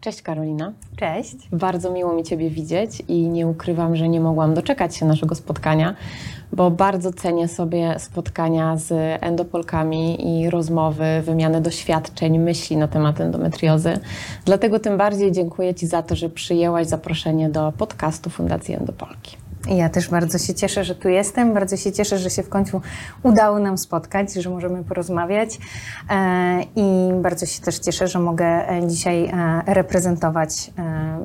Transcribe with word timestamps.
Cześć 0.00 0.22
Karolina. 0.22 0.72
Cześć. 0.96 1.36
Bardzo 1.52 1.90
miło 1.92 2.12
mi 2.12 2.22
Ciebie 2.24 2.50
widzieć 2.50 3.02
i 3.08 3.28
nie 3.28 3.46
ukrywam, 3.46 3.96
że 3.96 4.08
nie 4.08 4.20
mogłam 4.20 4.54
doczekać 4.54 4.96
się 4.96 5.06
naszego 5.06 5.34
spotkania, 5.34 5.94
bo 6.52 6.70
bardzo 6.70 7.12
cenię 7.12 7.48
sobie 7.48 7.98
spotkania 7.98 8.76
z 8.76 8.92
endopolkami 9.22 10.26
i 10.28 10.50
rozmowy, 10.50 11.04
wymianę 11.22 11.60
doświadczeń, 11.60 12.38
myśli 12.38 12.76
na 12.76 12.88
temat 12.88 13.20
endometriozy. 13.20 13.98
Dlatego 14.44 14.78
tym 14.78 14.96
bardziej 14.96 15.32
dziękuję 15.32 15.74
Ci 15.74 15.86
za 15.86 16.02
to, 16.02 16.16
że 16.16 16.28
przyjęłaś 16.28 16.86
zaproszenie 16.86 17.48
do 17.48 17.72
podcastu 17.78 18.30
Fundacji 18.30 18.74
Endopolki. 18.74 19.47
Ja 19.66 19.88
też 19.88 20.08
bardzo 20.08 20.38
się 20.38 20.54
cieszę, 20.54 20.84
że 20.84 20.94
tu 20.94 21.08
jestem. 21.08 21.54
Bardzo 21.54 21.76
się 21.76 21.92
cieszę, 21.92 22.18
że 22.18 22.30
się 22.30 22.42
w 22.42 22.48
końcu 22.48 22.80
udało 23.22 23.58
nam 23.58 23.78
spotkać, 23.78 24.32
że 24.32 24.50
możemy 24.50 24.84
porozmawiać. 24.84 25.58
E, 26.10 26.62
I 26.76 27.12
bardzo 27.22 27.46
się 27.46 27.62
też 27.62 27.78
cieszę, 27.78 28.08
że 28.08 28.18
mogę 28.18 28.70
e, 28.70 28.86
dzisiaj 28.86 29.24
e, 29.24 29.62
reprezentować 29.66 30.70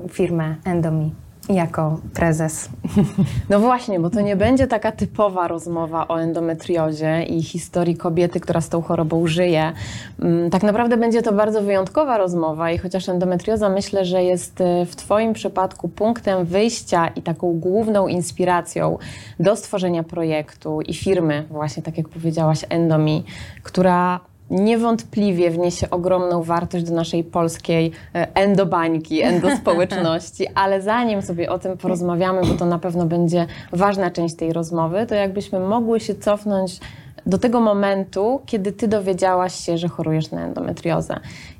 firmę 0.10 0.56
Endomi 0.66 1.16
jako 1.50 2.00
prezes. 2.14 2.70
No 3.50 3.60
właśnie, 3.60 4.00
bo 4.00 4.10
to 4.10 4.22
nie 4.22 4.36
będzie 4.36 4.68
taka 4.68 4.92
typowa 4.92 5.48
rozmowa 5.48 6.08
o 6.08 6.22
endometriozie 6.22 7.24
i 7.24 7.44
historii 7.44 7.98
kobiety, 7.98 8.40
która 8.40 8.62
z 8.62 8.70
tą 8.70 8.82
chorobą 8.82 9.28
żyje. 9.28 9.74
Mm, 10.20 10.50
tak 10.50 10.64
naprawdę 10.64 10.98
będzie 10.98 11.22
to 11.22 11.34
bardzo 11.34 11.62
wyjątkowa 11.62 12.18
rozmowa 12.18 12.72
i 12.72 12.78
chociaż 12.78 13.10
endometrioza 13.10 13.70
myślę, 13.70 14.06
że 14.06 14.24
jest 14.24 14.62
e, 14.62 14.86
w 14.86 14.96
Twoim 14.96 15.34
przypadku 15.34 15.90
punktem 15.90 16.46
wyjścia 16.46 17.08
i 17.08 17.22
taką 17.22 17.60
główną 17.60 18.08
inspiracją 18.08 18.98
do 19.40 19.56
stworzenia 19.56 20.04
projektu 20.04 20.82
i 20.82 20.94
firmy, 20.94 21.46
właśnie 21.50 21.84
tak 21.84 21.98
jak 21.98 22.10
powiedziałaś, 22.10 22.66
Endomi, 22.70 23.24
która 23.64 24.20
niewątpliwie 24.50 25.52
wniesie 25.52 25.90
ogromną 25.90 26.44
wartość 26.44 26.86
do 26.86 26.96
naszej 26.96 27.24
polskiej 27.24 27.92
e, 28.16 28.36
endobańki, 28.36 29.22
endospołeczności, 29.32 30.48
ale 30.56 30.82
zanim 30.82 31.22
sobie 31.22 31.52
o 31.52 31.60
tym 31.60 31.78
porozmawiamy, 31.78 32.42
bo 32.42 32.54
to 32.54 32.66
na 32.66 32.80
pewno 32.80 33.06
będzie 33.06 33.48
ważna 33.72 34.12
część 34.12 34.36
tej 34.36 34.54
rozmowy, 34.54 35.06
to 35.06 35.16
jakbyśmy 35.16 35.60
mogły 35.60 36.00
się 36.00 36.16
cofnąć 36.16 36.80
do 37.26 37.38
tego 37.38 37.60
momentu, 37.60 38.42
kiedy 38.46 38.72
ty 38.72 38.88
dowiedziałaś 38.88 39.56
się, 39.56 39.78
że 39.78 39.88
chorujesz 39.88 40.32
na 40.32 40.42
endometriozę 40.42 41.20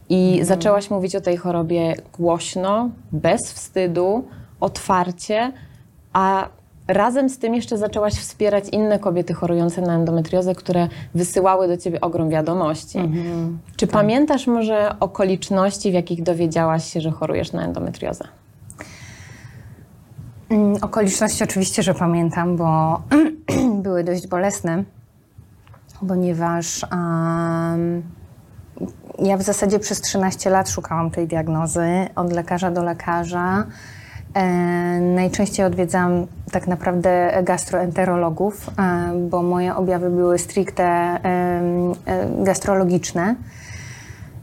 i 0.10 0.28
mhm. 0.28 0.46
zaczęłaś 0.46 0.90
mówić 0.90 1.16
o 1.16 1.22
tej 1.22 1.38
chorobie 1.38 1.96
głośno, 2.18 2.90
bez 3.12 3.54
wstydu, 3.54 4.24
otwarcie, 4.60 5.52
a 6.14 6.48
Razem 6.88 7.30
z 7.30 7.38
tym 7.38 7.56
jeszcze 7.56 7.78
zaczęłaś 7.78 8.14
wspierać 8.14 8.70
inne 8.70 9.00
kobiety 9.00 9.34
chorujące 9.34 9.82
na 9.82 9.96
endometriozę, 9.96 10.56
które 10.56 10.88
wysyłały 11.16 11.68
do 11.68 11.78
ciebie 11.78 12.02
ogrom 12.02 12.30
wiadomości. 12.30 12.98
Mhm, 12.98 13.60
Czy 13.76 13.88
tak. 13.88 13.94
pamiętasz 13.94 14.48
może 14.48 14.96
okoliczności, 15.00 15.92
w 15.92 15.94
jakich 15.94 16.24
dowiedziałaś 16.24 16.94
się, 16.94 17.02
że 17.02 17.12
chorujesz 17.12 17.52
na 17.52 17.64
endometriozę? 17.64 18.26
Mm, 20.50 20.76
okoliczności 20.82 21.44
oczywiście, 21.44 21.84
że 21.84 21.94
pamiętam, 21.94 22.58
bo 22.58 23.02
były 23.84 24.04
dość 24.04 24.28
bolesne, 24.28 24.84
ponieważ 26.08 26.86
um, 26.92 28.04
ja 29.20 29.38
w 29.38 29.42
zasadzie 29.42 29.80
przez 29.80 30.02
13 30.02 30.50
lat 30.50 30.70
szukałam 30.70 31.12
tej 31.12 31.28
diagnozy 31.28 31.88
od 32.16 32.34
lekarza 32.34 32.72
do 32.72 32.84
lekarza. 32.84 33.66
E, 34.34 35.00
najczęściej 35.00 35.66
odwiedzam 35.66 36.28
tak 36.52 36.68
naprawdę 36.68 37.44
gastroenterologów, 37.44 38.70
e, 38.70 39.14
bo 39.30 39.42
moje 39.42 39.76
objawy 39.76 40.10
były 40.10 40.40
stricte 40.40 40.84
e, 40.84 41.24
gastrologiczne. 42.44 43.36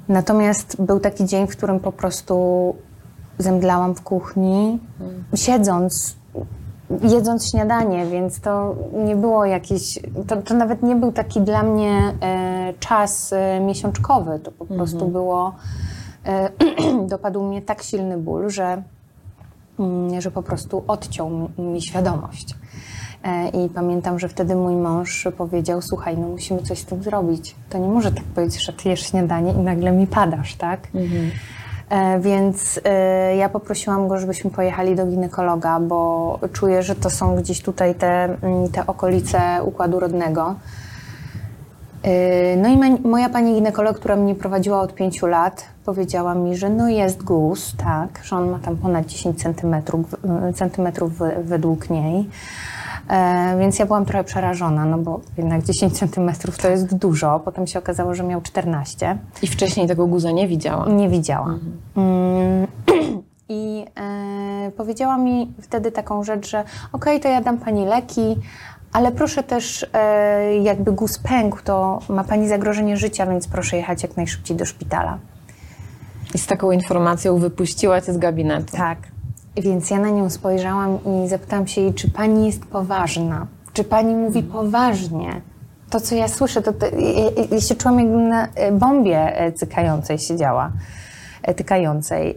Natomiast 0.08 0.82
był 0.82 1.00
taki 1.00 1.24
dzień, 1.24 1.46
w 1.46 1.56
którym 1.56 1.80
po 1.80 1.92
prostu 1.92 2.74
zemdlałam 3.38 3.94
w 3.94 4.02
kuchni, 4.02 4.78
siedząc, 5.34 6.16
jedząc 7.02 7.50
śniadanie, 7.50 8.06
więc 8.06 8.40
to 8.40 8.74
nie 9.04 9.16
było 9.16 9.44
jakiś, 9.44 9.98
to, 10.26 10.36
to 10.36 10.54
nawet 10.54 10.82
nie 10.82 10.96
był 10.96 11.12
taki 11.12 11.40
dla 11.40 11.62
mnie 11.62 12.14
czas 12.80 13.34
miesiączkowy, 13.60 14.38
to 14.38 14.52
po 14.52 14.66
prostu 14.66 14.96
mhm. 14.96 15.12
było, 15.12 15.54
dopadł 17.12 17.42
mnie 17.42 17.62
tak 17.62 17.82
silny 17.82 18.18
ból, 18.18 18.50
że 18.50 18.82
że 20.18 20.30
po 20.30 20.42
prostu 20.42 20.84
odciął 20.88 21.50
mi 21.58 21.82
świadomość. 21.82 22.54
E, 23.24 23.48
I 23.48 23.68
pamiętam, 23.68 24.18
że 24.18 24.28
wtedy 24.28 24.54
mój 24.54 24.74
mąż 24.74 25.28
powiedział: 25.38 25.82
Słuchaj, 25.82 26.18
no 26.18 26.28
musimy 26.28 26.62
coś 26.62 26.78
z 26.78 26.84
tym 26.84 27.02
zrobić. 27.02 27.54
To 27.70 27.78
nie 27.78 27.88
może 27.88 28.12
tak 28.12 28.24
powiedzieć, 28.24 28.64
że 28.64 28.72
ty 28.72 28.88
jesz 28.88 29.00
śniadanie 29.00 29.52
i 29.52 29.58
nagle 29.58 29.92
mi 29.92 30.06
padasz, 30.06 30.54
tak? 30.54 30.80
Mhm. 30.94 31.30
E, 31.90 32.20
więc 32.20 32.80
e, 32.84 33.36
ja 33.36 33.48
poprosiłam 33.48 34.08
go, 34.08 34.18
żebyśmy 34.18 34.50
pojechali 34.50 34.96
do 34.96 35.06
ginekologa, 35.06 35.80
bo 35.80 36.38
czuję, 36.52 36.82
że 36.82 36.94
to 36.94 37.10
są 37.10 37.36
gdzieś 37.36 37.62
tutaj 37.62 37.94
te, 37.94 38.24
mm, 38.24 38.68
te 38.68 38.86
okolice 38.86 39.40
układu 39.64 40.00
rodnego. 40.00 40.54
No 42.56 42.68
i 42.68 43.00
moja 43.08 43.28
pani 43.28 43.54
ginekolog, 43.54 43.96
która 43.96 44.16
mnie 44.16 44.34
prowadziła 44.34 44.80
od 44.80 44.94
pięciu 44.94 45.26
lat, 45.26 45.64
powiedziała 45.84 46.34
mi, 46.34 46.56
że 46.56 46.70
no 46.70 46.88
jest 46.88 47.22
guz, 47.22 47.74
tak, 47.76 48.20
że 48.24 48.36
on 48.36 48.50
ma 48.50 48.58
tam 48.58 48.76
ponad 48.76 49.06
10 49.06 49.42
centymetrów, 49.42 50.16
centymetrów 50.54 51.12
według 51.44 51.90
niej. 51.90 52.28
E, 53.10 53.56
więc 53.58 53.78
ja 53.78 53.86
byłam 53.86 54.04
trochę 54.04 54.24
przerażona, 54.24 54.84
no 54.84 54.98
bo 54.98 55.20
jednak 55.38 55.62
10 55.62 55.98
centymetrów 55.98 56.58
to 56.58 56.68
jest 56.68 56.96
dużo. 56.96 57.40
Potem 57.44 57.66
się 57.66 57.78
okazało, 57.78 58.14
że 58.14 58.22
miał 58.22 58.40
14. 58.40 59.18
I 59.42 59.46
wcześniej 59.46 59.88
tego 59.88 60.06
guza 60.06 60.30
nie 60.30 60.48
widziała? 60.48 60.88
Nie 60.88 61.08
widziała. 61.08 61.46
Mhm. 61.46 61.78
Mm, 61.96 62.66
I 63.48 63.84
e, 64.00 64.70
powiedziała 64.70 65.16
mi 65.18 65.52
wtedy 65.60 65.92
taką 65.92 66.24
rzecz, 66.24 66.50
że 66.50 66.60
okej, 66.60 67.16
okay, 67.16 67.20
to 67.20 67.28
ja 67.28 67.40
dam 67.40 67.58
pani 67.58 67.86
leki, 67.86 68.36
ale 68.92 69.12
proszę 69.12 69.42
też, 69.42 69.86
e, 69.92 70.56
jakby 70.56 70.92
guz 70.92 71.18
pękł, 71.18 71.58
to 71.64 71.98
ma 72.08 72.24
pani 72.24 72.48
zagrożenie 72.48 72.96
życia, 72.96 73.26
więc 73.26 73.48
proszę 73.48 73.76
jechać 73.76 74.02
jak 74.02 74.16
najszybciej 74.16 74.56
do 74.56 74.64
szpitala. 74.64 75.18
I 76.34 76.38
z 76.38 76.46
taką 76.46 76.70
informacją 76.70 77.38
wypuściła 77.38 78.00
cię 78.00 78.12
z 78.12 78.18
gabinetu. 78.18 78.76
Tak. 78.76 78.98
Więc 79.56 79.90
ja 79.90 79.98
na 79.98 80.10
nią 80.10 80.30
spojrzałam 80.30 80.98
i 81.04 81.28
zapytałam 81.28 81.66
się 81.66 81.80
jej, 81.80 81.94
czy 81.94 82.10
pani 82.10 82.46
jest 82.46 82.64
poważna? 82.64 83.46
Czy 83.72 83.84
pani 83.84 84.14
mówi 84.14 84.42
poważnie? 84.42 85.40
To, 85.90 86.00
co 86.00 86.14
ja 86.14 86.28
słyszę, 86.28 86.62
to, 86.62 86.72
to 86.72 86.86
ja, 86.86 87.44
ja 87.50 87.60
się 87.60 87.74
czułam 87.74 88.00
jakbym 88.00 88.28
na 88.28 88.46
e, 88.46 88.72
bombie 88.72 89.14
e, 89.14 89.52
cykającej 89.52 90.18
siedziała, 90.18 90.72
tykającej. 91.56 92.34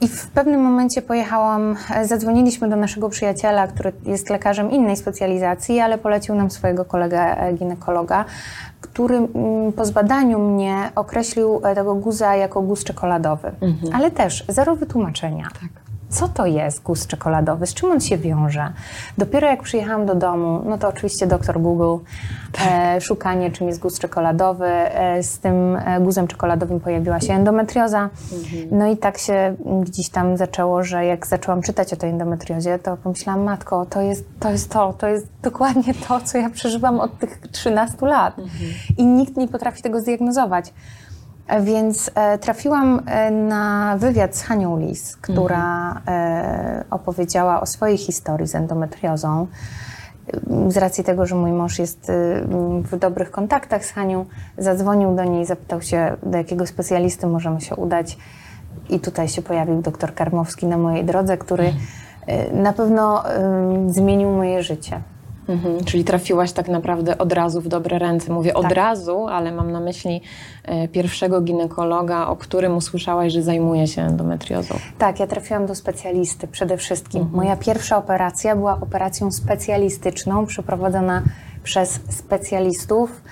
I 0.00 0.08
w 0.08 0.26
pewnym 0.26 0.60
momencie 0.60 1.02
pojechałam, 1.02 1.76
zadzwoniliśmy 2.04 2.68
do 2.68 2.76
naszego 2.76 3.08
przyjaciela, 3.08 3.66
który 3.66 3.92
jest 4.06 4.30
lekarzem 4.30 4.70
innej 4.70 4.96
specjalizacji, 4.96 5.80
ale 5.80 5.98
polecił 5.98 6.34
nam 6.34 6.50
swojego 6.50 6.84
kolegę 6.84 7.36
ginekologa, 7.54 8.24
który 8.80 9.16
mm, 9.16 9.72
po 9.72 9.84
zbadaniu 9.84 10.38
mnie 10.38 10.90
określił 10.94 11.60
e, 11.64 11.74
tego 11.74 11.94
guza 11.94 12.36
jako 12.36 12.62
guz 12.62 12.84
czekoladowy. 12.84 13.52
Mhm. 13.60 13.94
Ale 13.94 14.10
też 14.10 14.44
zero 14.48 14.76
wytłumaczenia. 14.76 15.48
Tak 15.60 15.83
co 16.14 16.28
to 16.28 16.46
jest 16.46 16.82
guz 16.82 17.06
czekoladowy, 17.06 17.66
z 17.66 17.74
czym 17.74 17.90
on 17.90 18.00
się 18.00 18.18
wiąże. 18.18 18.72
Dopiero 19.18 19.46
jak 19.46 19.62
przyjechałam 19.62 20.06
do 20.06 20.14
domu, 20.14 20.62
no 20.66 20.78
to 20.78 20.88
oczywiście 20.88 21.26
doktor 21.26 21.60
Google, 21.60 22.04
tak. 22.52 22.68
e, 22.70 23.00
szukanie 23.00 23.50
czym 23.50 23.68
jest 23.68 23.80
guz 23.80 23.98
czekoladowy. 23.98 24.66
E, 24.66 25.22
z 25.22 25.38
tym 25.38 25.76
e, 25.76 26.00
guzem 26.00 26.26
czekoladowym 26.26 26.80
pojawiła 26.80 27.20
się 27.20 27.32
endometrioza. 27.32 28.10
Mhm. 28.32 28.78
No 28.78 28.86
i 28.86 28.96
tak 28.96 29.18
się 29.18 29.56
gdzieś 29.82 30.08
tam 30.08 30.36
zaczęło, 30.36 30.84
że 30.84 31.04
jak 31.04 31.26
zaczęłam 31.26 31.62
czytać 31.62 31.92
o 31.92 31.96
tej 31.96 32.10
endometriozie, 32.10 32.78
to 32.78 32.96
pomyślałam, 32.96 33.42
matko, 33.42 33.86
to 33.86 34.00
jest 34.00 34.24
to, 34.40 34.50
jest 34.50 34.70
to, 34.70 34.92
to 34.92 35.08
jest 35.08 35.26
dokładnie 35.42 35.94
to, 36.08 36.20
co 36.20 36.38
ja 36.38 36.50
przeżywam 36.50 37.00
od 37.00 37.18
tych 37.18 37.38
13 37.52 38.06
lat. 38.06 38.38
Mhm. 38.38 38.70
I 38.98 39.06
nikt 39.06 39.36
nie 39.36 39.48
potrafi 39.48 39.82
tego 39.82 40.00
zdiagnozować. 40.00 40.72
Więc 41.60 42.10
e, 42.14 42.38
trafiłam 42.38 43.00
e, 43.06 43.30
na 43.30 43.96
wywiad 43.98 44.36
z 44.36 44.42
Hanią 44.42 44.78
Lis, 44.78 45.16
która 45.16 45.88
mhm. 45.88 46.02
e, 46.08 46.84
opowiedziała 46.90 47.60
o 47.60 47.66
swojej 47.66 47.98
historii 47.98 48.48
z 48.48 48.54
endometriozą. 48.54 49.46
Z 50.68 50.76
racji 50.76 51.04
tego, 51.04 51.26
że 51.26 51.34
mój 51.34 51.52
mąż 51.52 51.78
jest 51.78 52.12
w 52.82 52.96
dobrych 52.96 53.30
kontaktach 53.30 53.84
z 53.84 53.90
Hanią, 53.90 54.24
zadzwonił 54.58 55.16
do 55.16 55.24
niej, 55.24 55.46
zapytał 55.46 55.82
się, 55.82 56.16
do 56.22 56.38
jakiego 56.38 56.66
specjalisty 56.66 57.26
możemy 57.26 57.60
się 57.60 57.76
udać. 57.76 58.18
I 58.90 59.00
tutaj 59.00 59.28
się 59.28 59.42
pojawił 59.42 59.82
doktor 59.82 60.14
Karmowski 60.14 60.66
na 60.66 60.78
mojej 60.78 61.04
drodze, 61.04 61.36
który 61.36 61.64
mhm. 61.64 62.62
na 62.62 62.72
pewno 62.72 63.22
zmienił 63.88 64.30
moje 64.30 64.62
życie. 64.62 65.00
Mhm, 65.48 65.84
czyli 65.84 66.04
trafiłaś 66.04 66.52
tak 66.52 66.68
naprawdę 66.68 67.18
od 67.18 67.32
razu 67.32 67.60
w 67.60 67.68
dobre 67.68 67.98
ręce. 67.98 68.32
Mówię 68.32 68.54
od 68.54 68.62
tak. 68.62 68.72
razu, 68.72 69.26
ale 69.26 69.52
mam 69.52 69.72
na 69.72 69.80
myśli 69.80 70.20
e, 70.64 70.88
pierwszego 70.88 71.40
ginekologa, 71.40 72.26
o 72.26 72.36
którym 72.36 72.76
usłyszałaś, 72.76 73.32
że 73.32 73.42
zajmuje 73.42 73.86
się 73.86 74.02
endometriozą. 74.02 74.74
Tak, 74.98 75.20
ja 75.20 75.26
trafiłam 75.26 75.66
do 75.66 75.74
specjalisty 75.74 76.48
przede 76.48 76.76
wszystkim. 76.76 77.22
Mhm. 77.22 77.36
Moja 77.36 77.56
pierwsza 77.56 77.96
operacja 77.96 78.56
była 78.56 78.80
operacją 78.80 79.32
specjalistyczną, 79.32 80.46
przeprowadzona 80.46 81.22
przez 81.62 82.00
specjalistów 82.08 83.22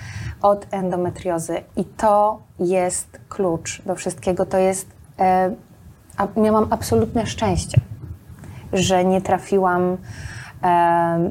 od 0.41 0.67
endometriozy. 0.71 1.57
I 1.75 1.85
to 1.85 2.39
jest 2.59 3.19
klucz 3.29 3.81
do 3.81 3.95
wszystkiego. 3.95 4.45
To 4.45 4.57
jest. 4.57 4.87
E, 5.19 5.55
a, 6.17 6.27
miałam 6.39 6.67
absolutne 6.69 7.25
szczęście, 7.25 7.81
że 8.73 9.05
nie 9.05 9.21
trafiłam 9.21 9.97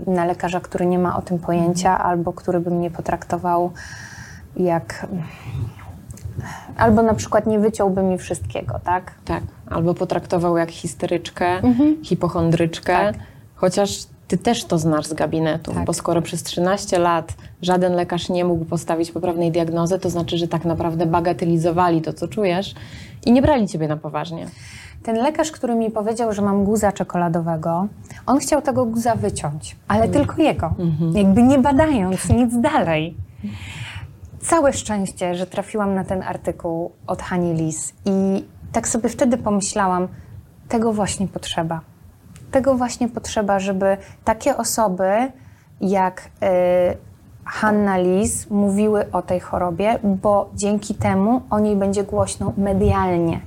na 0.07 0.25
lekarza, 0.25 0.61
który 0.61 0.87
nie 0.87 0.99
ma 0.99 1.17
o 1.17 1.23
tym 1.23 1.39
pojęcia, 1.39 1.99
albo 1.99 2.33
który 2.33 2.61
by 2.61 2.71
mnie 2.71 2.91
potraktował 2.91 3.73
jak. 4.57 5.07
Albo 6.77 7.03
na 7.03 7.15
przykład 7.15 7.47
nie 7.47 7.59
wyciąłby 7.59 8.03
mi 8.03 8.19
wszystkiego, 8.19 8.81
tak? 8.85 9.13
Tak. 9.25 9.43
Albo 9.71 9.95
potraktował 9.95 10.57
jak 10.57 10.71
histeryczkę, 10.71 11.47
hipochondryczkę. 12.03 12.93
Tak. 12.93 13.15
Chociaż 13.55 14.07
ty 14.29 14.39
też 14.39 14.65
to 14.65 14.79
znasz 14.79 15.07
z 15.07 15.15
gabinetu, 15.15 15.75
Tak. 15.75 15.85
bo 15.85 15.93
skoro 15.93 16.23
przez 16.23 16.43
13 16.43 16.99
lat 16.99 17.35
żaden 17.63 17.93
lekarz 17.95 18.29
nie 18.29 18.45
mógł 18.45 18.65
postawić 18.65 19.13
poprawnej 19.13 19.53
diagnozy, 19.53 19.99
to 19.99 20.11
znaczy, 20.11 20.39
że 20.39 20.49
tak 20.49 20.65
naprawdę 20.65 21.07
bagatelizowali 21.07 22.03
to, 22.03 22.13
co 22.13 22.29
czujesz 22.29 22.75
i 23.27 23.33
nie 23.33 23.43
brali 23.43 23.69
ciebie 23.69 23.89
na 23.89 23.97
poważnie. 23.97 24.47
Ten 25.03 25.17
lekarz, 25.17 25.53
który 25.53 25.75
mi 25.75 25.91
powiedział, 25.91 26.33
że 26.33 26.43
mam 26.43 26.65
guza 26.65 26.93
czekoladowego, 26.93 27.87
on 28.27 28.39
chciał 28.39 28.63
tego 28.63 28.85
guza 28.85 29.15
wyciąć, 29.15 29.77
ale 29.89 30.09
tylko 30.09 30.43
jego. 30.43 30.75
Jakby 31.15 31.43
nie 31.43 31.59
badając 31.59 32.29
nic 32.29 32.61
dalej. 32.61 33.17
Całe 34.41 34.73
szczęście, 34.73 35.35
że 35.35 35.47
trafiłam 35.47 35.95
na 35.95 36.05
ten 36.05 36.23
artykuł 36.23 36.93
od 37.07 37.23
Hani 37.23 37.55
Lis 37.55 37.93
i 38.05 38.45
tak 38.73 38.89
sobie 38.89 39.09
wtedy 39.09 39.37
pomyślałam, 39.39 40.09
tego 40.69 40.93
właśnie 40.93 41.29
potrzeba. 41.29 41.81
Tego 42.51 42.75
właśnie 42.75 43.09
potrzeba, 43.09 43.59
żeby 43.61 43.97
takie 44.25 44.57
osoby 44.57 45.33
jak 45.81 46.21
y, 46.21 46.97
Hanna 47.45 47.97
Lis 47.99 48.51
mówiły 48.51 49.13
o 49.13 49.23
tej 49.23 49.41
chorobie, 49.41 49.99
bo 50.03 50.51
dzięki 50.55 50.95
temu 50.95 51.43
o 51.51 51.59
niej 51.61 51.77
będzie 51.77 52.05
głośno 52.05 52.53
medialnie. 52.57 53.41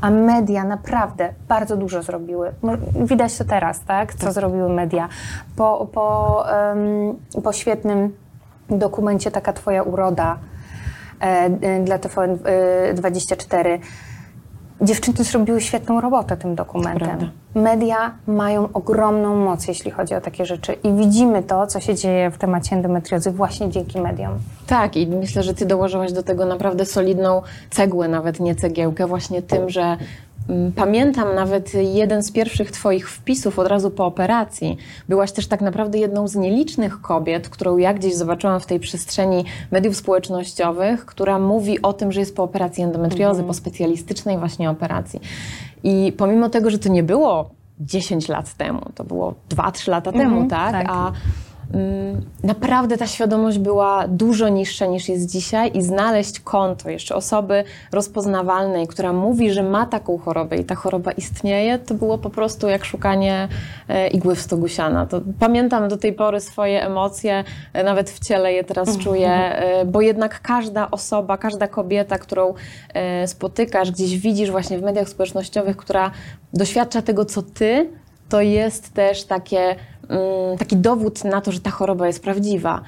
A 0.00 0.10
media 0.10 0.64
naprawdę 0.64 1.34
bardzo 1.48 1.76
dużo 1.76 2.02
zrobiły. 2.02 2.52
Widać 3.04 3.38
to 3.38 3.44
teraz, 3.44 3.80
tak? 3.80 4.14
Co 4.14 4.32
zrobiły 4.32 4.68
media. 4.68 5.08
Po, 5.56 5.88
po, 5.92 6.44
em, 6.50 6.82
po 7.42 7.52
świetnym 7.52 8.12
dokumencie 8.70 9.30
Taka 9.30 9.52
Twoja 9.52 9.82
uroda 9.82 10.38
e, 11.20 11.24
e, 11.24 11.84
dla 11.84 11.98
TVN24 11.98 13.78
dziewczyny 14.80 15.24
zrobiły 15.24 15.60
świetną 15.60 16.00
robotę 16.00 16.36
tym 16.36 16.54
dokumentem. 16.54 17.30
Media 17.54 18.14
mają 18.26 18.68
ogromną 18.72 19.36
moc, 19.36 19.68
jeśli 19.68 19.90
chodzi 19.90 20.14
o 20.14 20.20
takie 20.20 20.46
rzeczy 20.46 20.72
i 20.72 20.92
widzimy 20.92 21.42
to, 21.42 21.66
co 21.66 21.80
się 21.80 21.94
dzieje 21.94 22.30
w 22.30 22.38
temacie 22.38 22.76
endometriozy 22.76 23.30
właśnie 23.30 23.70
dzięki 23.70 24.00
mediom. 24.00 24.32
Tak, 24.66 24.96
i 24.96 25.06
myślę, 25.06 25.42
że 25.42 25.54
ty 25.54 25.66
dołożyłaś 25.66 26.12
do 26.12 26.22
tego 26.22 26.46
naprawdę 26.46 26.86
solidną 26.86 27.42
cegłę, 27.70 28.08
nawet 28.08 28.40
nie 28.40 28.54
cegiełkę, 28.54 29.06
właśnie 29.06 29.42
tym, 29.42 29.70
że 29.70 29.96
pamiętam 30.76 31.34
nawet 31.34 31.74
jeden 31.74 32.22
z 32.22 32.32
pierwszych 32.32 32.70
twoich 32.70 33.10
wpisów 33.10 33.58
od 33.58 33.66
razu 33.66 33.90
po 33.90 34.06
operacji. 34.06 34.76
Byłaś 35.08 35.32
też 35.32 35.46
tak 35.46 35.60
naprawdę 35.60 35.98
jedną 35.98 36.28
z 36.28 36.36
nielicznych 36.36 37.00
kobiet, 37.00 37.48
którą 37.48 37.76
ja 37.76 37.94
gdzieś 37.94 38.14
zobaczyłam 38.14 38.60
w 38.60 38.66
tej 38.66 38.80
przestrzeni 38.80 39.44
mediów 39.70 39.96
społecznościowych, 39.96 41.06
która 41.06 41.38
mówi 41.38 41.82
o 41.82 41.92
tym, 41.92 42.12
że 42.12 42.20
jest 42.20 42.36
po 42.36 42.42
operacji 42.42 42.84
endometriozy, 42.84 43.42
po 43.42 43.54
specjalistycznej 43.54 44.38
właśnie 44.38 44.70
operacji. 44.70 45.20
I 45.84 46.12
pomimo 46.16 46.48
tego, 46.48 46.70
że 46.70 46.78
to 46.78 46.88
nie 46.88 47.02
było 47.02 47.50
10 47.80 48.28
lat 48.28 48.54
temu, 48.54 48.80
to 48.94 49.04
było 49.04 49.34
2-3 49.50 49.90
lata 49.90 50.12
temu, 50.12 50.48
tak? 50.48 50.72
tak. 50.72 50.86
A 50.88 51.06
Mm, 51.08 51.14
Naprawdę 52.44 52.96
ta 52.96 53.06
świadomość 53.06 53.58
była 53.58 54.08
dużo 54.08 54.48
niższa 54.48 54.86
niż 54.86 55.08
jest 55.08 55.30
dzisiaj 55.30 55.70
i 55.74 55.82
znaleźć 55.82 56.40
konto 56.40 56.90
jeszcze 56.90 57.14
osoby 57.14 57.64
rozpoznawalnej, 57.92 58.86
która 58.86 59.12
mówi, 59.12 59.50
że 59.50 59.62
ma 59.62 59.86
taką 59.86 60.18
chorobę 60.18 60.56
i 60.56 60.64
ta 60.64 60.74
choroba 60.74 61.12
istnieje, 61.12 61.78
to 61.78 61.94
było 61.94 62.18
po 62.18 62.30
prostu 62.30 62.68
jak 62.68 62.84
szukanie 62.84 63.48
e, 63.88 64.08
igły 64.08 64.34
w 64.34 64.40
stogu 64.40 64.68
siana. 64.68 65.06
To 65.06 65.20
pamiętam 65.38 65.88
do 65.88 65.96
tej 65.96 66.12
pory 66.12 66.40
swoje 66.40 66.86
emocje, 66.86 67.44
e, 67.72 67.84
nawet 67.84 68.10
w 68.10 68.18
ciele 68.18 68.52
je 68.52 68.64
teraz 68.64 68.98
czuję, 68.98 69.30
e, 69.30 69.84
bo 69.84 70.00
jednak 70.00 70.40
każda 70.40 70.90
osoba, 70.90 71.38
każda 71.38 71.68
kobieta, 71.68 72.18
którą 72.18 72.54
spotykasz, 73.26 73.90
gdzieś 73.90 74.18
widzisz 74.18 74.50
właśnie 74.50 74.78
w 74.78 74.82
mediach 74.82 75.08
społecznościowych, 75.08 75.76
która 75.76 76.10
doświadcza 76.52 77.02
tego, 77.02 77.24
co 77.24 77.42
ty, 77.42 77.90
to 78.28 78.40
jest 78.40 78.94
też 78.94 79.24
takie, 79.24 79.76
taki 80.58 80.76
dowód 80.76 81.24
na 81.24 81.40
to, 81.40 81.52
że 81.52 81.60
ta 81.60 81.70
choroba 81.70 82.06
jest 82.06 82.22
prawdziwa. 82.22 82.80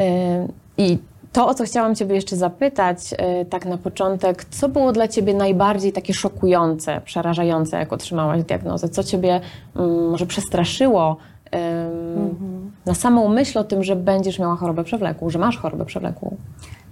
Ym, 0.00 0.52
I 0.78 0.98
to, 1.32 1.48
o 1.48 1.54
co 1.54 1.64
chciałam 1.64 1.94
Ciebie 1.94 2.14
jeszcze 2.14 2.36
zapytać, 2.36 2.98
y, 3.12 3.44
tak 3.44 3.66
na 3.66 3.78
początek, 3.78 4.44
co 4.44 4.68
było 4.68 4.92
dla 4.92 5.08
Ciebie 5.08 5.34
najbardziej 5.34 5.92
takie 5.92 6.14
szokujące, 6.14 7.00
przerażające, 7.04 7.78
jak 7.78 7.92
otrzymałaś 7.92 8.44
diagnozę? 8.44 8.88
Co 8.88 9.04
Ciebie 9.04 9.40
mm, 9.76 10.10
może 10.10 10.26
przestraszyło 10.26 11.16
ym, 11.54 12.72
na 12.86 12.94
samą 12.94 13.28
myśl 13.28 13.58
o 13.58 13.64
tym, 13.64 13.84
że 13.84 13.96
będziesz 13.96 14.38
miała 14.38 14.56
chorobę 14.56 14.84
przewlekłą, 14.84 15.30
że 15.30 15.38
masz 15.38 15.58
chorobę 15.58 15.84
przewlekłą? 15.84 16.36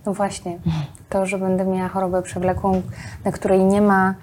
No 0.07 0.15
właśnie, 0.15 0.59
to, 1.09 1.27
że 1.27 1.39
będę 1.39 1.65
miała 1.65 1.89
chorobę 1.89 2.23
przewlekłą, 2.23 2.83
na 3.25 3.33
której 3.33 3.65
nie 3.65 3.83
ma, 3.83 4.15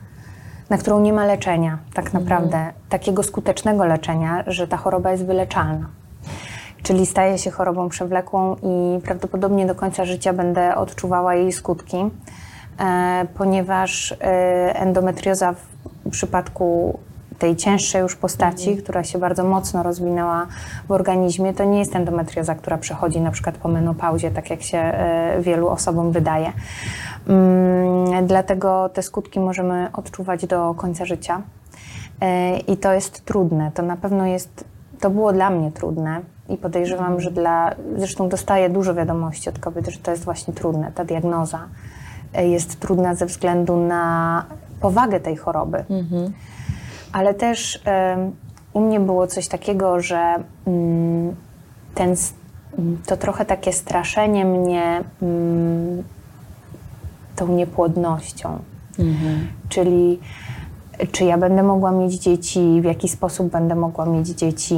na 0.72 0.78
którą 0.78 1.00
nie 1.00 1.14
ma 1.14 1.26
leczenia, 1.26 1.78
tak 1.94 2.14
naprawdę, 2.14 2.74
takiego 2.90 3.24
skutecznego 3.24 3.86
leczenia, 3.86 4.44
że 4.48 4.68
ta 4.68 4.78
choroba 4.78 5.12
jest 5.12 5.26
wyleczalna. 5.26 5.90
Czyli 6.84 7.06
staje 7.06 7.38
się 7.38 7.52
chorobą 7.52 7.90
przewlekłą 7.90 8.56
i 8.56 9.02
prawdopodobnie 9.02 9.66
do 9.66 9.76
końca 9.76 10.06
życia 10.06 10.34
będę 10.34 10.76
odczuwała 10.76 11.36
jej 11.36 11.52
skutki, 11.52 11.98
e, 12.80 13.26
ponieważ 13.38 14.12
e, 14.12 14.16
endometrioza 14.76 15.54
w 15.54 16.10
przypadku 16.12 17.00
tej 17.42 17.56
cięższej 17.56 18.02
już 18.02 18.16
postaci, 18.16 18.78
która 18.78 19.04
się 19.04 19.20
bardzo 19.20 19.44
mocno 19.44 19.84
rozwinęła 19.84 20.48
w 20.88 20.92
organizmie, 20.92 21.54
to 21.54 21.64
nie 21.64 21.80
jest 21.80 21.96
endometrioza, 21.96 22.56
która 22.56 22.78
przechodzi 22.78 23.22
na 23.22 23.32
przykład 23.32 23.58
po 23.58 23.70
menopauzie, 23.70 24.32
tak 24.32 24.50
jak 24.50 24.62
się 24.62 24.78
e, 24.78 25.42
wielu 25.42 25.68
osobom 25.68 26.12
wydaje. 26.12 26.52
Mm, 27.28 28.28
Dlatego 28.28 28.90
te 28.90 29.02
skutki 29.02 29.40
możemy 29.40 29.88
odczuwać 29.94 30.46
do 30.46 30.74
końca 30.78 31.06
życia. 31.06 31.42
E, 32.22 32.58
I 32.58 32.78
to 32.78 32.94
jest 32.94 33.26
trudne. 33.26 33.72
To 33.74 33.82
na 33.82 33.98
pewno 33.98 34.26
jest, 34.26 34.64
to 35.00 35.10
było 35.10 35.34
dla 35.34 35.50
mnie 35.50 35.72
trudne 35.72 36.22
i 36.50 36.58
podejrzewam, 36.58 37.22
że 37.22 37.32
dla, 37.32 37.76
zresztą 37.98 38.30
dostaję 38.30 38.70
dużo 38.70 38.94
wiadomości 38.94 39.50
od 39.50 39.60
kobiet, 39.60 39.88
że 39.88 40.00
to 40.00 40.12
jest 40.12 40.24
właśnie 40.24 40.54
trudne. 40.54 40.92
Ta 40.96 41.06
diagnoza 41.06 41.60
e, 42.34 42.48
jest 42.48 42.80
trudna 42.80 43.16
ze 43.16 43.26
względu 43.26 43.78
na 43.78 44.46
powagę 44.82 45.20
tej 45.20 45.36
choroby. 45.36 45.86
Ale 47.12 47.34
też 47.34 47.82
u 48.74 48.82
mnie 48.82 49.00
było 49.00 49.28
coś 49.28 49.48
takiego, 49.48 50.02
że 50.02 50.44
mm, 50.68 51.36
ten, 51.96 52.16
to 53.06 53.18
trochę 53.18 53.46
takie 53.46 53.74
straszenie 53.74 54.46
mnie 54.46 55.04
mm, 55.22 56.04
tą 57.36 57.48
niepłodnością. 57.48 58.60
Czyli 59.70 60.20
czy 61.12 61.26
ja 61.26 61.38
będę 61.38 61.64
mogła 61.64 61.92
mieć 61.92 62.14
dzieci, 62.14 62.80
w 62.82 62.84
jaki 62.84 63.08
sposób 63.08 63.52
będę 63.52 63.76
mogła 63.76 64.06
mieć 64.06 64.28
dzieci, 64.28 64.78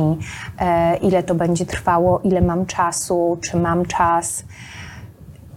e, 0.59 0.97
ile 0.97 1.23
to 1.23 1.35
będzie 1.35 1.65
trwało, 1.65 2.19
ile 2.23 2.41
mam 2.41 2.65
czasu, 2.65 3.37
czy 3.41 3.57
mam 3.57 3.85
czas. 3.85 4.43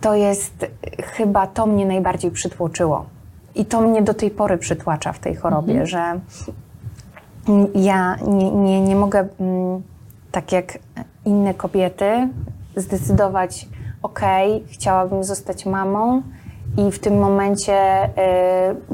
To 0.01 0.15
jest 0.15 0.67
chyba 1.03 1.47
to 1.47 1.67
mnie 1.67 1.87
najbardziej 1.87 2.31
przytłoczyło. 2.31 3.07
I 3.55 3.65
to 3.65 3.81
mnie 3.81 4.03
do 4.03 4.15
tej 4.15 4.31
pory 4.31 4.59
przytłacza 4.59 5.13
w 5.13 5.19
tej 5.19 5.35
chorobie, 5.37 5.87
że 5.87 5.99
mm, 5.99 6.21
ja 7.75 8.17
nie, 8.27 8.51
nie, 8.51 8.81
nie 8.81 8.97
mogę, 8.97 9.29
mm, 9.41 9.83
tak 10.33 10.53
jak 10.53 10.79
inne 11.25 11.55
kobiety, 11.55 12.29
zdecydować, 12.77 13.69
ok, 14.03 14.21
chciałabym 14.69 15.25
zostać 15.25 15.67
mamą 15.67 16.23
i 16.77 16.93
w 16.93 16.99
tym 16.99 17.19
momencie 17.19 18.05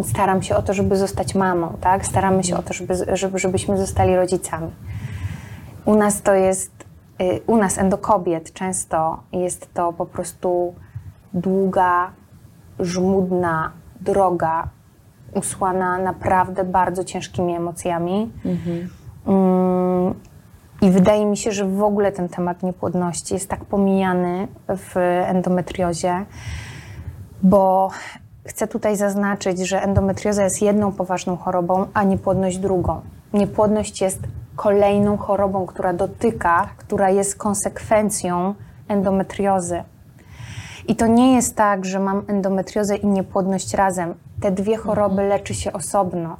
y, 0.01 0.05
staram 0.05 0.43
się 0.43 0.57
o 0.57 0.63
to, 0.63 0.75
żeby 0.75 0.97
zostać 0.97 1.35
mamą, 1.35 1.77
tak? 1.81 2.07
Staramy 2.07 2.45
się 2.45 2.57
o 2.57 2.63
to, 2.63 2.73
żeby, 2.73 2.95
żeby, 3.13 3.39
żebyśmy 3.39 3.79
zostali 3.79 4.17
rodzicami. 4.17 4.71
U 5.85 5.95
nas 5.95 6.23
to 6.23 6.35
jest, 6.35 6.71
y, 7.21 7.41
u 7.47 7.57
nas 7.57 7.79
endokobiet 7.79 8.53
często 8.53 9.23
jest 9.33 9.75
to 9.75 9.93
po 9.93 10.07
prostu 10.07 10.75
długa, 11.35 12.11
żmudna 12.81 13.73
droga, 14.01 14.69
usłana 15.35 15.99
naprawdę 15.99 16.65
bardzo 16.65 17.05
ciężkimi 17.05 17.55
emocjami. 17.55 18.31
Mm, 19.27 20.15
I 20.83 20.91
wydaje 20.91 21.27
mi 21.27 21.37
się, 21.37 21.53
że 21.53 21.65
w 21.65 21.83
ogóle 21.83 22.13
ten 22.13 22.29
temat 22.29 22.63
niepłodności 22.63 23.35
jest 23.35 23.49
tak 23.49 23.65
pomijany 23.65 24.49
w 24.69 24.97
endometriozie, 25.27 26.25
bo 27.43 27.91
chcę 28.45 28.67
tutaj 28.69 28.97
zaznaczyć, 28.97 29.59
że 29.69 29.83
endometrioza 29.83 30.45
jest 30.45 30.63
jedną 30.63 30.93
poważną 30.93 31.37
chorobą, 31.37 31.87
a 31.95 32.03
niepłodność 32.03 32.59
drugą. 32.59 33.01
Niepłodność 33.33 34.01
jest 34.01 34.21
kolejną 34.57 35.17
chorobą, 35.17 35.67
która 35.67 35.93
dotyka, 35.93 36.69
która 36.77 37.11
jest 37.11 37.37
konsekwencją 37.37 38.55
endometriozy. 38.89 39.83
I 40.89 40.97
to 40.97 41.07
nie 41.07 41.35
jest 41.35 41.57
tak, 41.57 41.85
że 41.85 42.01
mam 42.01 42.23
endometriozę 42.27 42.97
i 42.97 43.07
niepłodność 43.07 43.75
razem. 43.75 44.15
Te 44.41 44.51
dwie 44.51 44.77
choroby 44.77 45.23
leczy 45.23 45.55
się 45.55 45.73
osobno. 45.73 46.37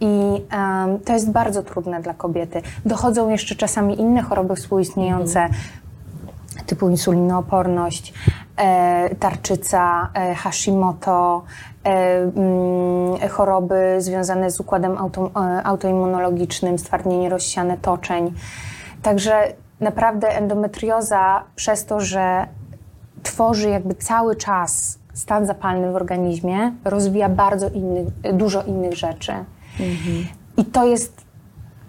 I 0.00 0.42
em, 0.50 1.00
to 1.00 1.12
jest 1.12 1.30
bardzo 1.30 1.62
trudne 1.62 2.02
dla 2.02 2.14
kobiety. 2.14 2.62
Dochodzą 2.84 3.28
jeszcze 3.28 3.54
czasami 3.54 4.00
inne 4.00 4.22
choroby 4.22 4.56
współistniejące, 4.56 5.48
typu 6.66 6.88
insulinooporność, 6.88 8.14
e, 8.56 9.14
tarczyca, 9.14 10.10
e, 10.14 10.34
Hashimoto, 10.34 11.42
e, 11.84 11.88
mm, 12.18 13.28
choroby 13.30 13.96
związane 13.98 14.50
z 14.50 14.60
układem 14.60 14.98
auto, 14.98 15.30
e, 15.36 15.62
autoimmunologicznym, 15.64 16.78
stwardnienie 16.78 17.28
rozsiane 17.28 17.76
toczeń. 17.76 18.34
Także 19.02 19.52
naprawdę 19.80 20.28
endometrioza 20.28 21.42
przez 21.56 21.86
to, 21.86 22.00
że 22.00 22.46
tworzy 23.26 23.70
jakby 23.70 23.94
cały 23.94 24.36
czas 24.36 24.98
stan 25.14 25.46
zapalny 25.46 25.92
w 25.92 25.96
organizmie, 25.96 26.72
rozwija 26.84 27.28
bardzo 27.28 27.68
innych, 27.68 28.06
dużo 28.32 28.62
innych 28.62 28.94
rzeczy. 28.94 29.32
I 30.56 30.64
to 30.64 30.86
jest, 30.86 31.24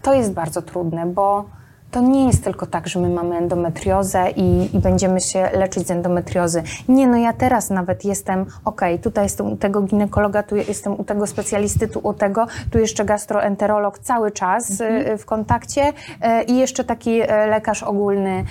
to 0.01 0.13
jest 0.13 0.34
bardzo 0.34 0.62
trudne, 0.62 1.06
bo 1.06 1.46
to 1.91 2.01
nie 2.01 2.27
jest 2.27 2.44
tylko 2.44 2.65
tak, 2.65 2.88
że 2.88 3.00
my 3.00 3.10
mamy 3.10 3.38
endometriozę 3.38 4.29
i, 4.36 4.75
i 4.75 4.79
będziemy 4.79 5.22
się 5.22 5.50
leczyć 5.53 5.88
z 5.88 5.91
endometriozy. 5.91 6.63
Nie, 6.88 7.08
no 7.08 7.17
ja 7.17 7.34
teraz 7.34 7.70
nawet 7.70 8.06
jestem, 8.06 8.46
okej, 8.65 9.00
tutaj 9.00 9.24
jestem 9.24 9.53
u 9.53 9.58
tego 9.58 9.82
ginekologa, 9.82 10.44
tu 10.44 10.56
jestem 10.56 11.00
u 11.00 11.03
tego 11.03 11.27
specjalisty, 11.27 11.88
tu 11.88 12.00
u 12.00 12.13
tego, 12.13 12.48
tu 12.72 12.79
jeszcze 12.79 13.06
gastroenterolog 13.06 14.00
cały 14.00 14.32
czas 14.32 14.82
y, 14.82 15.17
w 15.17 15.25
kontakcie 15.25 15.89
y, 15.89 16.44
i 16.44 16.58
jeszcze 16.58 16.84
taki 16.84 17.22
y, 17.22 17.27
lekarz 17.27 17.84
ogólny, 17.84 18.44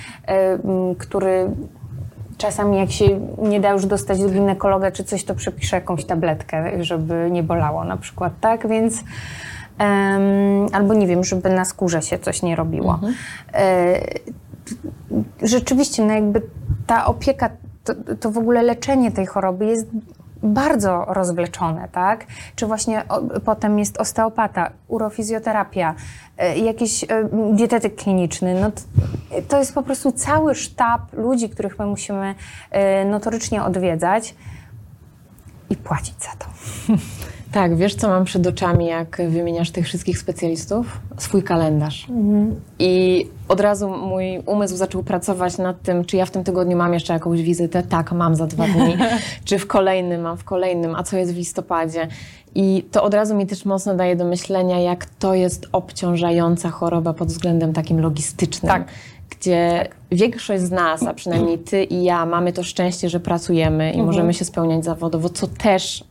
który 0.99 1.50
Czasami 2.38 2.76
jak 2.76 2.90
się 2.90 3.21
nie 3.38 3.61
da 3.61 3.71
już 3.71 3.87
dostać 3.87 4.23
do 4.23 4.28
ginekologa 4.28 4.90
czy 4.90 5.05
coś, 5.05 5.25
to 5.25 5.35
przepisze 5.35 5.76
jakąś 5.76 6.05
tabletkę, 6.05 6.85
żeby 6.85 7.28
nie 7.31 7.43
bolało 7.43 7.85
na 7.85 7.97
przykład, 7.97 8.33
tak? 8.40 8.69
Więc 8.69 9.05
em, 9.78 10.66
albo 10.73 10.95
nie 10.95 11.07
wiem, 11.07 11.25
żeby 11.25 11.50
na 11.50 11.64
skórze 11.64 12.02
się 12.02 12.19
coś 12.19 12.43
nie 12.43 12.57
robiło. 12.57 13.00
E, 13.55 14.00
rzeczywiście, 15.43 16.05
no 16.05 16.14
jakby 16.14 16.43
ta 16.87 17.07
opieka, 17.07 17.50
to, 17.85 17.95
to 18.21 18.31
w 18.31 18.38
ogóle 18.38 18.62
leczenie 18.62 19.12
tej 19.12 19.26
choroby 19.26 19.66
jest 19.66 19.87
bardzo 20.46 21.04
rozwleczone, 21.08 21.88
tak? 21.92 22.26
Czy 22.56 22.66
właśnie 22.66 23.08
o, 23.08 23.22
potem 23.40 23.78
jest 23.78 24.00
osteopata, 24.00 24.70
urofizjoterapia, 24.88 25.94
e, 26.38 26.58
jakiś 26.58 27.04
e, 27.04 27.08
dietetyk 27.52 27.96
kliniczny. 27.96 28.60
No 28.60 28.70
to, 28.70 28.82
to 29.48 29.58
jest 29.58 29.74
po 29.74 29.82
prostu 29.82 30.12
cały 30.12 30.54
sztab 30.54 31.00
ludzi, 31.12 31.48
których 31.48 31.78
my 31.78 31.86
musimy 31.86 32.34
e, 32.70 33.04
notorycznie 33.04 33.64
odwiedzać 33.64 34.34
i 35.70 35.76
płacić 35.76 36.14
za 36.22 36.30
to. 36.38 36.46
Tak, 37.52 37.76
wiesz 37.76 37.94
co 37.94 38.08
mam 38.08 38.24
przed 38.24 38.46
oczami, 38.46 38.86
jak 38.86 39.22
wymieniasz 39.28 39.70
tych 39.70 39.86
wszystkich 39.86 40.18
specjalistów? 40.18 41.00
Swój 41.18 41.42
kalendarz. 41.42 42.06
I 42.78 43.26
od 43.48 43.60
razu 43.60 43.88
mój 43.88 44.42
umysł 44.46 44.76
zaczął 44.76 45.02
pracować 45.02 45.58
nad 45.58 45.82
tym, 45.82 46.04
czy 46.04 46.16
ja 46.16 46.26
w 46.26 46.30
tym 46.30 46.44
tygodniu 46.44 46.76
mam 46.76 46.94
jeszcze 46.94 47.12
jakąś 47.12 47.42
wizytę. 47.42 47.82
Tak, 47.82 48.12
mam 48.12 48.34
za 48.34 48.46
dwa 48.46 48.66
dni. 48.66 48.96
czy 49.44 49.58
w 49.58 49.66
kolejnym, 49.66 50.20
mam 50.20 50.36
w 50.36 50.44
kolejnym, 50.44 50.94
a 50.94 51.02
co 51.02 51.16
jest 51.16 51.34
w 51.34 51.36
listopadzie. 51.36 52.08
I 52.54 52.84
to 52.92 53.02
od 53.02 53.14
razu 53.14 53.36
mi 53.36 53.46
też 53.46 53.64
mocno 53.64 53.94
daje 53.94 54.16
do 54.16 54.24
myślenia, 54.24 54.80
jak 54.80 55.06
to 55.06 55.34
jest 55.34 55.66
obciążająca 55.72 56.70
choroba 56.70 57.12
pod 57.12 57.28
względem 57.28 57.72
takim 57.72 58.00
logistycznym. 58.00 58.70
Tak. 58.70 58.84
Gdzie 59.30 59.88
większość 60.12 60.62
z 60.62 60.70
nas, 60.70 61.02
a 61.02 61.14
przynajmniej 61.14 61.58
ty 61.58 61.84
i 61.84 62.02
ja, 62.02 62.26
mamy 62.26 62.52
to 62.52 62.62
szczęście, 62.62 63.08
że 63.08 63.20
pracujemy 63.20 63.92
i 63.92 64.02
możemy 64.02 64.34
się 64.34 64.44
spełniać 64.44 64.84
zawodowo, 64.84 65.28
co 65.28 65.46
też 65.46 66.04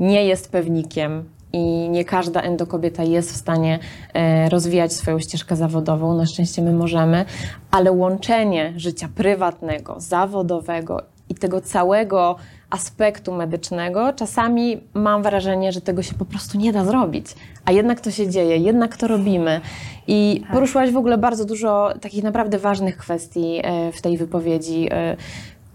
nie 0.00 0.24
jest 0.24 0.52
pewnikiem 0.52 1.24
i 1.52 1.88
nie 1.88 2.04
każda 2.04 2.40
endokobieta 2.40 3.02
jest 3.02 3.32
w 3.32 3.36
stanie 3.36 3.78
e, 4.14 4.48
rozwijać 4.48 4.92
swoją 4.92 5.18
ścieżkę 5.18 5.56
zawodową. 5.56 6.16
Na 6.16 6.26
szczęście 6.26 6.62
my 6.62 6.72
możemy, 6.72 7.24
ale 7.70 7.92
łączenie 7.92 8.72
życia 8.76 9.08
prywatnego, 9.14 10.00
zawodowego 10.00 11.02
i 11.28 11.34
tego 11.34 11.60
całego 11.60 12.36
aspektu 12.70 13.34
medycznego, 13.34 14.12
czasami 14.12 14.80
mam 14.94 15.22
wrażenie, 15.22 15.72
że 15.72 15.80
tego 15.80 16.02
się 16.02 16.14
po 16.14 16.24
prostu 16.24 16.58
nie 16.58 16.72
da 16.72 16.84
zrobić. 16.84 17.26
A 17.64 17.72
jednak 17.72 18.00
to 18.00 18.10
się 18.10 18.30
dzieje, 18.30 18.56
jednak 18.56 18.96
to 18.96 19.08
robimy. 19.08 19.60
I 20.06 20.42
poruszyłaś 20.52 20.90
w 20.90 20.96
ogóle 20.96 21.18
bardzo 21.18 21.44
dużo 21.44 21.94
takich 22.00 22.24
naprawdę 22.24 22.58
ważnych 22.58 22.96
kwestii 22.96 23.60
e, 23.62 23.92
w 23.92 24.02
tej 24.02 24.18
wypowiedzi. 24.18 24.88
E, 24.90 25.16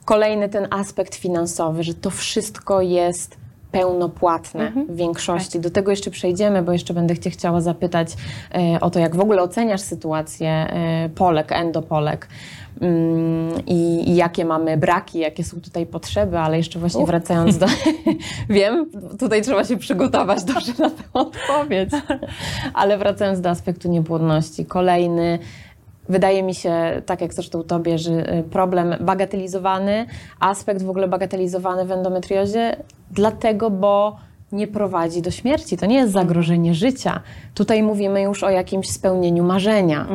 Kolejny 0.06 0.50
ten 0.50 0.68
aspekt 0.70 1.15
finansowy, 1.15 1.84
że 1.84 1.94
to 1.94 2.10
wszystko 2.10 2.82
jest 2.82 3.43
pełnopłatne 3.74 4.72
w 4.89 4.96
większości. 4.96 5.60
Do 5.60 5.70
tego 5.70 5.92
jeszcze 5.92 6.12
przejdziemy, 6.12 6.62
bo 6.62 6.72
jeszcze 6.72 6.94
będę 6.94 7.18
cię 7.18 7.30
chciała 7.30 7.62
zapytać 7.62 8.08
e, 8.56 8.80
o 8.80 8.89
to, 8.89 9.00
jak 9.00 9.15
w 9.15 9.20
ogóle 9.20 9.42
oceniasz 9.42 9.82
sytuację 9.82 10.50
e, 10.50 11.10
Polek, 11.15 11.51
endopolek 11.51 12.27
mm, 12.82 13.65
i, 13.68 14.10
i 14.10 14.15
jakie 14.15 14.46
mamy 14.46 14.77
braki, 14.77 15.20
jakie 15.20 15.44
są 15.44 15.62
tutaj 15.62 15.86
potrzeby, 15.86 16.39
ale 16.39 16.58
jeszcze 16.58 16.80
właśnie 16.80 17.06
wracając 17.06 17.58
do... 17.58 17.65
Wiem, 18.50 18.92
tutaj 19.20 19.42
trzeba 19.42 19.63
się 19.63 19.77
przygotować 19.77 20.44
dobrze 20.44 20.74
na 20.80 20.89
tę 20.89 21.03
odpowiedź, 21.13 21.89
ale 22.74 22.98
wracając 22.98 23.42
do 23.42 23.50
aspektu 23.50 23.89
niepłodności. 23.89 24.65
Kolejny 24.65 25.39
Wydaje 26.10 26.43
mi 26.43 26.55
się, 26.55 27.01
tak 27.05 27.22
jak 27.22 27.33
zresztą 27.33 27.63
Tobie, 27.63 27.98
że 27.98 28.39
y, 28.39 28.43
problem 28.43 28.95
bagatelizowany, 29.00 30.05
aspekt 30.39 30.83
w 30.83 30.89
ogóle 30.89 31.07
bagatelizowany 31.07 31.86
w 31.86 31.91
endometriozie, 31.91 32.75
dlatego, 33.12 33.69
bo 33.69 34.17
nie 34.51 34.67
prowadzi 34.67 35.22
do 35.22 35.31
śmierci. 35.31 35.77
To 35.77 35.86
nie 35.86 35.95
jest 35.95 36.13
zagrożenie 36.13 36.74
życia. 36.74 37.22
Tutaj 37.53 37.83
mówimy 37.83 38.22
już 38.22 38.43
o 38.43 38.50
jakimś 38.50 38.89
spełnieniu 38.89 39.43
marzenia. 39.43 40.07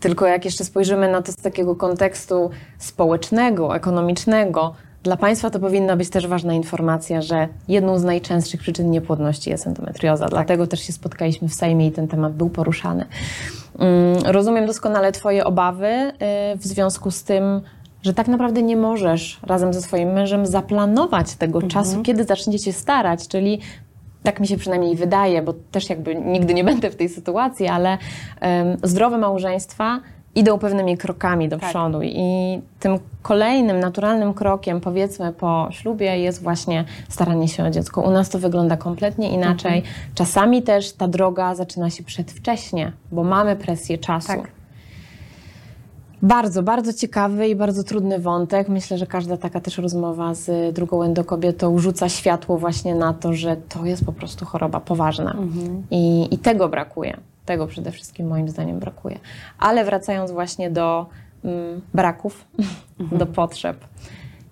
Tylko 0.00 0.26
jak 0.26 0.44
jeszcze 0.44 0.64
spojrzymy 0.64 1.12
na 1.12 1.22
to 1.22 1.32
z 1.32 1.36
takiego 1.36 1.76
kontekstu 1.76 2.50
społecznego, 2.78 3.76
ekonomicznego, 3.76 4.74
dla 5.02 5.16
Państwa 5.16 5.50
to 5.50 5.60
powinna 5.60 5.96
być 5.96 6.10
też 6.10 6.26
ważna 6.26 6.54
informacja, 6.54 7.22
że 7.22 7.48
jedną 7.68 7.98
z 7.98 8.04
najczęstszych 8.04 8.60
przyczyn 8.60 8.90
niepłodności 8.90 9.50
jest 9.50 9.66
endometrioza. 9.66 10.26
Dlatego 10.28 10.66
też 10.66 10.80
się 10.80 10.92
spotkaliśmy 10.92 11.48
w 11.48 11.54
Sejmie 11.54 11.86
i 11.86 11.92
ten 11.92 12.08
temat 12.08 12.32
był 12.32 12.50
poruszany. 12.50 13.06
Mm, 13.78 14.22
Rozumiem 14.24 14.66
doskonale 14.66 15.12
Twoje 15.12 15.44
obawy 15.44 15.86
y, 15.86 16.12
w 16.58 16.64
związku 16.64 17.10
z 17.10 17.24
tym, 17.24 17.60
że 18.02 18.14
tak 18.14 18.28
naprawdę 18.28 18.62
nie 18.62 18.76
możesz 18.76 19.40
razem 19.42 19.72
ze 19.72 19.82
swoim 19.82 20.12
mężem 20.12 20.46
zaplanować 20.46 21.34
tego 21.34 21.62
czasu, 21.62 22.02
kiedy 22.02 22.24
zaczniecie 22.24 22.72
starać, 22.72 23.28
czyli 23.28 23.60
tak 24.22 24.40
mi 24.40 24.46
się 24.46 24.56
przynajmniej 24.56 24.96
wydaje, 24.96 25.42
bo 25.42 25.52
też 25.52 25.90
jakby 25.90 26.14
nigdy 26.14 26.54
nie 26.54 26.64
będę 26.64 26.90
w 26.90 26.96
tej 26.96 27.08
sytuacji, 27.08 27.68
ale 27.68 27.98
em, 28.40 28.76
zdrowe 28.82 29.18
małżeństwa 29.18 30.00
idą 30.34 30.58
pewnymi 30.58 30.96
krokami 30.96 31.48
do 31.48 31.58
Tak. 31.58 31.70
przodu 31.70 32.02
i 32.02 32.60
tym 32.80 32.98
kolejnym 33.22 33.80
naturalnym 33.80 34.34
krokiem, 34.34 34.80
powiedzmy 34.80 35.32
po 35.32 35.68
ślubie, 35.70 36.18
jest 36.18 36.42
właśnie 36.42 36.84
staranie 37.08 37.48
się 37.48 37.64
o 37.64 37.70
dziecko. 37.70 38.00
U 38.00 38.10
nas 38.10 38.28
to 38.28 38.38
wygląda 38.38 38.76
kompletnie 38.76 39.30
inaczej. 39.30 39.78
Mhm. 39.78 39.94
Czasami 40.14 40.62
też 40.62 40.92
ta 40.92 41.08
droga 41.08 41.54
zaczyna 41.54 41.90
się 41.90 42.02
przedwcześnie, 42.02 42.92
bo 43.12 43.24
mamy 43.24 43.56
presję 43.56 43.98
czasu. 43.98 44.28
Tak. 44.28 44.59
Bardzo, 46.22 46.62
bardzo 46.62 46.92
ciekawy 46.92 47.48
i 47.48 47.56
bardzo 47.56 47.84
trudny 47.84 48.18
wątek. 48.18 48.68
Myślę, 48.68 48.98
że 48.98 49.06
każda 49.06 49.36
taka 49.36 49.60
też 49.60 49.78
rozmowa 49.78 50.34
z 50.34 50.74
drugą 50.74 51.02
endokobietą 51.02 51.78
rzuca 51.78 52.08
światło 52.08 52.58
właśnie 52.58 52.94
na 52.94 53.14
to, 53.14 53.32
że 53.32 53.56
to 53.56 53.84
jest 53.84 54.04
po 54.04 54.12
prostu 54.12 54.46
choroba 54.46 54.80
poważna. 54.80 55.36
I, 55.90 56.28
I 56.34 56.38
tego 56.38 56.68
brakuje. 56.68 57.16
Tego 57.46 57.66
przede 57.66 57.90
wszystkim 57.90 58.26
moim 58.26 58.48
zdaniem 58.48 58.78
brakuje. 58.78 59.18
Ale 59.58 59.84
wracając 59.84 60.30
właśnie 60.30 60.70
do 60.70 61.06
mm, 61.44 61.80
braków, 61.94 62.44
do 63.12 63.26
potrzeb. 63.26 63.76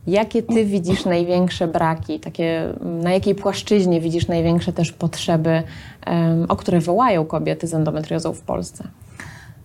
Jakie 0.07 0.43
ty 0.43 0.65
widzisz 0.65 1.05
największe 1.05 1.69
braki, 1.69 2.21
takie, 2.21 2.75
mm, 2.81 3.03
na 3.03 3.13
jakiej 3.13 3.35
płaszczyźnie 3.35 4.01
widzisz 4.01 4.29
największe 4.29 4.73
też 4.73 4.93
potrzeby, 4.93 5.63
em, 6.07 6.47
o 6.49 6.57
które 6.57 6.81
wołają 6.81 7.25
kobiety 7.25 7.67
z 7.67 7.75
endometriozą 7.75 8.33
w 8.33 8.41
Polsce? 8.41 8.89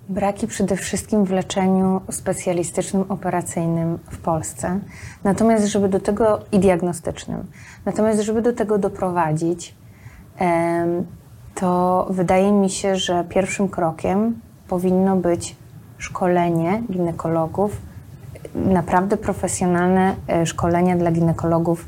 Braki 0.10 0.48
przede 0.48 0.76
wszystkim 0.76 1.26
w 1.26 1.32
leczeniu 1.32 2.02
specjalistycznym, 2.12 3.06
operacyjnym 3.10 4.00
w 4.12 4.18
Polsce. 4.18 4.80
Natomiast, 5.24 5.66
żeby 5.66 5.90
do 5.90 6.00
tego 6.00 6.40
i 6.52 6.60
diagnostycznym. 6.60 7.46
Natomiast, 7.86 8.22
żeby 8.22 8.42
do 8.42 8.54
tego 8.54 8.78
doprowadzić, 8.78 9.76
to 11.56 12.08
wydaje 12.10 12.52
mi 12.52 12.70
się, 12.70 12.96
że 12.96 13.26
pierwszym 13.30 13.70
krokiem 13.70 14.40
powinno 14.68 15.16
być 15.16 15.56
szkolenie 15.98 16.84
ginekologów, 16.92 17.82
naprawdę 18.56 19.18
profesjonalne 19.18 20.16
e, 20.28 20.46
szkolenia 20.46 20.96
dla 20.96 21.12
ginekologów, 21.12 21.86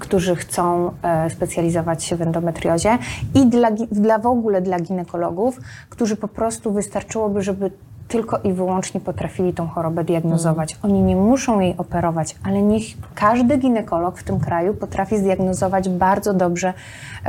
którzy 0.00 0.36
chcą 0.36 0.90
e, 1.02 1.30
specjalizować 1.30 2.04
się 2.04 2.16
w 2.16 2.22
endometriozie 2.22 2.98
i 3.34 3.46
dla, 3.46 3.70
dla 3.70 4.18
w 4.18 4.26
ogóle 4.26 4.62
dla 4.62 4.80
ginekologów, 4.80 5.60
którzy 5.90 6.16
po 6.16 6.28
prostu 6.28 6.72
wystarczyłoby, 6.72 7.42
żeby 7.42 7.70
tylko 8.08 8.38
i 8.38 8.52
wyłącznie 8.52 9.00
potrafili 9.00 9.54
tą 9.54 9.68
chorobę 9.68 10.04
diagnozować. 10.04 10.78
Oni 10.82 11.02
nie 11.02 11.16
muszą 11.16 11.60
jej 11.60 11.76
operować, 11.76 12.36
ale 12.44 12.62
niech 12.62 12.84
każdy 13.14 13.56
ginekolog 13.56 14.18
w 14.18 14.24
tym 14.24 14.40
kraju 14.40 14.74
potrafi 14.74 15.18
zdiagnozować 15.18 15.88
bardzo 15.88 16.34
dobrze 16.34 16.72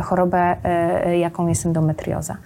chorobę, 0.04 0.58
e, 0.64 1.18
jaką 1.18 1.48
jest 1.48 1.66
endometrioza. 1.66 2.38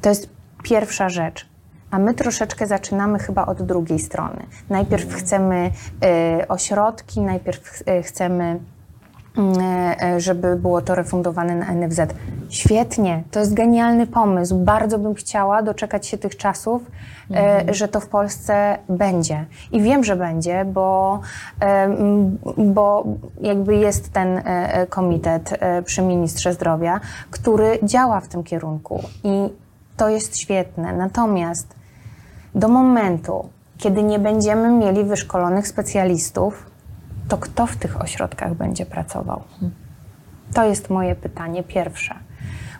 To 0.00 0.08
jest 0.08 0.30
pierwsza 0.62 1.08
rzecz. 1.08 1.46
A 1.90 1.98
my 1.98 2.14
troszeczkę 2.14 2.66
zaczynamy 2.66 3.18
chyba 3.18 3.46
od 3.46 3.62
drugiej 3.62 3.98
strony. 3.98 4.46
Najpierw 4.70 5.14
chcemy 5.14 5.70
e, 6.02 6.48
ośrodki, 6.48 7.20
najpierw 7.20 7.82
e, 7.86 8.02
chcemy 8.02 8.58
E, 8.58 8.58
e, 8.58 8.75
żeby 10.18 10.56
było 10.56 10.82
to 10.82 10.94
refundowane 10.94 11.54
na 11.54 11.74
NFZ. 11.74 12.00
Świetnie, 12.48 13.22
to 13.30 13.40
jest 13.40 13.54
genialny 13.54 14.06
pomysł. 14.06 14.58
Bardzo 14.58 14.98
bym 14.98 15.14
chciała 15.14 15.62
doczekać 15.62 16.06
się 16.06 16.18
tych 16.18 16.36
czasów, 16.36 16.82
e, 17.30 17.34
mhm. 17.34 17.74
że 17.74 17.88
to 17.88 18.00
w 18.00 18.06
Polsce 18.06 18.78
będzie. 18.88 19.44
I 19.72 19.82
wiem, 19.82 20.04
że 20.04 20.16
będzie, 20.16 20.64
bo, 20.64 21.20
bo 22.58 23.04
jakby 23.40 23.76
jest 23.76 24.12
ten 24.12 24.42
komitet 24.88 25.58
przy 25.84 26.02
ministrze 26.02 26.52
zdrowia, 26.52 27.00
który 27.30 27.78
działa 27.82 28.20
w 28.20 28.28
tym 28.28 28.42
kierunku. 28.42 29.02
I 29.24 29.48
to 29.96 30.08
jest 30.08 30.38
świetne. 30.38 30.92
Natomiast 30.92 31.74
do 32.54 32.68
momentu, 32.68 33.48
kiedy 33.78 34.02
nie 34.02 34.18
będziemy 34.18 34.70
mieli 34.70 35.04
wyszkolonych 35.04 35.68
specjalistów, 35.68 36.70
to 37.28 37.38
kto 37.38 37.66
w 37.66 37.76
tych 37.76 38.00
ośrodkach 38.00 38.54
będzie 38.54 38.86
pracował? 38.86 39.42
To 40.54 40.64
jest 40.64 40.90
moje 40.90 41.14
pytanie 41.14 41.62
pierwsze. 41.62 42.14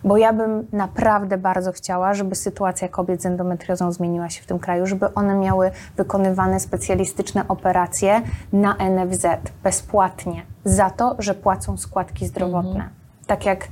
Bo 0.04 0.16
ja 0.16 0.32
bym 0.32 0.66
naprawdę 0.72 1.38
bardzo 1.38 1.72
chciała, 1.72 2.14
żeby 2.14 2.34
sytuacja 2.34 2.88
kobiet 2.88 3.22
z 3.22 3.26
endometriozą 3.26 3.92
zmieniła 3.92 4.30
się 4.30 4.42
w 4.42 4.46
tym 4.46 4.58
kraju, 4.58 4.86
żeby 4.86 5.14
one 5.14 5.34
miały 5.34 5.70
wykonywane 5.96 6.60
specjalistyczne 6.60 7.48
operacje 7.48 8.22
na 8.52 8.76
NFZ 8.90 9.26
bezpłatnie 9.62 10.42
za 10.64 10.90
to, 10.90 11.16
że 11.18 11.34
płacą 11.34 11.76
składki 11.76 12.26
zdrowotne. 12.26 12.70
Mhm. 12.70 12.90
Tak 13.26 13.46
jak 13.46 13.68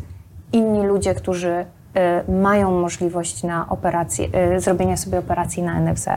inni 0.52 0.82
ludzie, 0.82 1.14
którzy 1.14 1.66
y, 2.28 2.32
mają 2.32 2.80
możliwość 2.80 3.42
na 3.42 3.68
operację, 3.68 4.28
y, 4.56 4.60
zrobienia 4.60 4.96
sobie 4.96 5.18
operacji 5.18 5.62
na 5.62 5.80
NFZ. 5.80 6.08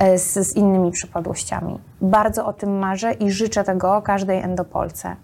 E, 0.00 0.18
z, 0.18 0.48
z 0.48 0.56
innymi 0.56 0.90
przypadłościami. 0.90 1.78
Bardzo 2.00 2.46
o 2.46 2.52
tym 2.52 2.78
marzę 2.78 3.12
i 3.12 3.30
życzę 3.30 3.64
tego 3.64 4.02
każdej 4.02 4.38
endopolce. 4.38 5.16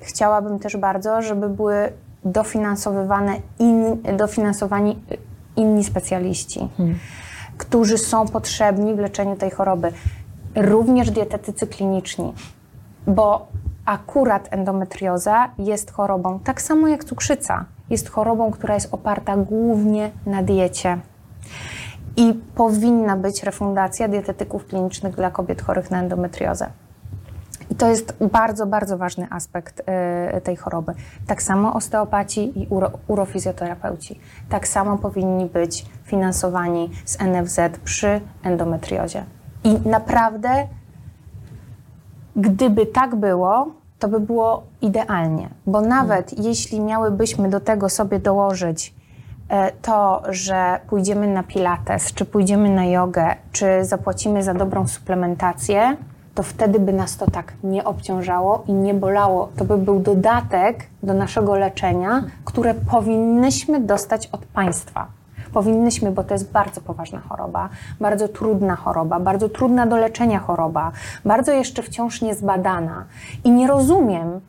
Chciałabym 0.00 0.58
też 0.58 0.76
bardzo, 0.76 1.22
żeby 1.22 1.48
były 1.48 1.92
dofinansowywane 2.24 3.36
in, 3.58 4.02
dofinansowani 4.16 4.98
inni 5.56 5.84
specjaliści, 5.84 6.68
hmm. 6.76 6.98
którzy 7.58 7.98
są 7.98 8.28
potrzebni 8.28 8.94
w 8.94 8.98
leczeniu 8.98 9.36
tej 9.36 9.50
choroby. 9.50 9.92
Również 10.56 11.10
dietetycy 11.10 11.66
kliniczni, 11.66 12.32
bo 13.06 13.46
akurat 13.84 14.48
endometrioza 14.50 15.50
jest 15.58 15.90
chorobą, 15.90 16.38
tak 16.38 16.62
samo 16.62 16.88
jak 16.88 17.04
cukrzyca, 17.04 17.64
jest 17.90 18.08
chorobą, 18.08 18.50
która 18.50 18.74
jest 18.74 18.94
oparta 18.94 19.36
głównie 19.36 20.10
na 20.26 20.42
diecie 20.42 20.98
i 22.20 22.34
powinna 22.54 23.16
być 23.16 23.42
refundacja 23.42 24.08
dietetyków 24.08 24.66
klinicznych 24.66 25.14
dla 25.14 25.30
kobiet 25.30 25.62
chorych 25.62 25.90
na 25.90 25.98
endometriozę. 25.98 26.70
I 27.70 27.74
to 27.74 27.88
jest 27.88 28.16
bardzo, 28.32 28.66
bardzo 28.66 28.98
ważny 28.98 29.26
aspekt 29.30 29.82
y, 30.36 30.40
tej 30.40 30.56
choroby. 30.56 30.94
Tak 31.26 31.42
samo 31.42 31.74
osteopaci 31.74 32.62
i 32.62 32.66
uro, 32.66 32.90
urofizjoterapeuci. 33.08 34.20
Tak 34.48 34.68
samo 34.68 34.98
powinni 34.98 35.46
być 35.46 35.86
finansowani 36.04 36.90
z 37.04 37.18
NFZ 37.18 37.58
przy 37.84 38.20
endometriozie. 38.42 39.24
I 39.64 39.88
naprawdę, 39.88 40.66
gdyby 42.36 42.86
tak 42.86 43.16
było, 43.16 43.72
to 43.98 44.08
by 44.08 44.20
było 44.20 44.62
idealnie, 44.82 45.48
bo 45.66 45.80
nawet 45.80 46.38
jeśli 46.38 46.80
miałybyśmy 46.80 47.48
do 47.48 47.60
tego 47.60 47.88
sobie 47.88 48.18
dołożyć 48.18 48.99
to, 49.82 50.22
że 50.28 50.80
pójdziemy 50.88 51.26
na 51.26 51.42
pilates, 51.42 52.14
czy 52.14 52.24
pójdziemy 52.24 52.70
na 52.70 52.84
jogę, 52.84 53.34
czy 53.52 53.84
zapłacimy 53.84 54.42
za 54.42 54.54
dobrą 54.54 54.88
suplementację, 54.88 55.96
to 56.34 56.42
wtedy 56.42 56.80
by 56.80 56.92
nas 56.92 57.16
to 57.16 57.30
tak 57.30 57.52
nie 57.64 57.84
obciążało 57.84 58.64
i 58.66 58.72
nie 58.72 58.94
bolało. 58.94 59.48
To 59.56 59.64
by 59.64 59.78
był 59.78 60.00
dodatek 60.00 60.86
do 61.02 61.14
naszego 61.14 61.56
leczenia, 61.56 62.22
które 62.44 62.74
powinnyśmy 62.74 63.80
dostać 63.80 64.26
od 64.26 64.46
państwa. 64.46 65.06
Powinnyśmy, 65.52 66.10
bo 66.10 66.24
to 66.24 66.34
jest 66.34 66.52
bardzo 66.52 66.80
poważna 66.80 67.20
choroba, 67.20 67.68
bardzo 68.00 68.28
trudna 68.28 68.76
choroba, 68.76 69.20
bardzo 69.20 69.48
trudna 69.48 69.86
do 69.86 69.96
leczenia 69.96 70.38
choroba, 70.38 70.92
bardzo 71.24 71.52
jeszcze 71.52 71.82
wciąż 71.82 72.22
niezbadana. 72.22 73.04
I 73.44 73.50
nie 73.50 73.66
rozumiem, 73.66 74.40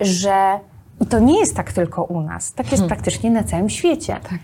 że 0.00 0.60
i 1.00 1.06
to 1.06 1.18
nie 1.18 1.40
jest 1.40 1.56
tak 1.56 1.72
tylko 1.72 2.04
u 2.04 2.20
nas, 2.20 2.52
tak 2.52 2.66
jest 2.66 2.80
hmm. 2.82 2.88
praktycznie 2.88 3.30
na 3.30 3.44
całym 3.44 3.70
świecie. 3.70 4.20
Tak. 4.22 4.38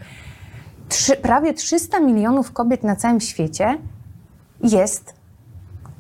Trzy, 0.89 1.17
prawie 1.17 1.55
300 1.55 2.01
milionów 2.01 2.53
kobiet 2.53 2.85
na 2.85 2.97
całym 2.97 3.21
świecie 3.21 3.79
jest 4.63 5.15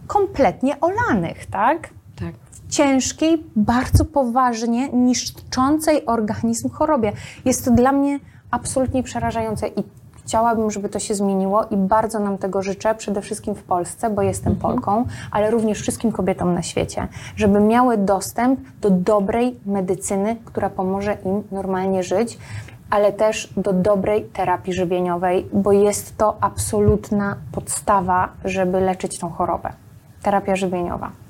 kompletnie 0.06 0.80
olanych, 0.80 1.46
tak? 1.46 1.88
Tak. 2.16 2.34
W 2.50 2.70
ciężkiej, 2.70 3.44
bardzo 3.56 4.04
poważnie 4.04 4.88
niszczącej 4.88 6.06
organizm 6.06 6.70
chorobie. 6.70 7.12
Jest 7.44 7.64
to 7.64 7.70
dla 7.70 7.92
mnie 7.92 8.20
absolutnie 8.50 9.02
przerażające 9.02 9.68
i 9.68 9.82
Chciałabym, 10.26 10.70
żeby 10.70 10.88
to 10.88 10.98
się 10.98 11.14
zmieniło 11.14 11.64
i 11.64 11.76
bardzo 11.76 12.18
nam 12.18 12.38
tego 12.38 12.62
życzę, 12.62 12.94
przede 12.94 13.22
wszystkim 13.22 13.54
w 13.54 13.62
Polsce, 13.62 14.10
bo 14.10 14.22
jestem 14.22 14.52
mhm. 14.52 14.72
Polką, 14.72 15.04
ale 15.30 15.50
również 15.50 15.80
wszystkim 15.80 16.12
kobietom 16.12 16.54
na 16.54 16.62
świecie, 16.62 17.08
żeby 17.36 17.60
miały 17.60 17.98
dostęp 17.98 18.60
do 18.80 18.90
dobrej 18.90 19.60
medycyny, 19.66 20.36
która 20.44 20.70
pomoże 20.70 21.16
im 21.24 21.42
normalnie 21.52 22.02
żyć, 22.02 22.38
ale 22.90 23.12
też 23.12 23.52
do 23.56 23.72
dobrej 23.72 24.24
terapii 24.24 24.72
żywieniowej, 24.72 25.46
bo 25.52 25.72
jest 25.72 26.16
to 26.16 26.36
absolutna 26.40 27.36
podstawa, 27.52 28.28
żeby 28.44 28.80
leczyć 28.80 29.18
tą 29.18 29.30
chorobę. 29.30 29.72
Terapia 30.22 30.56
żywieniowa. 30.56 31.25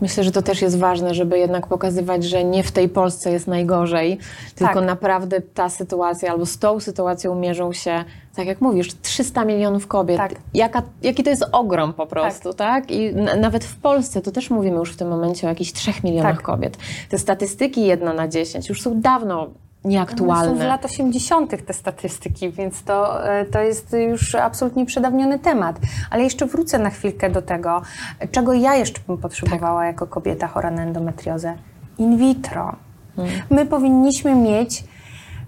Myślę, 0.00 0.24
że 0.24 0.32
to 0.32 0.42
też 0.42 0.62
jest 0.62 0.78
ważne, 0.78 1.14
żeby 1.14 1.38
jednak 1.38 1.66
pokazywać, 1.66 2.24
że 2.24 2.44
nie 2.44 2.62
w 2.62 2.72
tej 2.72 2.88
Polsce 2.88 3.32
jest 3.32 3.46
najgorzej, 3.46 4.18
tylko 4.54 4.74
tak. 4.74 4.84
naprawdę 4.84 5.40
ta 5.40 5.68
sytuacja 5.68 6.32
albo 6.32 6.46
z 6.46 6.58
tą 6.58 6.80
sytuacją 6.80 7.34
mierzą 7.34 7.72
się, 7.72 8.04
tak 8.36 8.46
jak 8.46 8.60
mówisz, 8.60 8.94
300 9.02 9.44
milionów 9.44 9.86
kobiet. 9.86 10.16
Tak. 10.16 10.34
Jaka, 10.54 10.82
jaki 11.02 11.24
to 11.24 11.30
jest 11.30 11.44
ogrom 11.52 11.92
po 11.92 12.06
prostu, 12.06 12.52
tak? 12.52 12.86
tak? 12.86 12.90
I 12.90 13.14
nawet 13.40 13.64
w 13.64 13.76
Polsce 13.76 14.20
to 14.20 14.30
też 14.30 14.50
mówimy 14.50 14.76
już 14.76 14.92
w 14.92 14.96
tym 14.96 15.08
momencie 15.08 15.46
o 15.46 15.50
jakichś 15.50 15.72
3 15.72 15.92
milionach 16.04 16.36
tak. 16.36 16.44
kobiet. 16.44 16.78
Te 17.08 17.18
statystyki 17.18 17.86
jedna 17.86 18.12
na 18.12 18.28
10 18.28 18.68
już 18.68 18.82
są 18.82 19.00
dawno 19.00 19.48
nieaktualne. 19.84 20.52
Są 20.52 20.56
z 20.56 20.68
lat 20.68 20.84
80. 20.84 21.66
te 21.66 21.72
statystyki, 21.72 22.50
więc 22.50 22.82
to, 22.82 23.28
e, 23.30 23.44
to 23.44 23.60
jest 23.60 23.96
już 24.08 24.34
absolutnie 24.34 24.86
przedawniony 24.86 25.38
temat. 25.38 25.78
Ale 26.10 26.22
jeszcze 26.22 26.46
wrócę 26.46 26.78
na 26.78 26.90
chwilkę 26.90 27.30
do 27.30 27.42
tego, 27.42 27.82
czego 28.30 28.52
ja 28.52 28.74
jeszcze 28.74 29.00
bym 29.06 29.18
potrzebowała 29.18 29.80
tak. 29.80 29.86
jako 29.86 30.06
kobieta 30.06 30.46
chora 30.46 30.70
na 30.70 30.82
endometriozę. 30.82 31.56
In 31.98 32.16
vitro. 32.16 32.76
Hmm. 33.16 33.34
My 33.50 33.66
powinniśmy 33.66 34.34
mieć 34.34 34.84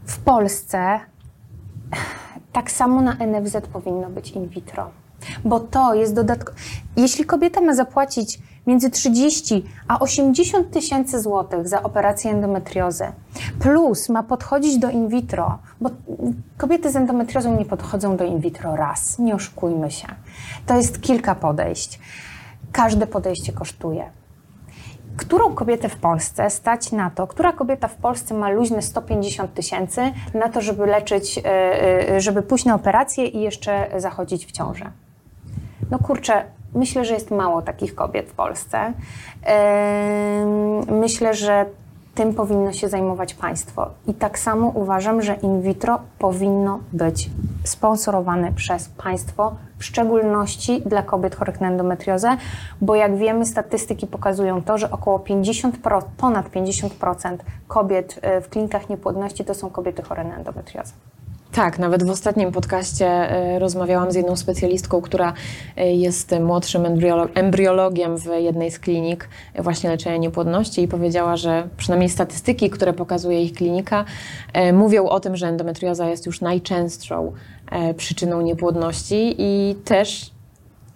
w 0.04 0.18
Polsce 0.18 1.00
tak 2.52 2.70
samo 2.70 3.00
na 3.00 3.12
NFZ 3.14 3.56
powinno 3.72 4.10
być 4.10 4.30
in 4.30 4.48
vitro. 4.48 4.90
Bo 5.44 5.60
to 5.60 5.94
jest 5.94 6.14
dodatkowe. 6.14 6.58
Jeśli 6.96 7.24
kobieta 7.24 7.60
ma 7.60 7.74
zapłacić 7.74 8.38
między 8.66 8.90
30 8.90 9.64
a 9.88 9.98
80 9.98 10.70
tysięcy 10.70 11.20
złotych 11.20 11.68
za 11.68 11.82
operację 11.82 12.30
endometriozy, 12.30 13.12
plus 13.60 14.08
ma 14.08 14.22
podchodzić 14.22 14.78
do 14.78 14.90
in 14.90 15.08
vitro, 15.08 15.58
bo 15.80 15.90
kobiety 16.56 16.90
z 16.90 16.96
endometriozą 16.96 17.58
nie 17.58 17.64
podchodzą 17.64 18.16
do 18.16 18.24
in 18.24 18.40
vitro 18.40 18.76
raz, 18.76 19.18
nie 19.18 19.34
oszukujmy 19.34 19.90
się. 19.90 20.06
To 20.66 20.76
jest 20.76 21.00
kilka 21.00 21.34
podejść. 21.34 22.00
Każde 22.72 23.06
podejście 23.06 23.52
kosztuje. 23.52 24.10
Którą 25.16 25.54
kobietę 25.54 25.88
w 25.88 25.96
Polsce 25.96 26.50
stać 26.50 26.92
na 26.92 27.10
to, 27.10 27.26
która 27.26 27.52
kobieta 27.52 27.88
w 27.88 27.94
Polsce 27.94 28.34
ma 28.34 28.50
luźne 28.50 28.82
150 28.82 29.54
tysięcy 29.54 30.00
na 30.34 30.48
to, 30.48 30.60
żeby 30.60 30.86
leczyć, 30.86 31.38
e, 31.38 31.44
e, 32.14 32.20
żeby 32.20 32.42
pójść 32.42 32.64
na 32.64 32.74
operację 32.74 33.26
i 33.26 33.40
jeszcze 33.40 33.90
zachodzić 33.96 34.46
w 34.46 34.52
ciążę? 34.52 34.90
No 35.90 35.98
kurczę, 35.98 36.44
myślę, 36.74 37.04
że 37.04 37.14
jest 37.14 37.30
mało 37.30 37.62
takich 37.62 37.94
kobiet 37.94 38.28
w 38.30 38.34
Polsce. 38.34 38.92
Myślę, 40.88 41.34
że 41.34 41.66
tym 42.14 42.34
powinno 42.34 42.72
się 42.72 42.88
zajmować 42.88 43.34
państwo. 43.34 43.90
I 44.06 44.14
tak 44.14 44.38
samo 44.38 44.68
uważam, 44.68 45.22
że 45.22 45.34
in 45.34 45.62
vitro 45.62 45.98
powinno 46.18 46.80
być 46.92 47.30
sponsorowane 47.64 48.52
przez 48.52 48.88
państwo, 48.88 49.54
w 49.78 49.84
szczególności 49.84 50.82
dla 50.86 51.02
kobiet 51.02 51.34
chorych 51.34 51.60
na 51.60 51.68
endometriozę, 51.68 52.36
bo 52.80 52.94
jak 52.94 53.16
wiemy, 53.16 53.46
statystyki 53.46 54.06
pokazują 54.06 54.62
to, 54.62 54.78
że 54.78 54.90
około 54.90 55.18
50%, 55.18 56.02
ponad 56.16 56.48
50% 56.48 57.36
kobiet 57.68 58.18
e, 58.22 58.40
w 58.40 58.48
klinikach 58.48 58.88
niepłodności 58.88 59.44
to 59.44 59.54
są 59.54 59.70
kobiety 59.70 60.02
chore 60.02 60.24
na 60.24 60.36
endometriozę. 60.36 60.92
Tak, 61.52 61.78
nawet 61.78 62.04
w 62.04 62.10
ostatnim 62.10 62.52
podcaście 62.52 63.06
e, 63.06 63.58
rozmawiałam 63.58 64.12
z 64.12 64.14
jedną 64.14 64.36
specjalistką, 64.36 65.00
która 65.00 65.32
e, 65.76 65.94
jest 65.94 66.34
młodszym 66.40 66.82
embriolo- 66.82 67.28
embriologiem 67.34 68.18
w 68.18 68.26
jednej 68.38 68.70
z 68.70 68.78
klinik 68.78 69.28
e, 69.54 69.62
właśnie 69.62 69.90
leczenia 69.90 70.16
niepłodności 70.16 70.82
i 70.82 70.88
powiedziała, 70.88 71.36
że 71.36 71.68
przynajmniej 71.76 72.10
statystyki, 72.10 72.70
które 72.70 72.92
pokazuje 72.92 73.42
ich 73.42 73.52
klinika, 73.52 74.04
mówią 74.72 75.08
o 75.08 75.20
tym, 75.20 75.36
że 75.36 75.46
endometrioza 75.46 76.08
jest 76.08 76.26
już 76.26 76.40
najczęstszą 76.40 77.32
przyczyną 77.96 78.40
niepłodności 78.40 79.34
i 79.38 79.74
też 79.84 80.30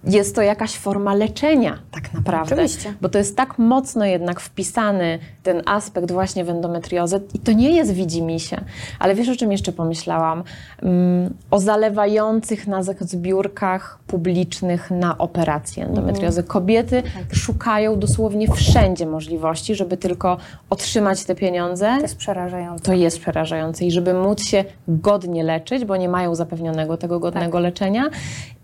jest 0.06 0.34
to 0.34 0.42
jakaś 0.42 0.76
forma 0.76 1.14
leczenia, 1.14 1.78
tak 1.90 2.14
naprawdę. 2.14 2.54
Oczywiście. 2.54 2.94
Bo 3.00 3.08
to 3.08 3.18
jest 3.18 3.36
tak 3.36 3.58
mocno 3.58 4.04
jednak 4.04 4.40
wpisany 4.40 5.18
ten 5.42 5.62
aspekt 5.66 6.12
właśnie 6.12 6.44
w 6.44 6.48
endometriozę 6.48 7.20
i 7.34 7.38
to 7.38 7.52
nie 7.52 7.70
jest 7.70 7.92
widzimisię. 7.92 8.60
Ale 8.98 9.14
wiesz, 9.14 9.28
o 9.28 9.36
czym 9.36 9.52
jeszcze 9.52 9.72
pomyślałam? 9.72 10.42
Mm, 10.82 11.34
o 11.50 11.60
zalewających 11.60 12.66
nas 12.66 12.86
zbiórkach 13.00 13.98
publicznych 14.06 14.90
na 14.90 15.18
operację 15.18 15.84
endometriozy. 15.86 16.42
Kobiety 16.42 17.02
szukają 17.32 17.98
dosłownie 17.98 18.48
wszędzie 18.48 19.06
możliwości, 19.06 19.74
żeby 19.74 19.96
tylko 19.96 20.36
otrzymać 20.70 21.24
te 21.24 21.34
pieniądze. 21.34 21.94
To 21.96 22.02
jest 22.02 22.16
przerażające. 22.16 22.84
To 22.84 22.92
jest 22.92 23.20
przerażające 23.20 23.84
i 23.84 23.90
żeby 23.90 24.14
móc 24.14 24.42
się 24.42 24.64
godnie 24.88 25.44
leczyć, 25.44 25.84
bo 25.84 25.96
nie 25.96 26.08
mają 26.08 26.34
zapewnionego 26.34 26.96
tego 26.96 27.20
godnego 27.20 27.60
leczenia. 27.60 28.04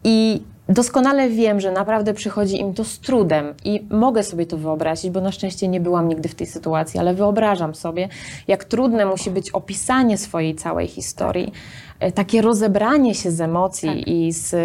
I 0.05 0.43
doskonale 0.73 1.29
wiem, 1.29 1.61
że 1.61 1.73
naprawdę 1.73 2.15
przychodzi 2.15 2.61
im 2.61 2.75
to 2.75 2.85
z 2.85 2.99
trudem 2.99 3.55
i 3.65 3.87
mogę 3.91 4.23
sobie 4.23 4.47
to 4.47 4.57
wyobrazić, 4.57 5.11
bo 5.11 5.21
na 5.21 5.33
szczęście 5.33 5.69
nie 5.69 5.81
byłam 5.81 6.09
nigdy 6.09 6.29
w 6.29 6.35
tej 6.35 6.47
sytuacji, 6.47 7.01
ale 7.01 7.15
wyobrażam 7.15 7.75
sobie, 7.75 8.09
jak 8.49 8.65
trudne 8.65 9.07
musi 9.07 9.31
być 9.31 9.51
opisanie 9.51 10.19
swojej 10.19 10.55
całej 10.55 10.89
historii, 10.89 11.53
e, 12.01 12.13
takie 12.13 12.43
rozebranie 12.43 13.15
się 13.15 13.31
z 13.31 13.41
emocji 13.41 14.27
i 14.27 14.33
z 14.33 14.55
e, 14.55 14.59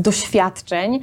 doświadczeń, 0.00 1.00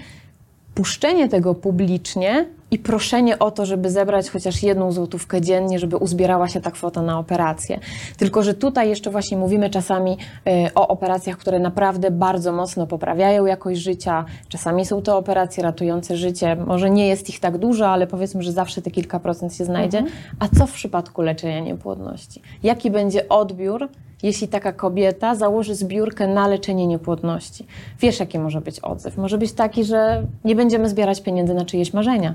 puszczenie 0.76 1.30
tego 1.30 1.56
publicznie 1.56 2.46
i 2.72 2.80
proszenie 2.80 3.40
o 3.40 3.52
to, 3.52 3.66
żeby 3.66 3.90
zebrać 3.90 4.30
chociaż 4.30 4.64
jedną 4.64 4.92
złotówkę 4.92 5.42
dziennie, 5.42 5.80
żeby 5.80 5.98
uzbierała 5.98 6.48
się 6.48 6.62
ta 6.62 6.72
kwota 6.72 7.02
na 7.02 7.20
operację. 7.20 7.80
Tylko, 8.18 8.44
że 8.44 8.54
tutaj 8.54 8.90
jeszcze 8.90 9.12
właśnie 9.12 9.38
mówimy 9.38 9.70
czasami 9.70 10.18
y, 10.48 10.74
o 10.76 10.88
operacjach, 10.88 11.38
które 11.38 11.60
naprawdę 11.60 12.12
bardzo 12.12 12.52
mocno 12.52 12.88
poprawiają 12.88 13.46
jakość 13.46 13.82
życia. 13.82 14.26
Czasami 14.50 14.86
są 14.86 15.02
to 15.02 15.18
operacje 15.18 15.64
ratujące 15.64 16.18
życie. 16.18 16.56
Może 16.56 16.90
nie 16.90 17.08
jest 17.08 17.30
ich 17.30 17.40
tak 17.40 17.58
dużo, 17.58 17.88
ale 17.88 18.08
powiedzmy, 18.08 18.44
że 18.44 18.52
zawsze 18.52 18.82
te 18.82 18.92
kilka 18.92 19.20
procent 19.20 19.56
się 19.56 19.66
znajdzie. 19.66 20.04
A 20.40 20.48
co 20.48 20.68
w 20.68 20.72
przypadku 20.72 21.22
leczenia 21.22 21.60
niepłodności? 21.60 22.42
Jaki 22.64 22.92
będzie 22.92 23.30
odbiór, 23.30 23.90
jeśli 24.24 24.48
taka 24.48 24.74
kobieta 24.74 25.36
założy 25.36 25.76
zbiórkę 25.76 26.28
na 26.28 26.48
leczenie 26.48 26.88
niepłodności? 26.88 27.66
Wiesz, 28.00 28.20
jaki 28.20 28.40
może 28.40 28.62
być 28.62 28.80
odzew? 28.80 29.18
Może 29.18 29.38
być 29.38 29.54
taki, 29.54 29.84
że 29.84 30.24
nie 30.46 30.56
będziemy 30.56 30.90
zbierać 30.90 31.22
pieniędzy 31.22 31.54
na 31.54 31.66
czyjeś 31.66 31.94
marzenia. 31.94 32.34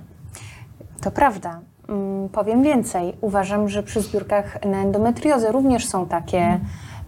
To 1.03 1.11
prawda. 1.11 1.61
Mm, 1.89 2.29
Powiem 2.29 2.63
więcej. 2.63 3.17
Uważam, 3.21 3.69
że 3.69 3.83
przy 3.83 4.01
zbiórkach 4.01 4.65
na 4.65 4.79
endometriozę 4.79 5.53
również 5.53 5.87
są 5.87 6.07
takie 6.07 6.61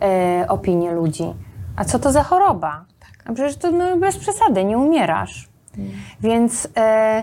e, 0.03 0.47
opinie 0.49 0.93
ludzi. 0.93 1.35
A 1.77 1.85
co 1.85 1.99
to 1.99 2.13
za 2.13 2.23
choroba? 2.23 2.85
A 3.25 3.33
przecież 3.33 3.57
to 3.57 3.71
no, 3.71 3.97
bez 3.97 4.17
przesady, 4.19 4.65
nie 4.65 4.79
umierasz. 4.79 5.49
Więc 6.21 6.69
e, 6.77 7.23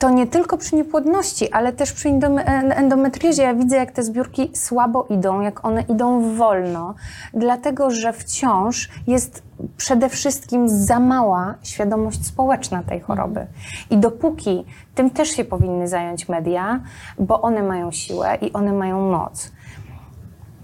to 0.00 0.10
nie 0.10 0.26
tylko 0.26 0.56
przy 0.56 0.76
niepłodności, 0.76 1.52
ale 1.52 1.72
też 1.72 1.92
przy 1.92 2.08
endome- 2.08 2.42
en- 2.46 2.72
endometriozie 2.72 3.42
ja 3.42 3.54
widzę, 3.54 3.76
jak 3.76 3.92
te 3.92 4.02
zbiórki 4.02 4.50
słabo 4.54 5.06
idą, 5.10 5.40
jak 5.40 5.64
one 5.64 5.82
idą 5.82 6.34
wolno, 6.34 6.94
dlatego 7.34 7.90
że 7.90 8.12
wciąż 8.12 8.88
jest 9.06 9.42
przede 9.76 10.08
wszystkim 10.08 10.68
za 10.68 11.00
mała 11.00 11.54
świadomość 11.62 12.26
społeczna 12.26 12.82
tej 12.82 13.00
choroby. 13.00 13.46
I 13.90 13.98
dopóki 13.98 14.64
tym 14.94 15.10
też 15.10 15.28
się 15.28 15.44
powinny 15.44 15.88
zająć 15.88 16.28
media, 16.28 16.80
bo 17.18 17.42
one 17.42 17.62
mają 17.62 17.92
siłę 17.92 18.38
i 18.40 18.52
one 18.52 18.72
mają 18.72 19.10
moc, 19.10 19.52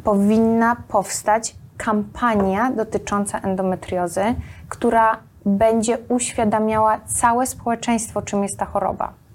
powinna 0.05 0.77
powstać 0.89 1.57
kampania 1.77 2.71
dotycząca 2.71 3.39
endometriozy, 3.39 4.25
która 4.69 5.17
będzie 5.47 5.99
uświadamiała 6.09 7.01
całe 7.07 7.47
społeczeństwo, 7.47 8.23
czym 8.23 8.43
jest 8.43 8.59
ta 8.59 8.65
choroba. 8.67 9.26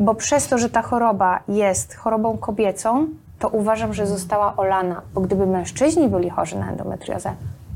Bo 0.00 0.14
przez 0.14 0.48
to, 0.48 0.58
że 0.58 0.70
ta 0.70 0.82
choroba 0.82 1.40
jest 1.48 1.94
chorobą 1.94 2.38
kobiecą, 2.38 3.06
to 3.38 3.48
uważam, 3.48 3.94
że 3.94 4.06
została 4.06 4.56
olana. 4.56 5.02
Bo 5.14 5.20
gdyby 5.20 5.46
mężczyźni 5.46 6.08
byli 6.08 6.30
chorzy 6.30 6.58
na 6.58 6.70
endometriozę, 6.70 7.32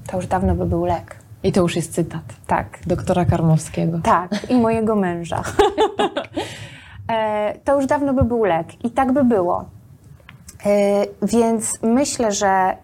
to 0.07 0.17
już 0.17 0.27
dawno 0.27 0.55
by 0.55 0.67
był 0.67 0.85
lek. 0.85 1.17
I 1.43 1.53
to 1.53 1.61
już 1.61 1.77
jest 1.77 1.95
cytat 1.95 2.23
Tak, 2.47 2.79
doktora 2.87 3.25
Karmowskiego. 3.25 3.99
tak, 4.05 4.51
i 4.51 4.55
mojego 4.61 4.97
męża. 4.97 5.43
E, 7.13 7.55
to 7.65 7.77
już 7.77 7.87
dawno 7.87 8.15
by 8.15 8.25
był 8.25 8.45
lek 8.45 8.85
i 8.85 8.91
tak 8.91 9.13
by 9.13 9.25
było. 9.25 9.65
E, 10.67 11.07
Więc 11.23 11.79
myślę, 11.83 12.33
że 12.33 12.77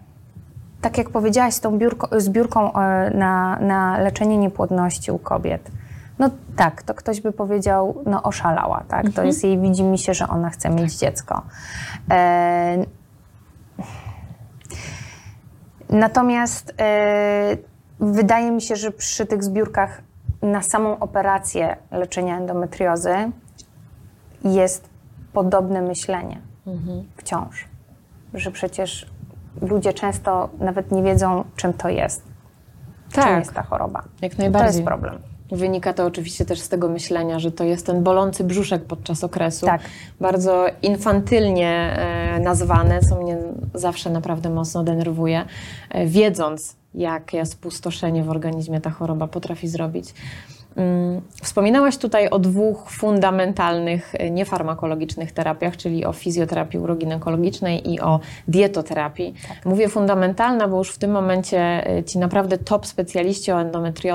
tak 0.81 0.97
jak 0.97 1.09
powiedziałaś 1.09 1.53
z 1.53 1.59
tą 1.59 1.77
biurko, 1.77 2.21
zbiórką 2.21 2.73
e, 2.73 3.09
na, 3.17 3.59
na 3.59 3.97
leczenie 3.97 4.37
niepłodności 4.37 5.11
u 5.11 5.19
kobiet, 5.19 5.71
no 6.19 6.29
tak, 6.55 6.83
to 6.83 6.93
ktoś 6.93 7.21
by 7.21 7.31
powiedział, 7.31 8.03
no 8.05 8.23
oszalała, 8.23 8.83
tak? 8.87 9.05
To 9.15 9.23
jest 9.23 9.43
jej, 9.43 9.59
widzi 9.59 9.83
mi 9.83 9.97
się, 9.97 10.13
że 10.13 10.27
ona 10.27 10.49
chce 10.49 10.69
mieć 10.69 10.95
dziecko. 10.97 11.41
E, 12.11 12.85
Natomiast 15.89 16.73
e, 16.79 17.57
wydaje 17.99 18.51
mi 18.51 18.61
się, 18.61 18.75
że 18.75 18.91
przy 18.91 19.25
tych 19.25 19.43
zbiórkach 19.43 20.01
na 20.41 20.61
samą 20.61 20.99
operację 20.99 21.75
leczenia 21.91 22.37
endometriozy 22.37 23.15
jest 24.43 24.89
podobne 25.33 25.81
myślenie 25.81 26.41
wciąż. 27.17 27.65
Że 28.33 28.51
przecież 28.51 29.11
ludzie 29.61 29.93
często 29.93 30.49
nawet 30.59 30.91
nie 30.91 31.03
wiedzą, 31.03 31.43
czym 31.55 31.73
to 31.73 31.89
jest. 31.89 32.23
Czym 33.11 33.23
Tak. 33.23 33.39
jest 33.39 33.53
ta 33.53 33.63
choroba. 33.63 34.03
Jak 34.21 34.35
To 34.35 34.41
najbardziej. 34.41 34.67
jest 34.77 34.85
problem. 34.87 35.19
Wynika 35.51 35.93
to 35.93 36.05
oczywiście 36.05 36.45
też 36.45 36.59
z 36.59 36.69
tego 36.69 36.89
myślenia, 36.89 37.39
że 37.39 37.51
to 37.51 37.63
jest 37.63 37.85
ten 37.85 38.03
bolący 38.03 38.43
brzuszek 38.43 38.83
podczas 38.83 39.23
okresu. 39.23 39.65
Tak. 39.65 39.81
Bardzo 40.19 40.65
infantylnie 40.81 41.69
e, 41.69 42.39
nazwane, 42.39 42.99
co 42.99 43.15
mnie 43.15 43.37
zawsze 43.73 44.09
naprawdę 44.09 44.49
mocno 44.49 44.83
denerwuje, 44.83 45.45
e, 45.89 46.05
wiedząc, 46.05 46.75
jakie 46.93 47.45
spustoszenie 47.45 48.23
w 48.23 48.29
organizmie 48.29 48.81
ta 48.81 48.89
choroba 48.89 49.27
potrafi 49.27 49.67
zrobić. 49.67 50.13
Mm, 50.75 51.21
Wspominałaś 51.43 51.97
tutaj 51.97 52.29
o 52.29 52.39
dwóch 52.39 52.89
fundamentalnych, 52.91 54.15
e, 54.15 54.31
niefarmakologicznych 54.31 55.31
terapiach, 55.31 55.77
czyli 55.77 56.05
o 56.05 56.13
fizjoterapii 56.13 56.79
uroginekologicznej 56.79 57.93
i 57.93 57.99
o 57.99 58.19
dietoterapii. 58.47 59.33
Mówię 59.65 59.89
fundamentalna, 59.89 60.67
bo 60.67 60.77
już 60.77 60.91
w 60.91 60.97
tym 60.97 61.11
momencie 61.11 61.87
e, 61.97 62.03
ci 62.03 62.19
naprawdę 62.19 62.57
top 62.57 62.85
specjaliści 62.85 63.51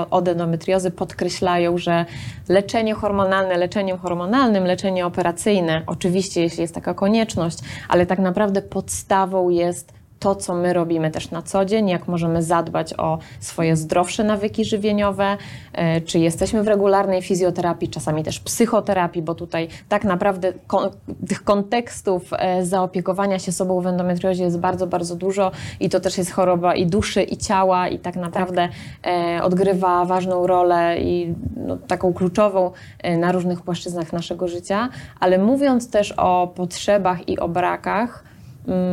od 0.09 0.27
endometriozy 0.27 0.91
podkreślają, 0.91 1.77
że 1.77 2.05
leczenie 2.49 2.93
hormonalne 2.93 3.57
leczeniem 3.57 3.97
hormonalnym, 3.97 4.63
leczenie 4.63 5.05
operacyjne, 5.05 5.81
oczywiście 5.87 6.41
jeśli 6.41 6.61
jest 6.61 6.75
taka 6.75 6.93
konieczność, 6.93 7.57
ale 7.89 8.05
tak 8.05 8.19
naprawdę 8.19 8.61
podstawą 8.61 9.49
jest 9.49 9.93
to, 10.25 10.35
co 10.35 10.53
my 10.53 10.73
robimy 10.73 11.11
też 11.11 11.31
na 11.31 11.41
co 11.41 11.65
dzień, 11.65 11.89
jak 11.89 12.07
możemy 12.07 12.43
zadbać 12.43 12.93
o 12.93 13.17
swoje 13.39 13.75
zdrowsze 13.75 14.23
nawyki 14.23 14.65
żywieniowe, 14.65 15.37
e, 15.73 16.01
czy 16.01 16.19
jesteśmy 16.19 16.63
w 16.63 16.67
regularnej 16.67 17.21
fizjoterapii, 17.21 17.89
czasami 17.89 18.23
też 18.23 18.39
psychoterapii, 18.39 19.21
bo 19.21 19.35
tutaj 19.35 19.67
tak 19.89 20.03
naprawdę 20.03 20.53
kon- 20.67 20.89
tych 21.27 21.43
kontekstów 21.43 22.29
e, 22.31 22.65
zaopiekowania 22.65 23.39
się 23.39 23.51
sobą 23.51 23.81
w 23.81 23.87
endometriozie 23.87 24.43
jest 24.43 24.59
bardzo, 24.59 24.87
bardzo 24.87 25.15
dużo 25.15 25.51
i 25.79 25.89
to 25.89 25.99
też 25.99 26.17
jest 26.17 26.31
choroba 26.31 26.75
i 26.75 26.85
duszy, 26.85 27.23
i 27.23 27.37
ciała 27.37 27.87
i 27.87 27.99
tak 27.99 28.15
naprawdę 28.15 28.69
e, 29.05 29.43
odgrywa 29.43 30.05
ważną 30.05 30.47
rolę 30.47 30.97
i 30.99 31.33
no, 31.55 31.77
taką 31.77 32.13
kluczową 32.13 32.71
na 33.17 33.31
różnych 33.31 33.61
płaszczyznach 33.61 34.13
naszego 34.13 34.47
życia, 34.47 34.89
ale 35.19 35.37
mówiąc 35.37 35.89
też 35.89 36.11
o 36.17 36.47
potrzebach 36.55 37.29
i 37.29 37.39
o 37.39 37.47
brakach, 37.47 38.34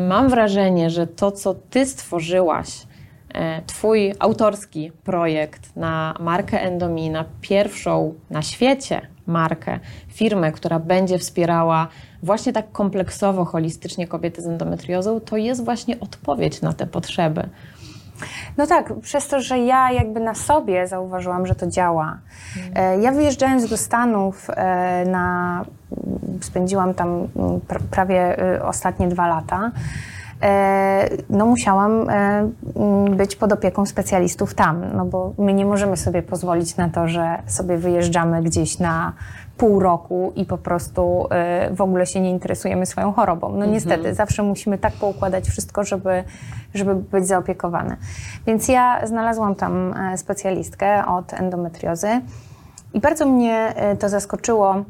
Mam 0.08 0.28
wrażenie, 0.28 0.90
że 0.90 1.06
to, 1.06 1.32
co 1.32 1.54
ty 1.54 1.86
stworzyłaś, 1.86 2.86
e, 3.34 3.62
twój 3.62 4.14
autorski 4.18 4.92
projekt 5.04 5.76
na 5.76 6.14
markę 6.20 6.62
Endomi, 6.62 7.10
na 7.10 7.24
pierwszą 7.40 8.14
na 8.30 8.42
świecie 8.42 9.00
markę, 9.26 9.80
firmę, 10.08 10.52
która 10.52 10.78
będzie 10.78 11.18
wspierała 11.18 11.88
właśnie 12.22 12.52
tak 12.52 12.72
kompleksowo, 12.72 13.44
holistycznie 13.44 14.08
kobiety 14.08 14.42
z 14.42 14.46
endometriozą, 14.46 15.20
to 15.20 15.36
jest 15.36 15.64
właśnie 15.64 16.00
odpowiedź 16.00 16.60
na 16.60 16.72
te 16.72 16.86
potrzeby. 16.86 17.48
No 18.58 18.66
tak, 18.66 18.92
przez 19.00 19.28
to, 19.28 19.40
że 19.40 19.58
ja 19.58 19.92
jakby 19.92 20.20
na 20.20 20.34
sobie 20.34 20.86
zauważyłam, 20.88 21.46
że 21.46 21.54
to 21.54 21.66
działa. 21.66 22.18
E, 22.74 22.98
Ja 23.00 23.12
wyjeżdżając 23.12 23.68
do 23.70 23.76
Stanów 23.76 24.46
e, 24.50 25.04
na, 25.06 25.64
spędziłam 26.40 26.94
tam 26.94 27.08
mm, 27.08 27.28
pr- 27.68 27.82
prawie 27.90 28.38
e, 28.54 28.64
ostatnie 28.66 29.08
dwa 29.08 29.26
lata, 29.26 29.70
e, 30.42 31.08
no 31.30 31.46
musiałam 31.46 32.10
e, 32.10 32.12
m, 32.76 33.16
być 33.16 33.36
pod 33.36 33.52
opieką 33.52 33.86
specjalistów 33.86 34.54
tam, 34.54 34.82
no 34.96 35.04
bo 35.04 35.32
my 35.38 35.52
nie 35.54 35.66
możemy 35.66 35.96
sobie 35.96 36.22
pozwolić 36.22 36.76
na 36.76 36.88
to, 36.88 37.08
że 37.08 37.42
sobie 37.46 37.76
wyjeżdżamy 37.76 38.42
gdzieś 38.42 38.78
na 38.78 39.12
pół 39.56 39.80
roku 39.80 40.32
i 40.36 40.44
po 40.44 40.58
prostu 40.58 41.26
e, 41.30 41.70
w 41.74 41.80
ogóle 41.80 42.06
się 42.06 42.20
nie 42.20 42.30
interesujemy 42.30 42.86
swoją 42.86 43.12
chorobą. 43.12 43.56
No 43.56 43.66
niestety, 43.66 44.14
zawsze 44.14 44.42
musimy 44.42 44.78
tak 44.78 44.92
poukładać 44.92 45.48
wszystko, 45.48 45.84
żeby, 45.84 46.24
żeby 46.74 46.94
być 46.94 47.26
zaopiekowane. 47.26 47.96
Więc 48.46 48.68
ja 48.68 49.06
znalazłam 49.06 49.54
tam 49.54 49.94
e, 49.94 50.18
specjalistkę 50.18 51.06
od 51.06 51.32
endometriozy 51.32 52.08
i 52.94 53.00
bardzo 53.00 53.26
mnie 53.26 53.72
e, 53.76 53.96
to 53.96 54.08
zaskoczyło, 54.08 54.84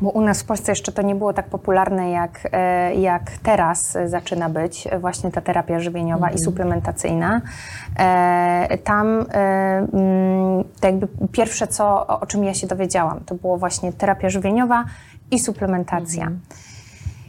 bo 0.00 0.10
u 0.10 0.20
nas 0.20 0.42
w 0.42 0.44
Polsce 0.44 0.72
jeszcze 0.72 0.92
to 0.92 1.02
nie 1.02 1.14
było 1.14 1.32
tak 1.32 1.46
popularne, 1.46 2.10
jak, 2.10 2.48
e, 2.52 2.94
jak 2.94 3.30
teraz 3.42 3.96
e, 3.96 4.08
zaczyna 4.08 4.48
być, 4.48 4.88
właśnie 5.00 5.30
ta 5.30 5.40
terapia 5.40 5.80
żywieniowa 5.80 6.30
i 6.30 6.38
suplementacyjna. 6.38 7.40
E, 7.98 8.78
Tam 8.84 9.06
e, 9.20 9.24
mm, 9.92 10.64
to 10.80 10.86
jakby 10.86 11.08
pierwsze, 11.32 11.66
co, 11.66 12.06
o 12.06 12.26
czym 12.26 12.44
ja 12.44 12.54
się 12.54 12.66
dowiedziałam, 12.66 13.20
to 13.26 13.34
było 13.34 13.58
właśnie 13.58 13.92
terapia 13.92 14.30
żywieniowa 14.30 14.84
i 15.30 15.38
suplementacja. 15.38 16.30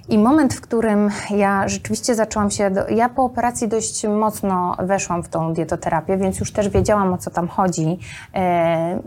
I 0.09 0.17
moment, 0.17 0.53
w 0.53 0.61
którym 0.61 1.09
ja 1.29 1.67
rzeczywiście 1.67 2.15
zaczęłam 2.15 2.51
się. 2.51 2.71
Do, 2.71 2.87
ja 2.89 3.09
po 3.09 3.23
operacji 3.23 3.67
dość 3.67 4.07
mocno 4.07 4.75
weszłam 4.79 5.23
w 5.23 5.29
tą 5.29 5.53
dietoterapię, 5.53 6.17
więc 6.17 6.39
już 6.39 6.51
też 6.51 6.69
wiedziałam 6.69 7.13
o 7.13 7.17
co 7.17 7.31
tam 7.31 7.47
chodzi. 7.47 7.99
E, 8.35 8.99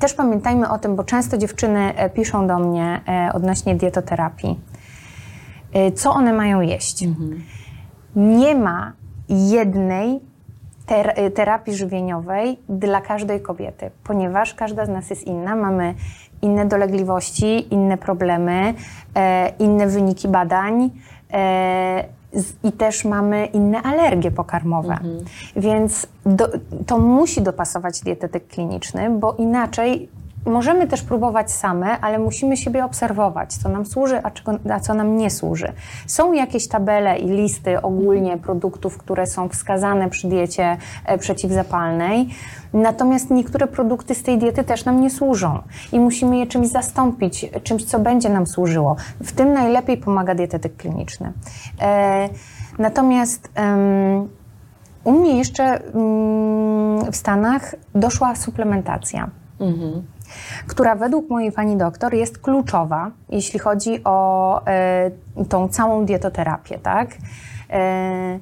też 0.00 0.14
pamiętajmy 0.14 0.70
o 0.70 0.78
tym, 0.78 0.96
bo 0.96 1.04
często 1.04 1.38
dziewczyny 1.38 1.96
e, 1.96 2.10
piszą 2.10 2.46
do 2.46 2.58
mnie 2.58 3.00
e, 3.08 3.32
odnośnie 3.32 3.74
dietoterapii. 3.74 4.60
E, 5.72 5.92
co 5.92 6.10
one 6.10 6.32
mają 6.32 6.60
jeść? 6.60 7.04
Nie 8.16 8.54
ma 8.54 8.92
jednej 9.28 10.20
ter- 10.86 11.32
terapii 11.34 11.74
żywieniowej 11.74 12.58
dla 12.68 13.00
każdej 13.00 13.40
kobiety, 13.40 13.90
ponieważ 14.04 14.54
każda 14.54 14.86
z 14.86 14.88
nas 14.88 15.10
jest 15.10 15.24
inna, 15.24 15.56
mamy 15.56 15.94
inne 16.42 16.66
dolegliwości, 16.66 17.74
inne 17.74 17.98
problemy, 17.98 18.74
inne 19.58 19.86
wyniki 19.86 20.28
badań 20.28 20.90
i 22.64 22.72
też 22.72 23.04
mamy 23.04 23.46
inne 23.46 23.82
alergie 23.82 24.30
pokarmowe. 24.30 24.98
Więc 25.56 26.06
do, 26.26 26.48
to 26.86 26.98
musi 26.98 27.42
dopasować 27.42 28.00
dietetyk 28.00 28.48
kliniczny, 28.48 29.10
bo 29.10 29.34
inaczej 29.38 30.08
Możemy 30.46 30.86
też 30.86 31.02
próbować 31.02 31.52
same, 31.52 32.00
ale 32.00 32.18
musimy 32.18 32.56
siebie 32.56 32.84
obserwować, 32.84 33.54
co 33.54 33.68
nam 33.68 33.86
służy, 33.86 34.20
a, 34.22 34.30
czego, 34.30 34.52
a 34.70 34.80
co 34.80 34.94
nam 34.94 35.16
nie 35.16 35.30
służy. 35.30 35.72
Są 36.06 36.32
jakieś 36.32 36.68
tabele 36.68 37.18
i 37.18 37.28
listy 37.28 37.82
ogólnie 37.82 38.38
produktów, 38.38 38.98
które 38.98 39.26
są 39.26 39.48
wskazane 39.48 40.10
przy 40.10 40.28
diecie 40.28 40.76
e, 41.04 41.18
przeciwzapalnej, 41.18 42.28
natomiast 42.72 43.30
niektóre 43.30 43.66
produkty 43.66 44.14
z 44.14 44.22
tej 44.22 44.38
diety 44.38 44.64
też 44.64 44.84
nam 44.84 45.00
nie 45.00 45.10
służą 45.10 45.58
i 45.92 46.00
musimy 46.00 46.38
je 46.38 46.46
czymś 46.46 46.68
zastąpić, 46.68 47.46
czymś, 47.62 47.84
co 47.84 47.98
będzie 47.98 48.28
nam 48.28 48.46
służyło. 48.46 48.96
W 49.22 49.32
tym 49.32 49.52
najlepiej 49.52 49.96
pomaga 49.96 50.34
dietetyk 50.34 50.76
kliniczny. 50.76 51.32
E, 51.80 52.28
natomiast 52.78 53.50
u 55.04 55.12
mnie 55.12 55.38
jeszcze 55.38 55.64
mm, 55.64 57.12
w 57.12 57.16
Stanach 57.16 57.74
doszła 57.94 58.34
suplementacja 58.36 59.30
która 60.66 60.94
według 60.94 61.30
mojej 61.30 61.52
pani 61.52 61.76
doktor 61.76 62.14
jest 62.14 62.38
kluczowa, 62.38 63.10
jeśli 63.28 63.58
chodzi 63.58 64.04
o 64.04 64.60
e, 64.66 65.10
tą 65.48 65.68
całą 65.68 66.04
dietoterapię, 66.04 66.78
tak? 66.78 67.08
E, 67.70 68.38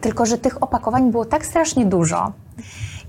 tylko, 0.00 0.26
że 0.26 0.38
tych 0.38 0.62
opakowań 0.62 1.10
było 1.10 1.24
tak 1.24 1.46
strasznie 1.46 1.86
dużo. 1.86 2.32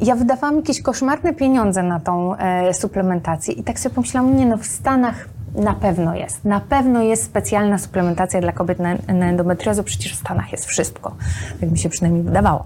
Ja 0.01 0.15
wydawałam 0.15 0.55
jakieś 0.55 0.81
koszmarne 0.81 1.33
pieniądze 1.33 1.83
na 1.83 1.99
tą 1.99 2.35
e, 2.35 2.73
suplementację 2.73 3.53
i 3.53 3.63
tak 3.63 3.79
sobie 3.79 3.95
pomyślałam, 3.95 4.37
nie 4.37 4.45
no, 4.45 4.57
w 4.57 4.65
Stanach 4.65 5.29
na 5.55 5.73
pewno 5.73 6.15
jest. 6.15 6.45
Na 6.45 6.59
pewno 6.59 7.01
jest 7.01 7.23
specjalna 7.23 7.77
suplementacja 7.77 8.41
dla 8.41 8.51
kobiet 8.51 8.79
na, 8.79 8.95
na 9.07 9.25
endometriozę, 9.25 9.83
przecież 9.83 10.13
w 10.13 10.19
Stanach 10.19 10.51
jest 10.51 10.65
wszystko. 10.65 11.15
Tak 11.59 11.71
mi 11.71 11.77
się 11.77 11.89
przynajmniej 11.89 12.23
wydawało. 12.23 12.65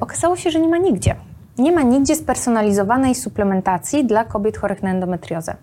Okazało 0.00 0.36
się, 0.36 0.50
że 0.50 0.60
nie 0.60 0.68
ma 0.68 0.78
nigdzie. 0.78 1.14
Nie 1.58 1.72
ma 1.72 1.82
nigdzie 1.82 2.16
spersonalizowanej 2.16 3.14
suplementacji 3.14 4.04
dla 4.04 4.24
kobiet 4.24 4.56
chorych 4.56 4.82
na 4.82 4.90
endometriozę. 4.90 5.56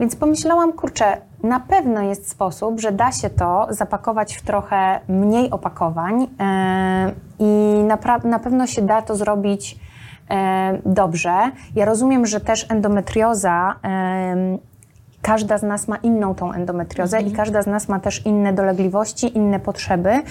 Więc 0.00 0.16
pomyślałam, 0.16 0.72
kurczę, 0.72 1.16
na 1.42 1.60
pewno 1.60 2.02
jest 2.02 2.30
sposób, 2.30 2.80
że 2.80 2.92
da 2.92 3.12
się 3.12 3.30
to 3.30 3.66
zapakować 3.70 4.36
w 4.36 4.42
trochę 4.42 5.00
mniej 5.08 5.50
opakowań 5.50 6.20
yy, 6.20 6.26
i 7.38 7.82
napra- 7.84 8.24
na 8.24 8.38
pewno 8.38 8.66
się 8.66 8.82
da 8.82 9.02
to 9.02 9.16
zrobić 9.16 9.72
yy, 10.30 10.36
dobrze. 10.86 11.50
Ja 11.74 11.84
rozumiem, 11.84 12.26
że 12.26 12.40
też 12.40 12.70
endometrioza. 12.70 13.74
Każda 15.22 15.58
z 15.58 15.62
nas 15.62 15.88
ma 15.88 15.96
inną 15.96 16.34
tą 16.34 16.52
endometriozę 16.52 17.20
i 17.20 17.32
każda 17.32 17.62
z 17.62 17.66
nas 17.66 17.88
ma 17.88 18.00
też 18.00 18.26
inne 18.26 18.52
dolegliwości, 18.52 19.36
inne 19.36 19.60
potrzeby 19.60 20.10
y, 20.10 20.22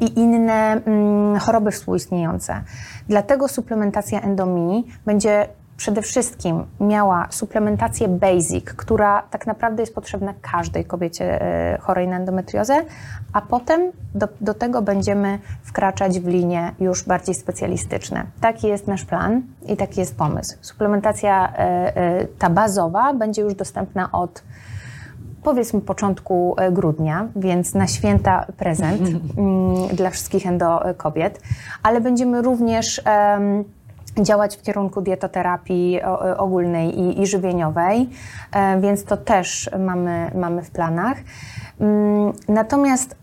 i 0.00 0.18
inne 0.18 0.82
mm, 0.86 1.38
choroby 1.38 1.70
współistniejące. 1.70 2.60
Dlatego 3.08 3.48
suplementacja 3.48 4.20
Endomini 4.20 4.84
będzie 5.06 5.48
przede 5.76 6.02
wszystkim 6.02 6.64
miała 6.80 7.26
suplementację 7.30 8.08
basic, 8.08 8.64
która 8.64 9.22
tak 9.30 9.46
naprawdę 9.46 9.82
jest 9.82 9.94
potrzebna 9.94 10.34
każdej 10.42 10.84
kobiecie 10.84 11.42
y, 11.74 11.80
chorej 11.80 12.08
na 12.08 12.16
endometriozę, 12.16 12.84
a 13.32 13.40
potem 13.40 13.92
do, 14.14 14.28
do 14.40 14.54
tego 14.54 14.82
będziemy 14.82 15.38
wkraczać 15.62 16.20
w 16.20 16.26
linie 16.26 16.74
już 16.80 17.04
bardziej 17.04 17.34
specjalistyczne. 17.34 18.26
Taki 18.40 18.68
jest 18.68 18.86
nasz 18.86 19.04
plan 19.04 19.42
i 19.66 19.76
taki 19.76 20.00
jest 20.00 20.16
pomysł. 20.16 20.56
Suplementacja 20.60 21.48
y, 21.48 22.22
y, 22.22 22.28
ta 22.38 22.50
bazowa 22.50 23.14
będzie 23.14 23.42
już 23.42 23.54
dostępna 23.54 24.12
od 24.12 24.42
powiedzmy 25.42 25.80
początku 25.80 26.54
e, 26.58 26.72
grudnia, 26.72 27.28
więc 27.36 27.74
na 27.74 27.86
święta 27.86 28.46
prezent 28.56 29.00
mm, 29.08 29.88
dla 29.88 30.10
wszystkich 30.10 30.46
endo 30.46 30.82
kobiet, 30.96 31.40
ale 31.82 32.00
będziemy 32.00 32.42
również 32.42 33.02
działać 34.22 34.56
w 34.56 34.62
kierunku 34.62 35.00
dietoterapii 35.00 36.00
ogólnej 36.36 36.98
i, 36.98 37.22
i 37.22 37.26
żywieniowej, 37.26 38.10
e, 38.52 38.80
więc 38.80 39.04
to 39.04 39.16
też 39.16 39.70
mamy, 39.78 40.30
mamy 40.34 40.62
w 40.62 40.70
planach. 40.70 41.18
Mm, 41.80 42.32
Natomiast 42.48 43.16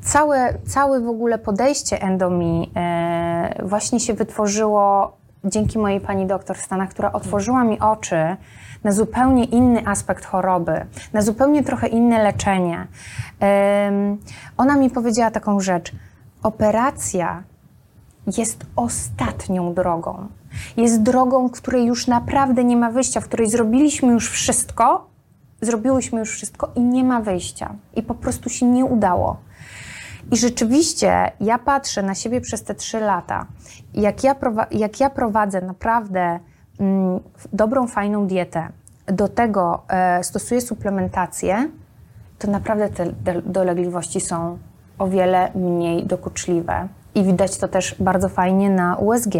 całe, 0.00 0.54
całe 0.66 1.00
w 1.00 1.08
ogóle 1.08 1.38
podejście 1.38 2.02
Endomi 2.02 2.72
e, 2.76 3.62
właśnie 3.64 4.00
się 4.00 4.14
wytworzyło 4.14 5.12
dzięki 5.44 5.78
mojej 5.78 6.00
pani 6.00 6.26
doktor 6.26 6.56
w 6.56 6.62
Stanach, 6.62 6.90
która 6.90 7.12
otworzyła 7.12 7.64
mi 7.64 7.80
oczy 7.80 8.36
na 8.84 8.92
zupełnie 8.92 9.44
inny 9.44 9.86
aspekt 9.86 10.24
choroby, 10.24 10.86
na 11.12 11.22
zupełnie 11.22 11.64
trochę 11.64 11.86
inne 11.86 12.22
leczenie. 12.22 12.86
Ona 14.56 14.76
mi 14.76 14.90
powiedziała 14.90 15.30
taką 15.30 15.60
rzecz. 15.60 15.92
Operacja 16.42 17.42
jest 18.36 18.66
ostatnią 18.76 19.74
drogą. 19.74 20.28
Jest 20.76 21.02
drogą, 21.02 21.50
której 21.50 21.86
już 21.86 22.06
naprawdę 22.06 22.64
nie 22.64 22.76
ma 22.76 22.90
wyjścia, 22.90 23.20
w 23.20 23.24
której 23.24 23.50
zrobiliśmy 23.50 24.12
już 24.12 24.30
wszystko, 24.30 25.06
zrobiłyśmy 25.60 26.20
już 26.20 26.30
wszystko 26.30 26.70
i 26.74 26.80
nie 26.80 27.04
ma 27.04 27.20
wyjścia. 27.20 27.74
I 27.96 28.02
po 28.02 28.14
prostu 28.14 28.50
się 28.50 28.66
nie 28.66 28.84
udało. 28.84 29.36
I 30.30 30.36
rzeczywiście 30.36 31.32
ja 31.40 31.58
patrzę 31.58 32.02
na 32.02 32.14
siebie 32.14 32.40
przez 32.40 32.62
te 32.62 32.74
trzy 32.74 33.00
lata, 33.00 33.46
jak 33.94 34.24
ja, 34.24 34.34
jak 34.70 35.00
ja 35.00 35.10
prowadzę 35.10 35.60
naprawdę 35.60 36.40
mm, 36.80 37.20
dobrą, 37.52 37.86
fajną 37.86 38.26
dietę, 38.26 38.68
do 39.06 39.28
tego 39.28 39.82
e, 39.88 40.24
stosuję 40.24 40.60
suplementację, 40.60 41.70
to 42.38 42.50
naprawdę 42.50 42.88
te 42.88 43.42
dolegliwości 43.42 44.20
są 44.20 44.58
o 44.98 45.08
wiele 45.08 45.50
mniej 45.54 46.06
dokuczliwe. 46.06 46.88
I 47.14 47.24
widać 47.24 47.56
to 47.56 47.68
też 47.68 47.94
bardzo 48.00 48.28
fajnie 48.28 48.70
na 48.70 48.96
USG. 48.96 49.34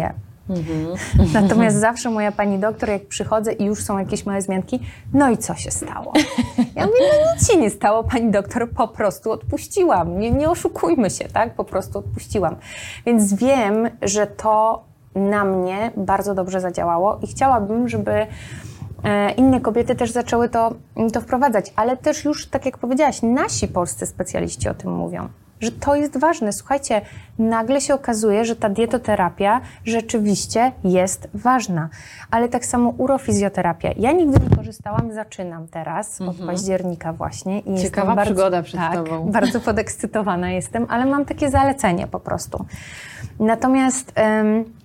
Natomiast 1.33 1.77
zawsze 1.77 2.09
moja 2.09 2.31
pani 2.31 2.59
doktor, 2.59 2.89
jak 2.89 3.05
przychodzę 3.05 3.53
i 3.53 3.65
już 3.65 3.83
są 3.83 3.97
jakieś 3.97 4.25
małe 4.25 4.41
zmianki, 4.41 4.79
no 5.13 5.29
i 5.29 5.37
co 5.37 5.55
się 5.55 5.71
stało? 5.71 6.13
Ja 6.75 6.85
mówię, 6.85 6.99
no 7.25 7.33
nic 7.33 7.51
się 7.51 7.57
nie 7.57 7.69
stało, 7.69 8.03
pani 8.03 8.31
doktor, 8.31 8.69
po 8.69 8.87
prostu 8.87 9.31
odpuściłam. 9.31 10.19
Nie, 10.19 10.31
nie 10.31 10.49
oszukujmy 10.49 11.09
się, 11.09 11.25
tak? 11.25 11.53
Po 11.53 11.63
prostu 11.63 11.99
odpuściłam. 11.99 12.55
Więc 13.05 13.33
wiem, 13.33 13.89
że 14.01 14.27
to 14.27 14.83
na 15.15 15.45
mnie 15.45 15.91
bardzo 15.97 16.35
dobrze 16.35 16.61
zadziałało 16.61 17.19
i 17.21 17.27
chciałabym, 17.27 17.89
żeby 17.89 18.27
e, 19.03 19.31
inne 19.31 19.61
kobiety 19.61 19.95
też 19.95 20.11
zaczęły 20.11 20.49
to, 20.49 20.73
to 21.13 21.21
wprowadzać. 21.21 21.73
Ale 21.75 21.97
też 21.97 22.25
już, 22.25 22.47
tak 22.47 22.65
jak 22.65 22.77
powiedziałaś, 22.77 23.21
nasi 23.21 23.67
polscy 23.67 24.05
specjaliści 24.05 24.69
o 24.69 24.73
tym 24.73 24.95
mówią. 24.95 25.29
Że 25.59 25.71
to 25.71 25.95
jest 25.95 26.17
ważne. 26.17 26.53
Słuchajcie, 26.53 27.01
nagle 27.39 27.81
się 27.81 27.93
okazuje, 27.93 28.45
że 28.45 28.55
ta 28.55 28.69
dietoterapia 28.69 29.61
rzeczywiście 29.85 30.71
jest 30.83 31.27
ważna. 31.33 31.89
Ale 32.31 32.49
tak 32.49 32.65
samo 32.65 32.89
urofizjoterapia. 32.89 33.89
Ja 33.97 34.11
nigdy 34.11 34.39
nie 34.49 34.55
korzystałam, 34.55 35.13
zaczynam 35.13 35.67
teraz 35.67 36.21
od 36.21 36.37
października 36.37 37.13
właśnie. 37.13 37.59
I 37.59 37.69
Mhm. 37.69 37.77
Ciekawa 37.77 38.11
jestem 38.11 38.25
przygoda 38.25 38.49
bardzo, 38.49 38.67
przed 38.67 38.79
tak, 38.79 38.93
tobą. 38.93 39.31
bardzo 39.31 39.59
podekscytowana 39.59 40.51
jestem, 40.51 40.85
ale 40.89 41.05
mam 41.05 41.25
takie 41.25 41.49
zalecenie 41.49 42.07
po 42.07 42.19
prostu. 42.19 42.65
Natomiast... 43.39 44.11
Mm, 44.15 44.78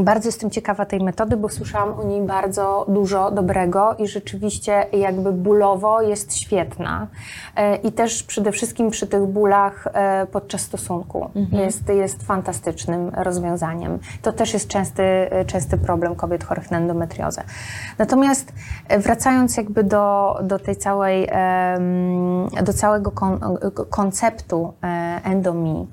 Bardzo 0.00 0.28
jestem 0.28 0.50
ciekawa 0.50 0.84
tej 0.84 1.00
metody, 1.00 1.36
bo 1.36 1.48
słyszałam 1.48 2.00
o 2.00 2.04
niej 2.04 2.22
bardzo 2.22 2.86
dużo 2.88 3.30
dobrego 3.30 3.94
i 3.98 4.08
rzeczywiście 4.08 4.86
jakby 4.92 5.32
bólowo 5.32 6.02
jest 6.02 6.36
świetna. 6.36 7.06
E, 7.56 7.76
I 7.76 7.92
też 7.92 8.22
przede 8.22 8.52
wszystkim 8.52 8.90
przy 8.90 9.06
tych 9.06 9.26
bólach 9.26 9.88
e, 9.92 10.26
podczas 10.26 10.60
stosunku 10.60 11.30
jest, 11.52 11.88
jest 11.88 12.22
fantastycznym 12.22 13.08
rozwiązaniem. 13.08 13.98
To 14.22 14.32
też 14.32 14.54
jest 14.54 14.68
częsty, 14.68 15.02
e, 15.02 15.44
częsty 15.44 15.78
problem 15.78 16.14
kobiet 16.14 16.44
chorych 16.44 16.70
na 16.70 16.78
endometriozę. 16.78 17.42
Natomiast 17.98 18.52
wracając 18.98 19.56
jakby 19.56 19.84
do, 19.84 20.38
do 20.42 20.58
tej 20.58 20.76
całej, 20.76 21.28
do 22.62 22.72
całego 22.72 23.10
kon, 23.10 23.40
konceptu 23.90 24.72
endomii, 25.24 25.86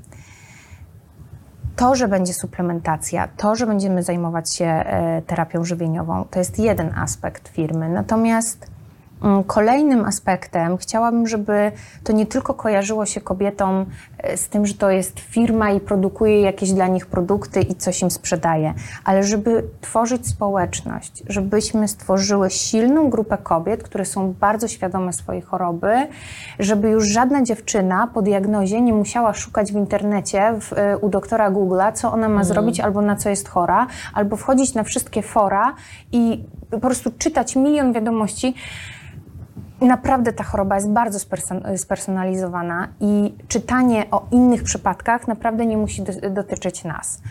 to, 1.81 1.95
że 1.95 2.07
będzie 2.07 2.33
suplementacja, 2.33 3.27
to, 3.37 3.55
że 3.55 3.67
będziemy 3.67 4.03
zajmować 4.03 4.55
się 4.55 4.65
e, 4.65 5.21
terapią 5.27 5.63
żywieniową, 5.63 6.25
to 6.31 6.39
jest 6.39 6.59
jeden 6.59 6.93
aspekt 6.97 7.47
firmy. 7.47 7.89
Natomiast 7.89 8.67
mm, 9.23 9.43
kolejnym 9.43 10.05
aspektem 10.05 10.77
chciałabym, 10.77 11.27
żeby 11.27 11.71
to 12.03 12.13
nie 12.13 12.25
tylko 12.25 12.53
kojarzyło 12.53 13.05
się 13.05 13.21
kobietom 13.21 13.85
z 14.35 14.49
tym, 14.49 14.65
że 14.65 14.73
to 14.73 14.89
jest 14.89 15.19
firma 15.19 15.71
i 15.71 15.79
produkuje 15.79 16.41
jakieś 16.41 16.71
dla 16.71 16.87
nich 16.87 17.05
produkty 17.05 17.61
i 17.61 17.75
coś 17.75 18.01
im 18.01 18.11
sprzedaje, 18.11 18.73
ale 19.03 19.23
żeby 19.23 19.63
tworzyć 19.81 20.27
społeczność, 20.27 21.23
żebyśmy 21.29 21.87
stworzyły 21.87 22.49
silną 22.49 23.09
grupę 23.09 23.37
kobiet, 23.37 23.83
które 23.83 24.05
są 24.05 24.33
bardzo 24.33 24.67
świadome 24.67 25.13
swojej 25.13 25.41
choroby, 25.41 26.07
żeby 26.59 26.89
już 26.89 27.07
żadna 27.07 27.43
dziewczyna 27.43 28.07
po 28.13 28.21
diagnozie 28.21 28.81
nie 28.81 28.93
musiała 28.93 29.33
szukać 29.33 29.71
w 29.71 29.75
internecie 29.75 30.53
w, 30.61 30.73
y, 30.73 30.97
u 30.97 31.09
doktora 31.09 31.51
Google'a, 31.51 31.93
co 31.93 32.11
ona 32.11 32.29
ma 32.29 32.43
zrobić 32.43 32.79
albo 32.79 33.01
na 33.01 33.15
co 33.15 33.29
jest 33.29 33.49
chora, 33.49 33.87
albo 34.13 34.35
wchodzić 34.35 34.73
na 34.73 34.83
wszystkie 34.83 35.21
fora 35.21 35.75
i 36.11 36.43
po 36.71 36.79
prostu 36.79 37.11
czytać 37.17 37.55
milion 37.55 37.93
wiadomości. 37.93 38.55
Naprawdę 39.81 40.33
ta 40.33 40.43
choroba 40.43 40.75
jest 40.75 40.89
bardzo 40.89 41.19
sperson- 41.19 41.77
spersonalizowana 41.77 42.87
i 42.99 43.35
czytanie 43.47 44.05
o 44.11 44.25
innych 44.31 44.63
przypadkach 44.63 45.27
naprawdę 45.27 45.65
nie 45.65 45.77
musi 45.77 46.03
do- 46.03 46.29
dotyczyć 46.29 46.83
nas. 46.83 47.21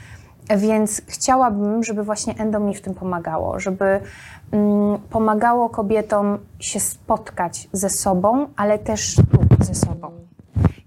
Więc 0.56 1.02
chciałabym, 1.08 1.84
żeby 1.84 2.02
właśnie 2.04 2.34
endo 2.38 2.60
mi 2.60 2.74
w 2.74 2.80
tym 2.80 2.94
pomagało, 2.94 3.60
żeby 3.60 4.00
mm, 4.52 4.98
pomagało 5.10 5.68
kobietom 5.68 6.38
się 6.58 6.80
spotkać 6.80 7.68
ze 7.72 7.90
sobą, 7.90 8.46
ale 8.56 8.78
też 8.78 9.16
ze 9.60 9.74
sobą. 9.74 10.10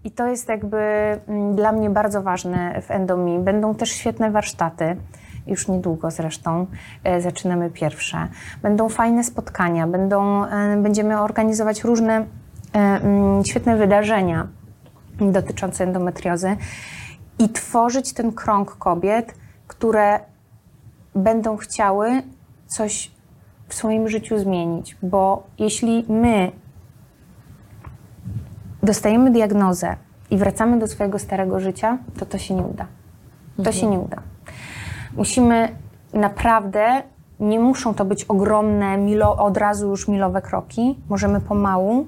I 0.04 0.12
to 0.12 0.28
jest 0.28 0.50
jakby 0.50 0.78
mm, 1.28 1.56
dla 1.56 1.72
mnie 1.72 1.90
bardzo 1.90 2.22
ważne 2.22 2.82
w 2.82 2.92
Endomi. 2.92 3.40
Będą 3.40 3.76
też 3.76 3.90
świetne 3.90 4.32
warsztaty, 4.32 4.96
już 5.48 5.68
niedługo 5.68 6.12
zresztą 6.12 6.68
e, 7.04 7.22
zaczynamy 7.22 7.70
pierwsze. 7.70 8.28
Będą 8.62 8.90
fajne 8.90 9.24
spotkania, 9.24 9.88
będą, 9.88 10.46
e, 10.46 10.78
będziemy 10.78 11.20
organizować 11.20 11.84
różne 11.84 12.14
e, 12.16 12.26
mm, 12.80 13.46
świetne 13.46 13.78
wydarzenia 13.78 14.48
dotyczące 15.20 15.84
endometriozy 15.84 16.58
i 17.40 17.50
tworzyć 17.50 18.14
ten 18.14 18.32
krąg 18.32 18.76
kobiet, 18.76 19.36
które 19.68 20.20
będą 21.16 21.58
chciały 21.58 22.24
coś 22.68 23.12
w 23.68 23.74
swoim 23.74 24.10
życiu 24.10 24.40
zmienić, 24.40 24.98
bo 25.04 25.44
jeśli 25.60 26.06
my 26.10 26.52
dostajemy 28.84 29.32
diagnozę 29.32 29.96
i 30.32 30.38
wracamy 30.38 30.80
do 30.80 30.88
swojego 30.88 31.20
starego 31.20 31.60
życia, 31.60 31.98
to 32.20 32.26
to 32.26 32.38
się 32.38 32.54
nie 32.54 32.64
uda. 32.64 32.88
To 33.64 33.72
się 33.72 33.88
nie 33.88 34.00
uda. 34.00 34.33
Musimy 35.16 35.70
naprawdę, 36.14 37.04
nie 37.40 37.60
muszą 37.60 37.94
to 37.94 38.06
być 38.06 38.24
ogromne, 38.24 38.98
milo, 38.98 39.38
od 39.38 39.58
razu 39.58 39.90
już 39.90 40.08
milowe 40.08 40.42
kroki, 40.42 41.00
możemy 41.10 41.42
pomału, 41.42 42.08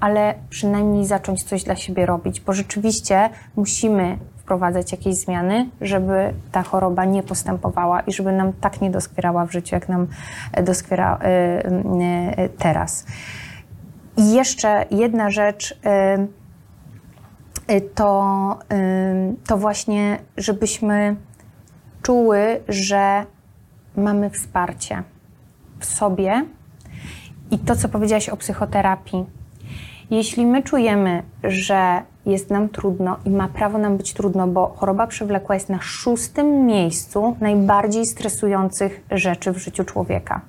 ale 0.00 0.34
przynajmniej 0.50 1.06
zacząć 1.06 1.42
coś 1.42 1.64
dla 1.64 1.76
siebie 1.76 2.06
robić, 2.06 2.40
bo 2.40 2.52
rzeczywiście 2.52 3.30
musimy 3.56 4.18
wprowadzać 4.36 4.92
jakieś 4.92 5.14
zmiany, 5.14 5.70
żeby 5.80 6.34
ta 6.52 6.62
choroba 6.62 7.04
nie 7.04 7.22
postępowała 7.22 8.00
i 8.00 8.12
żeby 8.12 8.32
nam 8.32 8.52
tak 8.52 8.80
nie 8.80 8.90
doskwierała 8.90 9.46
w 9.46 9.52
życiu, 9.52 9.74
jak 9.74 9.88
nam 9.88 10.06
e, 10.52 10.62
doskwiera 10.62 11.18
y, 11.18 12.44
y, 12.44 12.48
teraz. 12.48 13.06
I 14.16 14.32
jeszcze 14.32 14.84
jedna 14.90 15.30
rzecz, 15.30 15.80
to, 17.94 18.58
to 19.46 19.56
właśnie, 19.56 20.18
żebyśmy 20.36 21.16
czuły, 22.02 22.60
że 22.68 23.24
mamy 23.96 24.30
wsparcie 24.30 25.02
w 25.78 25.84
sobie. 25.84 26.44
I 27.50 27.58
to, 27.58 27.76
co 27.76 27.88
powiedziałaś 27.88 28.28
o 28.28 28.36
psychoterapii. 28.36 29.26
Jeśli 30.10 30.46
my 30.46 30.62
czujemy, 30.62 31.22
że 31.44 32.02
jest 32.26 32.50
nam 32.50 32.68
trudno 32.68 33.16
i 33.24 33.30
ma 33.30 33.48
prawo 33.48 33.78
nam 33.78 33.96
być 33.96 34.12
trudno, 34.14 34.46
bo 34.46 34.74
choroba 34.76 35.06
przewlekła 35.06 35.54
jest 35.54 35.68
na 35.68 35.80
szóstym 35.80 36.66
miejscu 36.66 37.36
najbardziej 37.40 38.06
stresujących 38.06 39.02
rzeczy 39.10 39.52
w 39.52 39.58
życiu 39.58 39.84
człowieka 39.84 40.40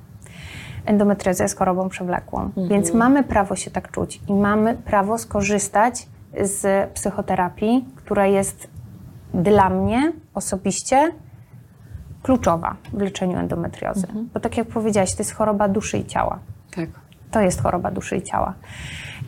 endometrioza 0.88 1.43
jest 1.43 1.57
chorobą 1.57 1.89
przewlekłą, 1.89 2.49
więc 2.69 2.93
mamy 2.93 3.23
prawo 3.23 3.55
się 3.55 3.71
tak 3.71 3.91
czuć 3.91 4.21
i 4.27 4.33
mamy 4.33 4.75
prawo 4.75 5.17
skorzystać 5.17 6.07
z 6.41 6.89
psychoterapii, 6.91 7.86
która 7.95 8.27
jest 8.27 8.67
dla 9.33 9.69
mnie 9.69 10.12
osobiście 10.33 11.12
kluczowa 12.27 12.75
w 12.93 13.01
leczeniu 13.01 13.37
endometriozy. 13.37 14.07
Bo 14.33 14.39
tak 14.39 14.57
jak 14.57 14.67
powiedziałaś, 14.67 15.15
to 15.15 15.19
jest 15.19 15.33
choroba 15.33 15.67
duszy 15.67 15.97
i 15.97 16.05
ciała. 16.05 16.39
Tak. 16.75 16.89
To 17.31 17.41
jest 17.41 17.61
choroba 17.61 17.91
duszy 17.91 18.17
i 18.17 18.21
ciała. 18.21 18.53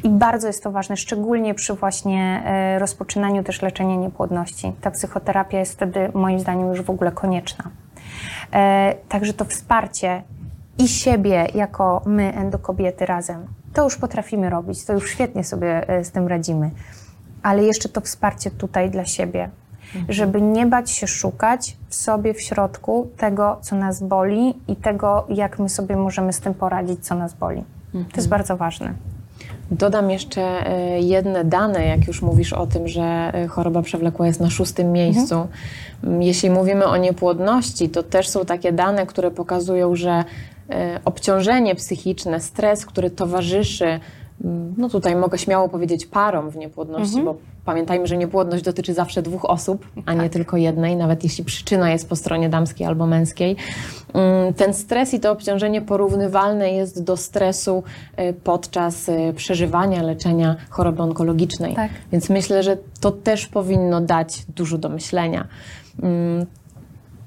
I 0.03 0.09
bardzo 0.09 0.47
jest 0.47 0.63
to 0.63 0.71
ważne, 0.71 0.97
szczególnie 0.97 1.53
przy 1.53 1.73
właśnie 1.73 2.43
e, 2.45 2.79
rozpoczynaniu 2.79 3.43
też 3.43 3.61
leczenia 3.61 3.95
niepłodności. 3.95 4.73
Ta 4.81 4.91
psychoterapia 4.91 5.59
jest 5.59 5.73
wtedy 5.73 6.11
moim 6.13 6.39
zdaniem 6.39 6.67
już 6.67 6.81
w 6.81 6.89
ogóle 6.89 7.11
konieczna. 7.11 7.69
E, 8.53 8.95
także 9.09 9.33
to 9.33 9.45
wsparcie 9.45 10.23
i 10.77 10.87
siebie 10.87 11.47
jako 11.55 12.01
my, 12.05 12.33
endokobiety 12.33 13.05
razem, 13.05 13.47
to 13.73 13.83
już 13.83 13.97
potrafimy 13.97 14.49
robić, 14.49 14.85
to 14.85 14.93
już 14.93 15.11
świetnie 15.11 15.43
sobie 15.43 15.89
e, 15.89 16.03
z 16.03 16.11
tym 16.11 16.27
radzimy. 16.27 16.71
Ale 17.43 17.63
jeszcze 17.63 17.89
to 17.89 18.01
wsparcie 18.01 18.51
tutaj 18.51 18.89
dla 18.89 19.05
siebie, 19.05 19.49
żeby 20.09 20.41
nie 20.41 20.65
bać 20.65 20.91
się 20.91 21.07
szukać 21.07 21.77
w 21.89 21.95
sobie, 21.95 22.33
w 22.33 22.41
środku 22.41 23.07
tego, 23.17 23.57
co 23.61 23.75
nas 23.75 24.03
boli 24.03 24.53
i 24.67 24.75
tego, 24.75 25.25
jak 25.29 25.59
my 25.59 25.69
sobie 25.69 25.95
możemy 25.95 26.33
z 26.33 26.39
tym 26.39 26.53
poradzić, 26.53 27.05
co 27.05 27.15
nas 27.15 27.33
boli. 27.33 27.63
To 27.91 28.15
jest 28.15 28.29
bardzo 28.29 28.57
ważne. 28.57 28.93
Dodam 29.71 30.11
jeszcze 30.11 30.41
e, 30.41 30.99
jedne 30.99 31.45
dane, 31.45 31.85
jak 31.85 32.07
już 32.07 32.21
mówisz 32.21 32.53
o 32.53 32.67
tym, 32.67 32.87
że 32.87 33.31
e, 33.33 33.47
choroba 33.47 33.81
przewlekła 33.81 34.27
jest 34.27 34.39
na 34.39 34.49
szóstym 34.49 34.91
miejscu. 34.91 35.47
M, 36.03 36.21
Jeśli 36.21 36.49
mówimy 36.49 36.85
o 36.85 36.97
niepłodności, 36.97 37.89
to 37.89 38.03
też 38.03 38.29
są 38.29 38.45
takie 38.45 38.71
dane, 38.71 39.05
które 39.05 39.31
pokazują, 39.31 39.95
że 39.95 40.23
e, 40.69 40.99
obciążenie 41.05 41.75
psychiczne, 41.75 42.39
stres, 42.39 42.85
który 42.85 43.09
towarzyszy, 43.09 43.99
no 44.77 44.89
tutaj 44.89 45.15
mogę 45.15 45.37
śmiało 45.37 45.69
powiedzieć 45.69 46.05
parom 46.05 46.49
w 46.49 46.57
niepłodności, 46.57 47.21
bo 47.21 47.35
pamiętajmy, 47.65 48.07
że 48.07 48.17
niepłodność 48.17 48.63
dotyczy 48.63 48.93
zawsze 48.93 49.21
dwóch 49.21 49.45
osób, 49.45 49.87
a 50.05 50.13
nie 50.13 50.29
tylko 50.29 50.57
jednej, 50.57 50.95
nawet 50.95 51.23
jeśli 51.23 51.43
przyczyna 51.43 51.91
jest 51.91 52.09
po 52.09 52.15
stronie 52.15 52.49
damskiej 52.49 52.87
albo 52.87 53.07
męskiej. 53.07 53.55
Mm, 54.13 54.53
Ten 54.53 54.73
stres 54.73 55.13
i 55.13 55.19
to 55.19 55.31
obciążenie 55.31 55.81
porównywalne 55.81 56.71
jest 56.71 57.03
do 57.03 57.17
stresu 57.17 57.83
y, 58.19 58.33
podczas 58.33 59.09
y, 59.09 59.33
przeżywania 59.35 60.03
leczenia 60.03 60.55
choroby 60.69 61.01
onkologicznej. 61.01 61.75
Tak. 61.75 61.91
Więc 62.11 62.29
myślę, 62.29 62.63
że 62.63 62.77
to 62.99 63.11
też 63.11 63.47
powinno 63.47 64.01
dać 64.01 64.45
dużo 64.55 64.77
do 64.77 64.89
myślenia. 64.89 65.47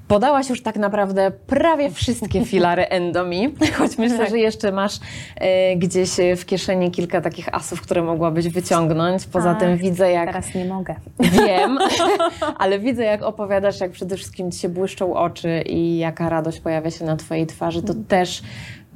Mm, 0.03 0.07
Podałaś 0.07 0.49
już 0.49 0.61
tak 0.63 0.75
naprawdę 0.75 1.31
prawie 1.47 1.91
wszystkie 1.91 2.45
filary 2.45 2.83
endomi, 2.83 3.55
choć 3.77 3.97
myślę, 3.97 4.29
że 4.29 4.37
jeszcze 4.37 4.71
masz 4.71 4.99
e, 5.35 5.75
gdzieś 5.75 6.19
e, 6.19 6.35
w 6.35 6.45
kieszeni 6.45 6.91
kilka 6.91 7.21
takich 7.21 7.55
asów, 7.55 7.81
które 7.81 8.01
mogłabyś 8.01 8.47
wyciągnąć. 8.47 9.25
Poza 9.25 9.51
Ach, 9.51 9.59
tym 9.59 9.77
widzę, 9.77 10.11
jak 10.11 10.27
Teraz 10.27 10.55
nie 10.55 10.65
mogę. 10.65 10.95
Wiem, 11.47 11.77
ale 12.59 12.79
widzę, 12.79 13.03
jak 13.03 13.21
opowiadasz, 13.21 13.79
jak 13.79 13.91
przede 13.91 14.17
wszystkim 14.17 14.51
ci 14.51 14.59
się 14.59 14.69
błyszczą 14.69 15.13
oczy 15.13 15.61
i 15.65 15.97
jaka 15.97 16.29
radość 16.29 16.59
pojawia 16.59 16.91
się 16.91 17.05
na 17.05 17.15
twojej 17.15 17.47
twarzy. 17.47 17.83
To 17.83 17.93
też 18.07 18.41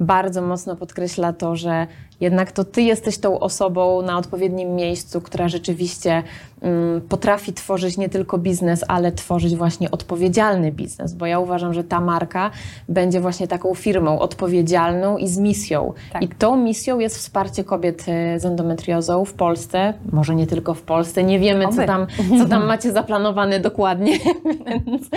bardzo 0.00 0.42
mocno 0.42 0.76
podkreśla 0.76 1.32
to, 1.32 1.56
że 1.56 1.86
jednak 2.20 2.52
to 2.52 2.64
ty 2.64 2.82
jesteś 2.82 3.18
tą 3.18 3.38
osobą 3.38 4.02
na 4.02 4.18
odpowiednim 4.18 4.74
miejscu, 4.74 5.20
która 5.20 5.48
rzeczywiście 5.48 6.22
mm, 6.62 7.00
potrafi 7.00 7.52
tworzyć 7.52 7.96
nie 7.96 8.08
tylko 8.08 8.38
biznes, 8.38 8.84
ale 8.88 9.12
tworzyć 9.12 9.56
właśnie 9.56 9.90
odpowiedzialny 9.90 10.72
biznes, 10.72 11.14
bo 11.14 11.26
ja 11.26 11.38
uważam, 11.38 11.74
że 11.74 11.84
ta 11.84 12.00
marka 12.00 12.50
będzie 12.88 13.20
właśnie 13.20 13.48
taką 13.48 13.74
firmą 13.74 14.18
odpowiedzialną 14.18 15.16
i 15.16 15.28
z 15.28 15.38
misją. 15.38 15.92
Tak. 16.12 16.22
I 16.22 16.28
tą 16.28 16.56
misją 16.56 16.98
jest 16.98 17.16
wsparcie 17.16 17.64
kobiet 17.64 18.04
e, 18.08 18.40
z 18.40 18.44
endometriozą 18.44 19.24
w 19.24 19.32
Polsce, 19.32 19.94
może 20.12 20.34
nie 20.34 20.46
tylko 20.46 20.74
w 20.74 20.82
Polsce, 20.82 21.24
nie 21.24 21.38
wiemy, 21.38 21.68
co 21.68 21.86
tam, 21.86 22.06
co 22.38 22.48
tam 22.48 22.66
macie 22.66 22.92
zaplanowane 22.92 23.60
dokładnie, 23.60 24.18
więc 24.86 25.08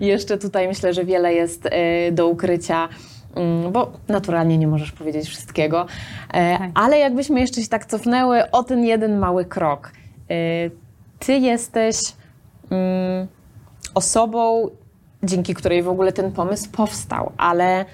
jeszcze 0.00 0.38
tutaj 0.38 0.68
myślę, 0.68 0.94
że 0.94 1.04
wiele 1.04 1.34
jest 1.34 1.66
e, 1.66 2.12
do 2.12 2.28
ukrycia. 2.28 2.88
Mm, 3.36 3.72
Bo 3.72 3.92
naturalnie 4.08 4.58
nie 4.58 4.66
możesz 4.66 4.92
powiedzieć 4.92 5.26
wszystkiego, 5.28 5.86
E, 6.32 6.58
Tak. 6.58 6.70
ale 6.74 6.98
jakbyśmy 6.98 7.40
jeszcze 7.40 7.62
się 7.62 7.68
tak 7.68 7.86
cofnęły 7.86 8.50
o 8.50 8.62
ten 8.62 8.84
jeden 8.84 9.18
mały 9.18 9.44
krok. 9.44 9.92
E, 10.30 10.34
Ty 11.18 11.32
jesteś 11.32 11.96
mm, 12.70 13.26
osobą, 13.94 14.68
dzięki 15.22 15.54
której 15.54 15.82
w 15.82 15.88
ogóle 15.88 16.12
ten 16.12 16.32
pomysł 16.32 16.70
powstał, 16.70 17.32
ale 17.36 17.84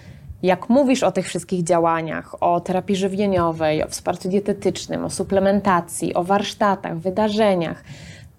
jak 0.43 0.68
mówisz 0.68 1.03
o 1.03 1.12
tych 1.12 1.26
wszystkich 1.26 1.62
działaniach, 1.64 2.43
o 2.43 2.61
terapii 2.61 2.97
żywieniowej, 2.97 3.84
o 3.84 3.88
wsparciu 3.88 4.28
dietetycznym, 4.28 5.05
o 5.05 5.11
suplementacji, 5.11 6.14
o 6.14 6.24
warsztatach, 6.24 6.99
wydarzeniach, 6.99 7.84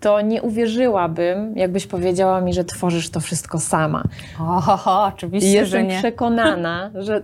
to 0.04 0.22
nie 0.22 0.42
uwierzyłabym, 0.42 1.58
jakbyś 1.58 1.88
powiedziała 1.88 2.42
mi, 2.42 2.54
że 2.54 2.64
tworzysz 2.64 3.10
to 3.10 3.20
wszystko 3.20 3.60
sama. 3.60 4.04
Oho, 4.40 5.04
oczywiście, 5.04 5.50
I 5.50 5.52
że 5.52 5.60
jestem 5.60 5.88
nie. 5.88 6.00
przekonana, 6.00 6.92
że 6.96 7.22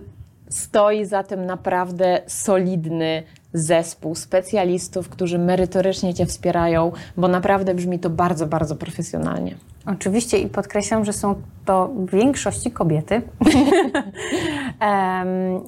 stoi 0.48 1.04
za 1.04 1.22
tym 1.22 1.46
naprawdę 1.46 2.22
solidny 2.26 3.22
zespół 3.52 4.14
specjalistów, 4.14 5.08
którzy 5.08 5.38
merytorycznie 5.38 6.14
Cię 6.14 6.26
wspierają, 6.26 6.92
bo 7.16 7.28
naprawdę 7.28 7.74
brzmi 7.74 7.98
to 7.98 8.10
bardzo, 8.10 8.46
bardzo 8.46 8.76
profesjonalnie. 8.76 9.54
Oczywiście 9.86 10.38
i 10.38 10.46
podkreślam, 10.48 11.04
że 11.04 11.12
są 11.12 11.34
to 11.64 11.88
w 11.88 12.10
większości 12.10 12.70
kobiety. 12.70 13.22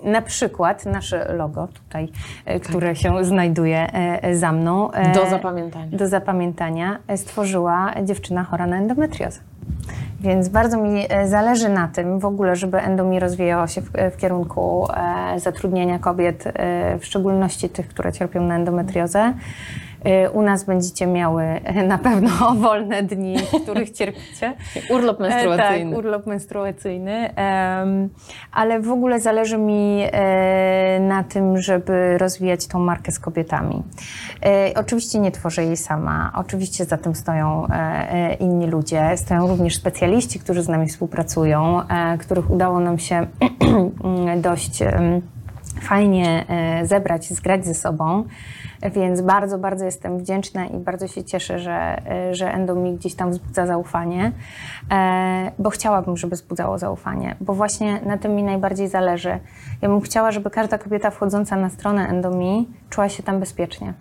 Na 0.04 0.22
przykład 0.22 0.86
nasze 0.86 1.32
logo 1.34 1.68
tutaj, 1.68 2.08
e, 2.44 2.60
które 2.60 2.96
się 2.96 3.24
znajduje 3.24 3.92
e, 3.92 4.36
za 4.36 4.52
mną. 4.52 4.92
e, 4.92 5.12
Do 5.12 5.30
zapamiętania. 5.30 5.98
Do 5.98 6.08
zapamiętania 6.08 6.98
stworzyła 7.16 7.94
dziewczyna 8.04 8.44
chora 8.44 8.66
na 8.66 8.76
endometriozę. 8.76 9.40
Więc 10.20 10.48
bardzo 10.48 10.76
mi 10.76 11.06
e, 11.08 11.28
zależy 11.28 11.68
na 11.68 11.88
tym 11.88 12.18
w 12.18 12.24
ogóle, 12.24 12.56
żeby 12.56 12.78
Endomi 12.78 13.20
rozwijała 13.20 13.66
się 13.68 13.80
w, 13.80 13.90
w 14.14 14.16
kierunku 14.16 14.86
e, 14.94 15.40
zatrudniania 15.40 15.98
kobiet, 15.98 16.44
e, 16.46 16.98
w 16.98 17.04
szczególności 17.04 17.68
tych, 17.68 17.88
które 17.88 18.12
cierpią 18.12 18.42
na 18.42 18.56
endometriozę. 18.56 19.34
E, 20.04 20.30
U 20.30 20.42
nas 20.42 20.64
będziecie 20.64 21.06
miały 21.06 21.44
na 21.88 21.98
pewno 21.98 22.30
wolne 22.54 23.02
dni, 23.02 23.38
w 23.38 23.62
których 23.62 23.90
cierpicie. 23.90 24.54
Urlop 24.94 25.20
menstruacyjny. 25.20 25.90
E, 25.90 25.90
Tak, 25.90 25.98
urlop 25.98 26.26
menstruacyjny. 26.26 27.30
Ale 28.52 28.80
w 28.80 28.90
ogóle 28.90 29.20
zależy 29.20 29.58
mi 29.58 30.02
e, 30.12 31.00
na 31.00 31.24
tym, 31.24 31.58
żeby 31.58 32.18
rozwijać 32.18 32.66
tą 32.66 32.78
markę 32.78 33.12
z 33.12 33.18
kobietami. 33.18 33.82
E, 34.44 34.72
oczywiście 34.76 35.18
nie 35.18 35.30
tworzę 35.30 35.64
jej 35.64 35.76
sama. 35.76 36.32
Oczywiście 36.36 36.84
za 36.84 36.96
tym 36.96 37.14
stoją 37.14 37.66
inni 38.40 38.66
ludzie. 38.66 39.16
Stoją 39.16 39.48
również 39.48 39.76
specjaliści, 39.76 40.38
którzy 40.38 40.62
z 40.62 40.68
nami 40.68 40.88
współpracują, 40.88 41.82
których 42.20 42.50
udało 42.50 42.80
nam 42.80 42.98
się 42.98 43.26
dość 44.36 44.78
fajnie 45.80 46.44
zebrać, 46.82 47.30
zgrać 47.30 47.66
ze 47.66 47.74
sobą. 47.74 48.24
Więc 48.90 49.20
bardzo, 49.20 49.58
bardzo 49.58 49.84
jestem 49.84 50.18
wdzięczna 50.18 50.66
i 50.66 50.76
bardzo 50.76 51.08
się 51.08 51.24
cieszę, 51.24 51.58
że, 51.58 52.06
e, 52.10 52.34
że 52.34 52.52
Endo 52.52 52.74
mi 52.74 52.94
gdzieś 52.94 53.14
tam 53.14 53.30
wzbudza 53.30 53.66
zaufanie, 53.66 54.32
e, 54.90 55.52
bo 55.58 55.70
chciałabym, 55.70 56.16
żeby 56.16 56.36
wzbudzało 56.36 56.78
zaufanie, 56.78 57.36
bo 57.40 57.54
właśnie 57.54 58.00
na 58.00 58.18
tym 58.18 58.34
mi 58.34 58.42
najbardziej 58.42 58.88
zależy. 58.88 59.38
Ja 59.82 59.88
bym 59.88 60.00
chciała, 60.00 60.32
żeby 60.32 60.50
każda 60.50 60.78
kobieta 60.78 61.10
wchodząca 61.10 61.56
na 61.56 61.70
stronę 61.70 62.08
Endomi 62.08 62.68
czuła 62.90 63.08
się 63.08 63.22
tam 63.22 63.40
bezpiecznie. 63.40 63.94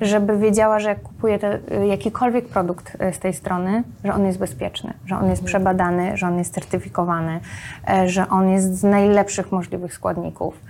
Żeby 0.00 0.38
wiedziała, 0.38 0.78
że 0.78 0.88
jak 0.88 1.02
kupuje 1.02 1.38
te, 1.38 1.58
jakikolwiek 1.86 2.48
produkt 2.48 2.96
e, 2.98 3.12
z 3.12 3.18
tej 3.18 3.32
strony, 3.32 3.82
że 4.04 4.14
on 4.14 4.26
jest 4.26 4.38
bezpieczny, 4.38 4.94
że 5.06 5.16
on 5.16 5.30
jest 5.30 5.44
przebadany, 5.44 6.16
że 6.16 6.26
on 6.26 6.38
jest 6.38 6.54
certyfikowany, 6.54 7.40
e, 7.88 8.08
że 8.08 8.28
on 8.28 8.48
jest 8.48 8.74
z 8.74 8.82
najlepszych 8.82 9.52
możliwych 9.52 9.94
składników 9.94 10.54
e, 10.54 10.60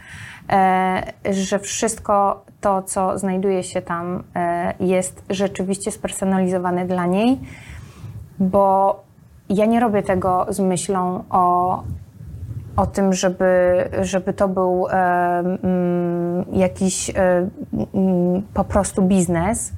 że 1.31 1.59
wszystko 1.59 2.45
to, 2.61 2.83
co 2.83 3.19
znajduje 3.19 3.63
się 3.63 3.83
tam, 3.83 4.23
e, 4.35 4.75
jest 4.81 5.25
rzeczywiście 5.31 5.91
spersonalizowane 5.91 6.87
dla 6.87 7.07
niej, 7.07 7.41
bo 8.39 8.97
ja 9.49 9.67
nie 9.67 9.81
robię 9.81 10.03
tego 10.03 10.47
z 10.49 10.61
myślą 10.61 11.25
o, 11.31 11.83
o 12.77 12.87
tym, 12.87 13.13
żeby, 13.13 13.85
żeby 14.03 14.33
to 14.33 14.49
był 14.49 14.87
e, 14.89 14.93
mm, 15.39 16.45
jakiś 16.53 17.11
e, 17.11 17.15
mm, 17.95 18.43
po 18.55 18.65
prostu 18.65 19.03
biznes, 19.03 19.73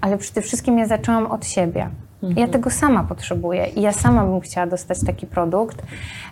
ale 0.00 0.18
przede 0.18 0.40
wszystkim 0.40 0.78
ja 0.78 0.86
zaczęłam 0.86 1.26
od 1.26 1.46
siebie. 1.46 1.90
Ja 2.22 2.48
tego 2.48 2.70
sama 2.70 3.04
potrzebuję 3.04 3.66
i 3.66 3.80
ja 3.80 3.92
sama 3.92 4.24
bym 4.24 4.40
chciała 4.40 4.66
dostać 4.66 5.00
taki 5.06 5.26
produkt 5.26 5.82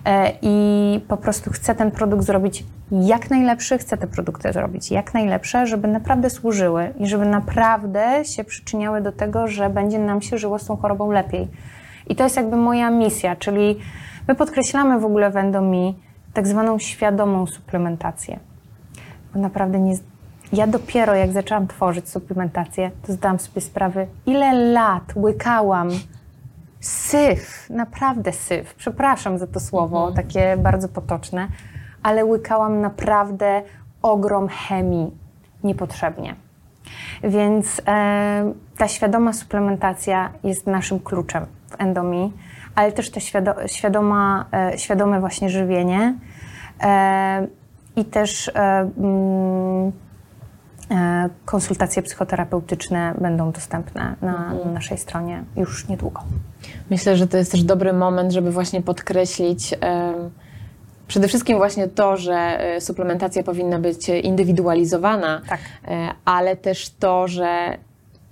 e, 0.04 0.32
i 0.42 1.00
po 1.08 1.16
prostu 1.16 1.50
chcę 1.50 1.74
ten 1.74 1.90
produkt 1.90 2.24
zrobić 2.24 2.64
jak 2.90 3.30
najlepszy, 3.30 3.78
chcę 3.78 3.96
te 3.96 4.06
produkty 4.06 4.52
zrobić 4.52 4.90
jak 4.90 5.14
najlepsze, 5.14 5.66
żeby 5.66 5.88
naprawdę 5.88 6.30
służyły 6.30 6.94
i 6.98 7.06
żeby 7.06 7.26
naprawdę 7.26 8.24
się 8.24 8.44
przyczyniały 8.44 9.00
do 9.00 9.12
tego, 9.12 9.48
że 9.48 9.70
będzie 9.70 9.98
nam 9.98 10.22
się 10.22 10.38
żyło 10.38 10.58
z 10.58 10.66
tą 10.66 10.76
chorobą 10.76 11.10
lepiej. 11.10 11.48
I 12.06 12.16
to 12.16 12.24
jest 12.24 12.36
jakby 12.36 12.56
moja 12.56 12.90
misja, 12.90 13.36
czyli 13.36 13.76
my 14.28 14.34
podkreślamy 14.34 15.00
w 15.00 15.04
ogóle 15.04 15.30
w 15.30 15.36
Endomi 15.36 15.98
tak 16.34 16.46
zwaną 16.46 16.78
świadomą 16.78 17.46
suplementację. 17.46 18.40
Bo 19.34 19.40
naprawdę 19.40 19.80
nie. 19.80 19.94
Ja 20.54 20.66
dopiero 20.66 21.14
jak 21.14 21.32
zaczęłam 21.32 21.66
tworzyć 21.66 22.08
suplementację, 22.08 22.90
to 23.06 23.12
zdałam 23.12 23.38
sobie 23.38 23.60
sprawę, 23.60 24.06
ile 24.26 24.52
lat 24.72 25.12
łykałam 25.16 25.88
syf, 26.80 27.70
naprawdę 27.70 28.32
syf. 28.32 28.74
Przepraszam 28.74 29.38
za 29.38 29.46
to 29.46 29.60
słowo, 29.60 30.12
takie 30.12 30.56
bardzo 30.56 30.88
potoczne, 30.88 31.48
ale 32.02 32.24
łykałam 32.24 32.80
naprawdę 32.80 33.62
ogrom 34.02 34.48
chemii 34.48 35.10
niepotrzebnie. 35.64 36.34
Więc 37.24 37.82
e, 37.86 38.52
ta 38.78 38.88
świadoma 38.88 39.32
suplementacja 39.32 40.30
jest 40.44 40.66
naszym 40.66 41.00
kluczem 41.00 41.46
w 41.70 41.80
endomii, 41.80 42.32
ale 42.74 42.92
też 42.92 43.10
to 43.10 43.20
świado, 43.20 43.54
świadoma, 43.66 44.44
e, 44.52 44.78
świadome 44.78 45.20
właśnie 45.20 45.50
żywienie 45.50 46.14
e, 46.82 47.46
i 47.96 48.04
też 48.04 48.48
e, 48.48 48.52
mm, 48.98 49.92
konsultacje 51.44 52.02
psychoterapeutyczne 52.02 53.14
będą 53.20 53.52
dostępne 53.52 54.14
na, 54.20 54.54
na 54.64 54.70
naszej 54.72 54.98
stronie 54.98 55.44
już 55.56 55.88
niedługo. 55.88 56.22
Myślę, 56.90 57.16
że 57.16 57.26
to 57.26 57.36
jest 57.36 57.52
też 57.52 57.62
dobry 57.62 57.92
moment, 57.92 58.32
żeby 58.32 58.50
właśnie 58.50 58.82
podkreślić 58.82 59.74
przede 61.08 61.28
wszystkim 61.28 61.56
właśnie 61.56 61.88
to, 61.88 62.16
że 62.16 62.34
e, 62.34 62.80
suplementacja 62.80 63.42
powinna 63.42 63.78
być 63.78 64.08
indywidualizowana, 64.08 65.40
Tak. 65.48 65.60
e, 65.88 66.08
ale 66.24 66.56
też 66.56 66.90
to, 66.90 67.28
że 67.28 67.78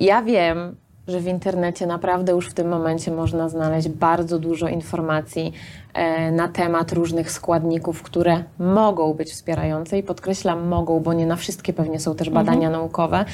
ja 0.00 0.22
wiem, 0.22 0.76
że 1.08 1.20
w 1.20 1.26
internecie 1.26 1.86
naprawdę 1.86 2.32
już 2.32 2.48
w 2.48 2.54
tym 2.54 2.68
momencie 2.68 3.10
można 3.10 3.48
znaleźć 3.48 3.88
bardzo 3.88 4.38
dużo 4.38 4.68
informacji 4.68 5.52
e, 5.94 6.30
na 6.32 6.48
temat 6.48 6.92
różnych 6.92 7.30
składników, 7.30 8.02
które 8.02 8.44
mogą 8.58 9.14
być 9.14 9.30
wspierające 9.32 9.98
i 9.98 10.02
podkreślam 10.02 10.68
mogą, 10.68 11.00
bo 11.00 11.12
nie 11.12 11.26
na 11.26 11.36
wszystkie 11.36 11.72
pewnie 11.72 12.00
są 12.00 12.14
też 12.14 12.30
badania 12.30 12.70
naukowe. 12.70 13.24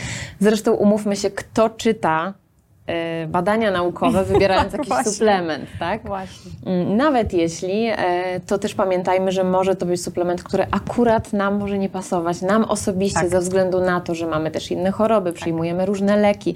Zresztą 0.41 0.73
umówmy 0.73 1.17
się, 1.17 1.31
kto 1.31 1.71
czyta 1.71 2.35
e, 2.87 3.27
badania 3.27 3.71
naukowe, 3.71 4.25
wybierając 4.25 4.73
jakiś 4.79 4.95
suplement, 5.05 5.67
tak? 5.79 6.07
Właśnie. 6.07 6.51
Mm, 6.67 6.97
Nawet 6.97 7.33
jeśli, 7.33 7.87
e, 7.87 8.41
to 8.47 8.59
też 8.59 8.75
pamiętajmy, 8.75 9.33
że 9.33 9.45
może 9.45 9.77
to 9.77 9.87
być 9.87 10.03
suplement, 10.03 10.43
który 10.43 10.67
akurat 10.71 11.33
nam 11.33 11.59
może 11.59 11.79
nie 11.79 11.89
pasować, 11.89 12.43
nam 12.43 12.65
osobiście, 12.65 13.21
Tak. 13.21 13.29
ze 13.29 13.41
względu 13.41 13.81
na 13.81 14.01
to, 14.01 14.15
że 14.15 14.27
mamy 14.27 14.51
też 14.51 14.71
inne 14.71 14.91
choroby, 14.91 15.33
przyjmujemy 15.33 15.87
różne 15.87 16.17
leki. 16.17 16.55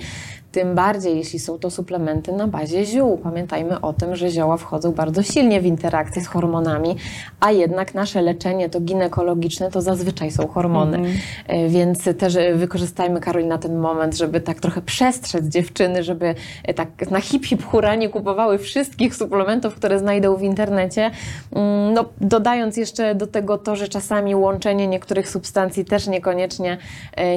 Tym 0.52 0.74
bardziej 0.74 1.16
jeśli 1.16 1.38
są 1.38 1.58
to 1.58 1.70
suplementy 1.70 2.32
na 2.32 2.48
bazie 2.48 2.84
ziół. 2.84 3.18
Pamiętajmy 3.18 3.80
o 3.80 3.92
tym, 3.92 4.16
że 4.16 4.30
zioła 4.30 4.56
wchodzą 4.56 4.92
bardzo 4.92 5.22
silnie 5.22 5.60
w 5.60 5.66
interakcję 5.66 6.22
z 6.22 6.26
hormonami, 6.26 6.96
a 7.40 7.50
jednak 7.52 7.94
nasze 7.94 8.22
leczenie 8.22 8.68
to 8.68 8.80
ginekologiczne 8.80 9.70
to 9.70 9.82
zazwyczaj 9.82 10.30
są 10.30 10.48
hormony. 10.48 11.02
E, 11.46 11.68
Więc 11.68 12.04
też 12.18 12.36
e, 12.36 12.54
wykorzystajmy 12.54 13.20
Karolina 13.20 13.58
ten 13.58 13.78
moment, 13.78 14.16
żeby 14.16 14.40
tak 14.40 14.60
trochę 14.60 14.82
przestrzec 14.82 15.44
dziewczyny, 15.46 16.02
żeby 16.02 16.34
e, 16.64 16.74
tak 16.74 17.10
na 17.10 17.20
hip 17.20 17.46
hip 17.46 17.64
hura 17.64 17.94
nie 17.94 18.08
kupowały 18.08 18.58
wszystkich 18.58 19.14
suplementów, 19.16 19.74
które 19.74 19.98
znajdą 19.98 20.36
w 20.36 20.42
internecie. 20.42 21.10
Mm, 21.52 21.94
No, 21.94 22.04
dodając 22.20 22.76
jeszcze 22.76 23.14
do 23.14 23.26
tego 23.26 23.58
to, 23.58 23.76
że 23.76 23.88
czasami 23.88 24.34
łączenie 24.34 24.86
niektórych 24.88 25.28
substancji 25.28 25.84
też 25.84 26.06
niekoniecznie 26.06 26.78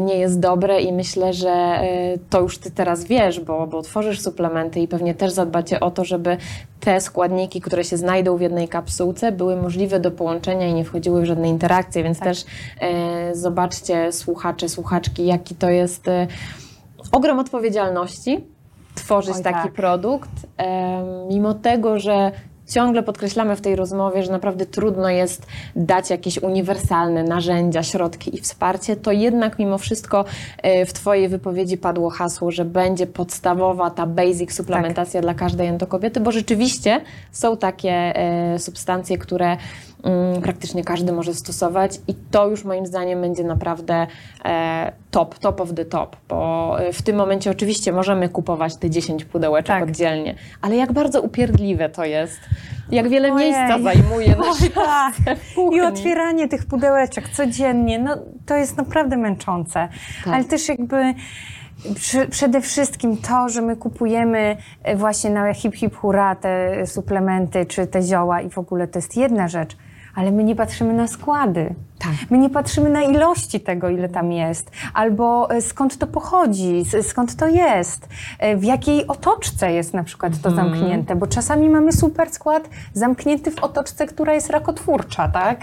nie 0.01 0.17
jest 0.17 0.39
dobre 0.39 0.81
i 0.81 0.93
myślę, 0.93 1.33
że 1.33 1.79
to 2.29 2.41
już 2.41 2.57
Ty 2.57 2.71
teraz 2.71 3.04
wiesz, 3.07 3.39
bo, 3.39 3.67
bo 3.67 3.81
tworzysz 3.81 4.21
suplementy 4.21 4.79
i 4.79 4.87
pewnie 4.87 5.15
też 5.15 5.31
zadbacie 5.31 5.79
o 5.79 5.91
to, 5.91 6.05
żeby 6.05 6.37
te 6.79 7.01
składniki, 7.01 7.61
które 7.61 7.83
się 7.83 7.97
znajdą 7.97 8.37
w 8.37 8.41
jednej 8.41 8.67
kapsułce, 8.67 9.31
były 9.31 9.55
możliwe 9.55 9.99
do 9.99 10.11
połączenia 10.11 10.67
i 10.67 10.73
nie 10.73 10.85
wchodziły 10.85 11.21
w 11.21 11.25
żadne 11.25 11.49
interakcje, 11.49 12.03
więc 12.03 12.19
też 12.19 12.45
e, 12.79 13.35
zobaczcie 13.35 14.11
słuchacze, 14.11 14.69
słuchaczki, 14.69 15.25
jaki 15.25 15.55
to 15.55 15.69
jest 15.69 16.07
e, 16.07 16.27
ogrom 17.11 17.39
odpowiedzialności 17.39 18.43
tworzyć 18.95 19.35
Oj, 19.35 19.43
taki 19.43 19.63
tak. 19.63 19.73
produkt, 19.73 20.29
em, 20.57 21.27
mimo 21.27 21.53
tego, 21.53 21.99
że 21.99 22.31
ciągle 22.67 23.03
podkreślamy 23.03 23.55
w 23.55 23.61
tej 23.61 23.75
rozmowie, 23.75 24.23
że 24.23 24.31
naprawdę 24.31 24.65
trudno 24.65 25.09
jest 25.09 25.47
dać 25.75 26.09
jakieś 26.09 26.37
uniwersalne 26.37 27.23
narzędzia, 27.23 27.83
środki 27.83 28.35
i 28.35 28.41
wsparcie, 28.41 28.95
to 28.95 29.11
jednak 29.11 29.59
mimo 29.59 29.77
wszystko 29.77 30.25
e, 30.57 30.85
w 30.85 30.93
Twojej 30.93 31.27
wypowiedzi 31.27 31.77
padło 31.77 32.09
hasło, 32.09 32.51
że 32.51 32.65
będzie 32.65 33.07
podstawowa 33.07 33.89
ta 33.89 34.05
basic 34.05 34.53
suplementacja 34.53 35.21
dla 35.21 35.33
każdej 35.33 35.67
endokobiety, 35.67 36.19
bo 36.19 36.31
rzeczywiście 36.31 37.01
są 37.31 37.57
takie 37.57 37.91
e, 37.91 38.59
substancje, 38.59 39.17
które 39.17 39.57
praktycznie 40.41 40.83
każdy 40.83 41.11
może 41.11 41.33
stosować 41.33 41.99
i 42.07 42.15
to 42.31 42.47
już 42.47 42.63
moim 42.63 42.85
zdaniem 42.85 43.21
będzie 43.21 43.43
naprawdę 43.43 44.07
e, 44.45 44.91
top, 45.11 45.39
top 45.39 45.61
of 45.61 45.73
the 45.73 45.85
top, 45.85 46.15
bo 46.29 46.75
e, 46.79 46.93
w 46.93 47.01
tym 47.01 47.15
momencie 47.15 47.51
oczywiście 47.51 47.91
możemy 47.91 48.29
kupować 48.29 48.75
te 48.75 48.89
10 48.89 49.25
pudełeczek 49.25 49.67
Tak. 49.67 49.83
oddzielnie, 49.83 50.35
ale 50.61 50.75
jak 50.75 50.91
bardzo 50.93 51.21
upierdliwe 51.21 51.89
to 51.89 52.05
jest, 52.05 52.39
jak 52.91 53.09
wiele 53.09 53.33
Ojej. 53.33 53.51
miejsca 53.51 53.79
zajmuje 53.83 54.35
na 54.35 54.43
Oj, 54.51 54.69
tak. 54.69 55.37
I 55.73 55.81
otwieranie 55.81 56.47
tych 56.47 56.65
pudełeczek 56.65 57.29
codziennie, 57.29 57.99
no 57.99 58.17
to 58.45 58.55
jest 58.55 58.77
naprawdę 58.77 59.17
męczące. 59.17 59.87
Tak. 60.25 60.33
Ale 60.33 60.43
też 60.43 60.69
jakby 60.69 61.13
przede 62.29 62.61
wszystkim 62.61 63.17
to, 63.17 63.49
że 63.49 63.61
my 63.61 63.75
kupujemy 63.75 64.57
e, 64.83 64.95
właśnie 64.95 65.29
na 65.29 65.53
hip 65.53 65.75
hip 65.75 65.95
hura 65.95 66.35
te 66.35 66.87
suplementy 66.87 67.65
czy 67.65 67.87
te 67.87 68.01
zioła 68.01 68.41
i 68.41 68.49
w 68.49 68.57
ogóle 68.57 68.87
to 68.87 68.99
jest 68.99 69.17
jedna 69.17 69.47
rzecz, 69.47 69.77
ale 70.15 70.31
my 70.31 70.43
nie 70.43 70.55
patrzymy 70.55 70.93
na 70.93 71.07
składy. 71.07 71.75
Tak. 71.99 72.11
My 72.29 72.37
nie 72.37 72.49
patrzymy 72.49 72.89
na 72.89 73.01
ilości 73.01 73.59
tego, 73.59 73.89
ile 73.89 74.09
tam 74.09 74.31
jest, 74.31 74.71
albo 74.93 75.49
e, 75.51 75.61
skąd 75.61 75.97
to 75.97 76.07
pochodzi, 76.07 76.83
s- 76.95 77.07
skąd 77.07 77.35
to 77.35 77.47
jest, 77.47 78.09
e, 78.39 78.57
w 78.57 78.63
jakiej 78.63 79.07
otoczce 79.07 79.71
jest 79.71 79.93
na 79.93 80.03
przykład 80.03 80.41
to 80.41 80.51
zamknięte, 80.51 81.15
bo 81.15 81.27
czasami 81.27 81.69
mamy 81.69 81.91
super 81.91 82.29
skład 82.29 82.69
zamknięty 82.93 83.51
w 83.51 83.63
otoczce, 83.63 84.07
która 84.07 84.33
jest 84.33 84.49
rakotwórcza, 84.49 85.27
tak? 85.27 85.59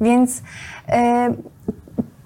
Więc 0.00 0.42
e, 0.88 1.34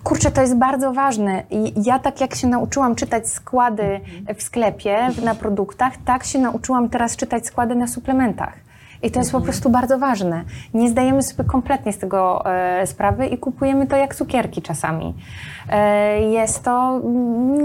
Kurczę, 0.05 0.31
to 0.31 0.41
jest 0.41 0.57
bardzo 0.57 0.93
ważne. 0.93 1.43
I 1.51 1.73
ja 1.87 1.99
tak 1.99 2.21
jak 2.21 2.35
się 2.35 2.47
nauczyłam 2.47 2.95
czytać 2.95 3.29
składy 3.29 4.01
w 4.39 4.43
sklepie, 4.43 4.97
na 5.25 5.35
produktach, 5.35 5.93
tak 6.05 6.25
się 6.25 6.39
nauczyłam 6.39 6.89
teraz 6.89 7.17
czytać 7.17 7.47
składy 7.47 7.75
na 7.75 7.87
suplementach. 7.87 8.55
I 9.05 9.11
to 9.11 9.19
jest 9.19 9.33
po 9.33 9.41
prostu 9.41 9.71
bardzo 9.71 9.99
ważne. 9.99 10.45
Nie 10.75 10.89
zdajemy 10.89 11.23
sobie 11.23 11.45
kompletnie 11.49 11.93
z 11.93 11.99
tego 11.99 12.47
e, 12.47 12.87
sprawy 12.87 13.27
i 13.27 13.39
kupujemy 13.39 13.87
to 13.87 13.97
jak 13.97 14.15
cukierki 14.15 14.63
czasami. 14.63 15.15
E, 15.71 16.21
jest 16.21 16.63
to 16.63 17.01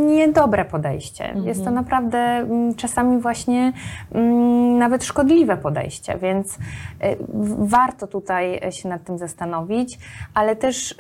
niedobre 0.08 0.66
podejście. 0.66 1.34
Jest 1.44 1.64
to 1.64 1.72
naprawdę 1.72 2.18
mm, 2.18 2.76
czasami 2.76 3.22
właśnie 3.22 3.74
mm, 4.12 4.78
nawet 4.78 5.04
szkodliwe 5.04 5.58
podejście, 5.58 6.18
więc 6.18 6.58
e, 7.00 7.16
warto 7.60 8.08
tutaj 8.08 8.60
się 8.72 8.90
nad 8.90 9.04
tym 9.04 9.18
zastanowić, 9.18 10.00
ale 10.34 10.56
też. 10.56 10.96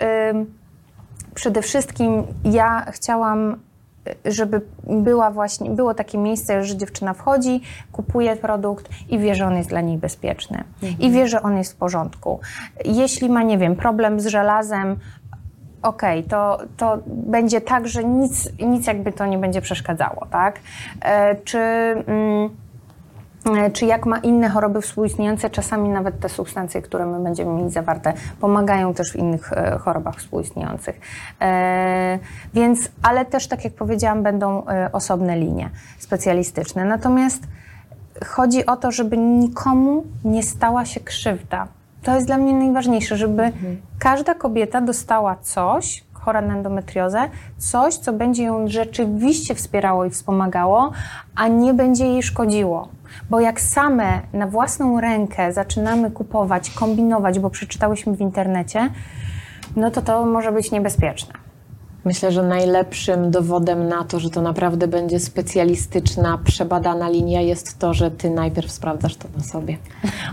przede 1.33 1.61
wszystkim 1.61 2.23
ja 2.43 2.85
chciałam, 2.91 3.55
żeby 4.26 4.62
była 4.84 5.32
właśnie, 5.32 5.70
było 5.70 5.93
takie 5.93 6.18
miejsce, 6.18 6.64
że 6.64 6.78
dziewczyna 6.78 7.14
wchodzi, 7.14 7.62
kupuje 7.91 8.36
produkt 8.36 8.89
i 9.10 9.20
wie, 9.20 9.36
że 9.36 9.45
on 9.45 9.57
jest 9.57 9.70
dla 9.70 9.82
niej 9.82 9.97
bezpieczny. 9.97 10.64
I 10.99 11.12
wie, 11.12 11.28
że 11.28 11.41
on 11.41 11.57
jest 11.57 11.74
w 11.74 11.76
porządku. 11.76 12.39
Jeśli 12.86 13.30
ma, 13.30 13.43
nie 13.43 13.57
wiem, 13.57 13.76
problem 13.76 14.20
z 14.20 14.28
żelazem, 14.28 14.99
okej, 15.82 16.24
to, 16.24 16.60
to 16.78 16.97
będzie 17.05 17.62
tak, 17.62 17.88
że 17.88 18.03
nic, 18.03 18.49
nic 18.60 18.88
jakby 18.88 19.12
to 19.12 19.26
nie 19.26 19.38
będzie 19.38 19.62
przeszkadzało, 19.62 20.28
tak? 20.32 20.60
E, 21.01 21.36
czy... 21.36 21.60
Mm, 22.07 22.49
czy 23.73 23.85
jak 23.85 24.05
ma 24.05 24.17
inne 24.17 24.49
choroby 24.49 24.81
współistniejące, 24.81 25.49
czasami 25.49 25.89
nawet 25.89 26.19
te 26.19 26.29
substancje, 26.29 26.81
które 26.81 27.05
my 27.05 27.19
będziemy 27.23 27.53
mieli 27.53 27.71
zawarte, 27.71 28.13
pomagają 28.39 28.93
też 28.93 29.11
w 29.11 29.15
innych 29.15 29.53
e, 29.53 29.77
chorobach 29.77 30.15
współistniejących. 30.15 30.99
E, 31.41 32.19
więc, 32.53 32.91
ale 33.03 33.25
też, 33.25 33.47
tak 33.47 33.63
jak 33.63 33.73
powiedziałam, 33.73 34.23
będą 34.23 34.67
e, 34.67 34.91
osobne 34.91 35.37
linie 35.37 35.69
specjalistyczne. 35.99 36.85
Natomiast 36.85 37.43
chodzi 38.25 38.65
o 38.65 38.77
to, 38.77 38.91
żeby 38.91 39.17
nikomu 39.17 40.03
nie 40.23 40.43
stała 40.43 40.85
się 40.85 40.99
krzywda. 40.99 41.67
To 42.03 42.15
jest 42.15 42.27
dla 42.27 42.37
mnie 42.37 42.53
najważniejsze, 42.53 43.17
żeby 43.17 43.51
każda 43.99 44.33
kobieta 44.33 44.81
dostała 44.81 45.35
coś, 45.35 46.03
chora 46.20 46.41
na 46.41 46.53
endometriozę, 46.53 47.30
coś, 47.57 47.95
co 47.95 48.13
będzie 48.13 48.43
ją 48.43 48.67
rzeczywiście 48.67 49.55
wspierało 49.55 50.05
i 50.05 50.09
wspomagało, 50.09 50.91
a 51.36 51.47
nie 51.47 51.74
będzie 51.74 52.05
jej 52.05 52.24
szkodziło. 52.24 52.88
Bo 53.30 53.39
jak 53.39 53.61
same 53.61 54.22
na 54.34 54.47
własną 54.47 55.01
rękę 55.01 55.53
zaczynamy 55.53 56.11
kupować, 56.11 56.70
kombinować, 56.70 57.39
bo 57.39 57.49
przeczytałyśmy 57.49 58.15
w 58.15 58.22
internecie, 58.22 58.89
no 59.76 59.91
to 59.91 60.01
to 60.01 60.26
może 60.26 60.51
być 60.51 60.72
niebezpieczne. 60.72 61.34
Myślę, 62.05 62.32
że 62.32 62.43
najlepszym 62.43 63.32
dowodem 63.32 63.88
na 63.88 64.03
to, 64.03 64.20
że 64.20 64.30
to 64.30 64.41
naprawdę 64.41 64.88
będzie 64.88 65.20
specjalistyczna, 65.20 66.39
przebadana 66.43 67.09
linia 67.09 67.41
jest 67.41 67.80
to, 67.80 67.93
że 67.93 68.11
ty 68.11 68.30
najpierw 68.30 68.72
sprawdzasz 68.72 69.15
to 69.15 69.28
na 69.38 69.43
sobie. 69.43 69.78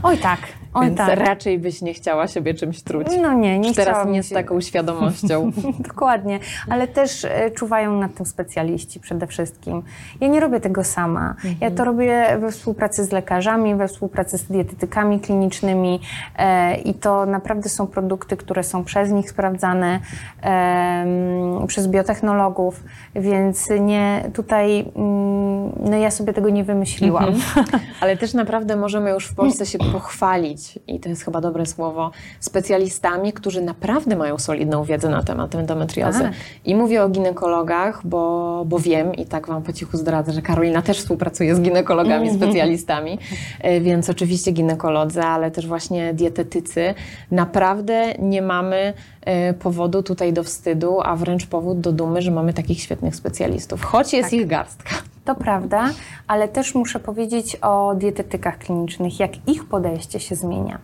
Oj 0.02 0.18
tak, 0.18 0.38
oj 0.76 0.86
Więc 0.86 0.98
tak. 0.98 1.18
raczej 1.18 1.58
byś 1.58 1.82
nie 1.82 1.94
chciała 1.94 2.28
siebie 2.28 2.54
czymś 2.54 2.82
truć. 2.82 3.06
No 3.22 3.32
nie, 3.32 3.58
nie 3.58 3.74
Teraz 3.74 4.08
nie 4.08 4.22
z 4.22 4.30
taką 4.30 4.60
świadomością. 4.60 5.50
Dokładnie, 5.88 6.38
ale 6.70 6.88
też 6.88 7.24
e, 7.24 7.50
czuwają 7.50 7.98
nad 7.98 8.14
tym 8.14 8.26
specjaliści 8.26 9.00
przede 9.00 9.26
wszystkim. 9.26 9.82
Ja 10.20 10.28
nie 10.28 10.40
robię 10.40 10.60
tego 10.60 10.84
sama. 10.84 11.34
Ja 11.60 11.70
to 11.70 11.84
robię 11.84 12.38
we 12.40 12.52
współpracy 12.52 13.04
z 13.04 13.12
lekarzami, 13.12 13.74
we 13.74 13.88
współpracy 13.88 14.38
z 14.38 14.44
dietetykami 14.44 15.20
klinicznymi 15.20 16.00
e, 16.38 16.76
i 16.76 16.94
to 16.94 17.26
naprawdę 17.26 17.68
są 17.68 17.86
produkty, 17.86 18.36
które 18.36 18.64
są 18.64 18.84
przez 18.84 19.10
nich 19.10 19.30
sprawdzane, 19.30 20.00
em, 20.42 21.66
przez 21.66 21.88
biotechnologów, 21.88 22.84
więc 23.14 23.68
nie 23.80 24.30
tutaj, 24.34 24.80
mm, 24.96 25.72
no 25.90 25.96
ja 25.96 26.10
sobie 26.10 26.32
tego 26.32 26.48
nie 26.48 26.64
wymyśliłam. 26.64 27.34
Ale 28.00 28.16
też 28.16 28.34
naprawdę 28.34 28.76
możemy 28.76 29.10
już 29.10 29.26
w 29.26 29.34
Polsce 29.34 29.66
się 29.66 29.78
pochwalić, 29.78 30.65
i 30.86 31.00
to 31.00 31.08
jest 31.08 31.24
chyba 31.24 31.40
dobre 31.40 31.66
słowo, 31.66 32.10
specjalistami, 32.40 33.32
którzy 33.32 33.62
naprawdę 33.62 34.16
mają 34.16 34.38
solidną 34.38 34.84
wiedzę 34.84 35.08
na 35.08 35.22
temat 35.22 35.54
endometriozy. 35.54 36.20
Tak. 36.20 36.32
I 36.64 36.74
mówię 36.74 37.02
o 37.02 37.08
ginekologach, 37.08 38.06
bo, 38.06 38.64
bo 38.66 38.78
wiem 38.78 39.14
i 39.14 39.26
tak 39.26 39.46
Wam 39.46 39.62
po 39.62 39.72
cichu 39.72 39.96
zdradzę, 39.96 40.32
że 40.32 40.42
Karolina 40.42 40.82
też 40.82 40.98
współpracuje 40.98 41.54
z 41.54 41.60
ginekologami, 41.60 42.34
specjalistami, 42.34 43.18
E, 43.60 43.80
więc 43.80 44.10
oczywiście 44.10 44.52
ginekolodzy, 44.52 45.22
ale 45.22 45.50
też 45.50 45.66
właśnie 45.66 46.14
dietetycy. 46.14 46.94
Naprawdę 47.30 48.14
nie 48.18 48.42
mamy 48.42 48.92
e, 49.20 49.54
powodu 49.54 50.02
tutaj 50.02 50.32
do 50.32 50.44
wstydu, 50.44 51.00
a 51.02 51.16
wręcz 51.16 51.46
powód 51.46 51.80
do 51.80 51.92
dumy, 51.92 52.22
że 52.22 52.30
mamy 52.30 52.52
takich 52.52 52.80
świetnych 52.80 53.16
specjalistów, 53.16 53.84
choć 53.84 54.12
jest 54.12 54.32
ich 54.32 54.46
garstka. 54.46 54.94
To 55.26 55.34
prawda, 55.34 55.84
ale 56.28 56.48
też 56.48 56.74
muszę 56.74 57.00
powiedzieć 57.00 57.56
o 57.56 57.94
dietetykach 57.94 58.58
klinicznych, 58.58 59.20
jak 59.20 59.48
ich 59.48 59.64
podejście 59.64 60.20
się 60.20 60.34
zmienia. 60.34 60.78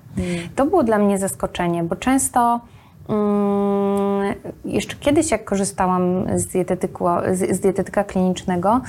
To 0.56 0.66
było 0.66 0.82
dla 0.82 0.98
mnie 0.98 1.18
zaskoczenie, 1.18 1.84
bo 1.84 1.96
często. 1.96 2.60
mm, 3.08 4.34
jeszcze 4.64 4.96
kiedyś, 4.96 5.30
jak 5.30 5.44
korzystałam 5.44 6.26
z, 6.38 6.46
dietetyku, 6.46 7.04
z, 7.32 7.56
z 7.56 7.60
dietetyka 7.60 8.04
klinicznego, 8.04 8.80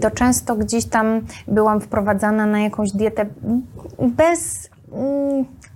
to 0.00 0.10
często 0.10 0.56
gdzieś 0.56 0.84
tam 0.84 1.20
byłam 1.48 1.80
wprowadzana 1.80 2.46
na 2.46 2.60
jakąś 2.60 2.92
dietę 2.92 3.26
bez 3.98 4.70
mm, 4.70 4.77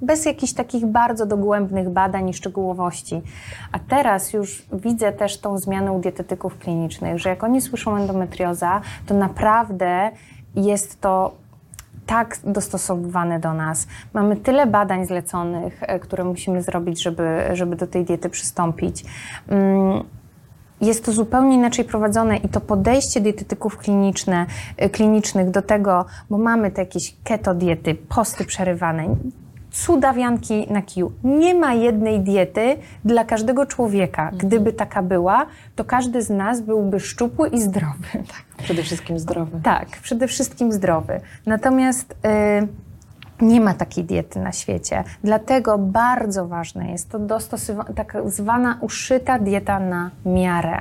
bez 0.03 0.25
jakichś 0.25 0.53
takich 0.53 0.87
bardzo 0.87 1.27
dogłębnych 1.27 1.89
badań 1.89 2.29
i 2.29 2.35
szczegółowości. 2.35 3.23
A 3.73 3.79
teraz 3.79 4.33
już 4.33 4.67
widzę 4.73 5.13
też 5.13 5.39
tą 5.39 5.59
zmianę 5.59 5.93
u 5.93 6.01
dietetyków 6.01 6.59
klinicznych, 6.59 7.19
że 7.19 7.29
jak 7.29 7.45
oni 7.45 7.61
słyszą 7.61 7.97
endometrioza, 7.97 8.81
to 9.07 9.15
naprawdę 9.15 10.11
jest 10.55 11.01
to 11.01 11.35
tak 12.07 12.39
dostosowywane 12.45 13.41
do 13.41 13.55
nas. 13.55 13.87
Mamy 14.13 14.37
tyle 14.37 14.67
badań 14.67 15.07
zleconych, 15.07 15.83
e, 15.83 15.99
które 15.99 16.25
musimy 16.25 16.63
zrobić, 16.63 17.03
żeby, 17.03 17.41
żeby 17.53 17.77
do 17.77 17.87
tej 17.87 18.05
diety 18.05 18.31
przystąpić. 18.31 19.05
Mm, 19.49 20.05
jest 20.83 21.05
to 21.05 21.13
zupełnie 21.13 21.55
inaczej 21.55 21.85
prowadzone 21.85 22.37
i 22.37 22.49
to 22.49 22.61
podejście 22.61 23.21
dietetyków 23.21 23.79
kliniczne, 23.79 24.47
y, 24.85 24.91
klinicznych 24.91 25.51
do 25.51 25.63
tego, 25.63 26.05
bo 26.31 26.39
mamy 26.39 26.71
te 26.71 26.83
jakieś 26.83 27.17
keto 27.25 27.55
diety, 27.55 27.95
posty 27.95 28.45
przerywane, 28.45 29.17
cudawianki 29.73 30.67
na 30.71 30.83
kiju. 30.83 31.13
Nie 31.25 31.55
ma 31.55 31.75
jednej 31.75 32.21
diety 32.21 32.77
dla 33.05 33.25
każdego 33.25 33.67
człowieka. 33.67 34.23
Mhm. 34.23 34.39
Gdyby 34.39 34.73
taka 34.73 35.03
była, 35.03 35.47
to 35.77 35.85
każdy 35.85 36.23
z 36.23 36.31
nas 36.31 36.61
byłby 36.61 37.01
szczupły 37.01 37.49
i 37.49 37.61
zdrowy. 37.61 38.09
Tak, 38.13 38.65
przede 38.65 38.83
wszystkim 38.83 39.19
zdrowy. 39.19 39.61
Tak, 39.63 39.89
przede 40.03 40.29
wszystkim 40.29 40.73
zdrowy. 40.73 41.21
Natomiast 41.47 42.13
y, 42.13 42.69
nie 43.43 43.61
ma 43.61 43.75
takiej 43.75 44.05
diety 44.05 44.41
na 44.41 44.53
świecie. 44.53 45.05
Dlatego 45.25 45.79
bardzo 45.79 46.49
ważne 46.49 46.91
jest 46.91 47.11
to 47.11 47.19
dostosowa- 47.19 47.95
tak 47.95 48.17
zwana 48.27 48.79
uszyta 48.81 49.39
dieta 49.39 49.81
na 49.81 50.11
miarę. 50.27 50.81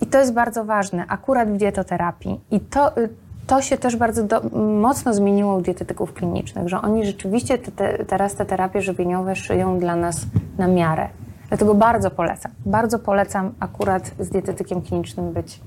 I 0.00 0.06
to 0.06 0.18
jest 0.18 0.32
bardzo 0.32 0.64
ważne, 0.64 1.04
akurat 1.08 1.48
w 1.50 1.56
dietoterapii. 1.56 2.40
I 2.50 2.60
to, 2.60 2.98
y, 2.98 3.08
to 3.46 3.62
się 3.62 3.76
też 3.78 3.96
bardzo 3.96 4.22
do, 4.22 4.40
mocno 4.80 5.14
zmieniło 5.14 5.56
u 5.56 5.60
dietetyków 5.60 6.12
klinicznych, 6.12 6.68
że 6.68 6.80
oni 6.82 7.06
rzeczywiście 7.06 7.58
te, 7.58 7.72
te, 7.72 8.04
teraz 8.04 8.34
te 8.34 8.46
terapie 8.46 8.82
żywieniowe 8.82 9.36
szyją 9.36 9.78
dla 9.78 9.96
nas 9.96 10.26
na 10.58 10.68
miarę. 10.68 11.08
Dlatego 11.48 11.74
bardzo 11.74 12.10
polecam. 12.10 12.52
Bardzo 12.66 12.98
polecam 12.98 13.52
akurat 13.60 14.10
z 14.18 14.28
dietetykiem 14.28 14.82
klinicznym 14.82 15.32
być 15.32 15.60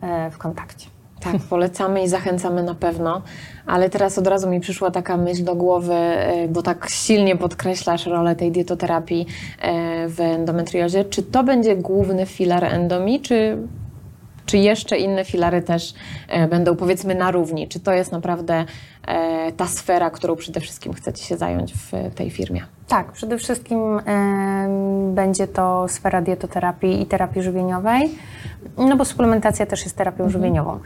e, 0.00 0.30
w 0.30 0.38
kontakcie. 0.38 0.93
Tak, 1.20 1.36
polecamy 1.50 2.02
i 2.02 2.08
zachęcamy 2.08 2.62
na 2.62 2.74
pewno, 2.74 3.22
ale 3.66 3.90
teraz 3.90 4.18
od 4.18 4.26
razu 4.26 4.50
mi 4.50 4.60
przyszła 4.60 4.90
taka 4.90 5.16
myśl 5.16 5.44
do 5.44 5.54
głowy, 5.54 5.94
e, 5.94 6.48
bo 6.48 6.62
tak 6.62 6.88
silnie 6.90 7.36
podkreślasz 7.36 8.06
rolę 8.06 8.36
tej 8.36 8.52
dietoterapii 8.52 9.26
e, 9.60 10.08
w 10.08 10.20
endometriozie. 10.20 11.04
Czy 11.04 11.22
to 11.22 11.44
będzie 11.44 11.76
główny 11.76 12.26
filar 12.26 12.64
endomii, 12.64 13.20
czy, 13.20 13.58
czy 14.46 14.58
jeszcze 14.58 14.98
inne 14.98 15.24
filary 15.24 15.62
też 15.62 15.94
e, 16.28 16.48
będą 16.48 16.76
powiedzmy 16.76 17.14
na 17.14 17.30
równi? 17.30 17.68
Czy 17.68 17.80
to 17.80 17.92
jest 17.92 18.12
naprawdę 18.12 18.64
ta 19.56 19.66
sfera, 19.66 20.10
którą 20.10 20.36
przede 20.36 20.60
wszystkim 20.60 20.92
chcecie 20.92 21.24
się 21.24 21.36
zająć 21.36 21.72
w 21.74 22.14
tej 22.14 22.30
firmie? 22.30 22.66
Tak, 22.88 23.12
przede 23.12 23.38
wszystkim 23.38 24.00
będzie 25.14 25.46
to 25.46 25.88
sfera 25.88 26.22
dietoterapii 26.22 27.02
i 27.02 27.06
terapii 27.06 27.42
żywieniowej, 27.42 28.10
no 28.78 28.96
bo 28.96 29.04
suplementacja 29.04 29.66
też 29.66 29.84
jest 29.84 29.96
terapią 29.96 30.28
żywieniową. 30.28 30.78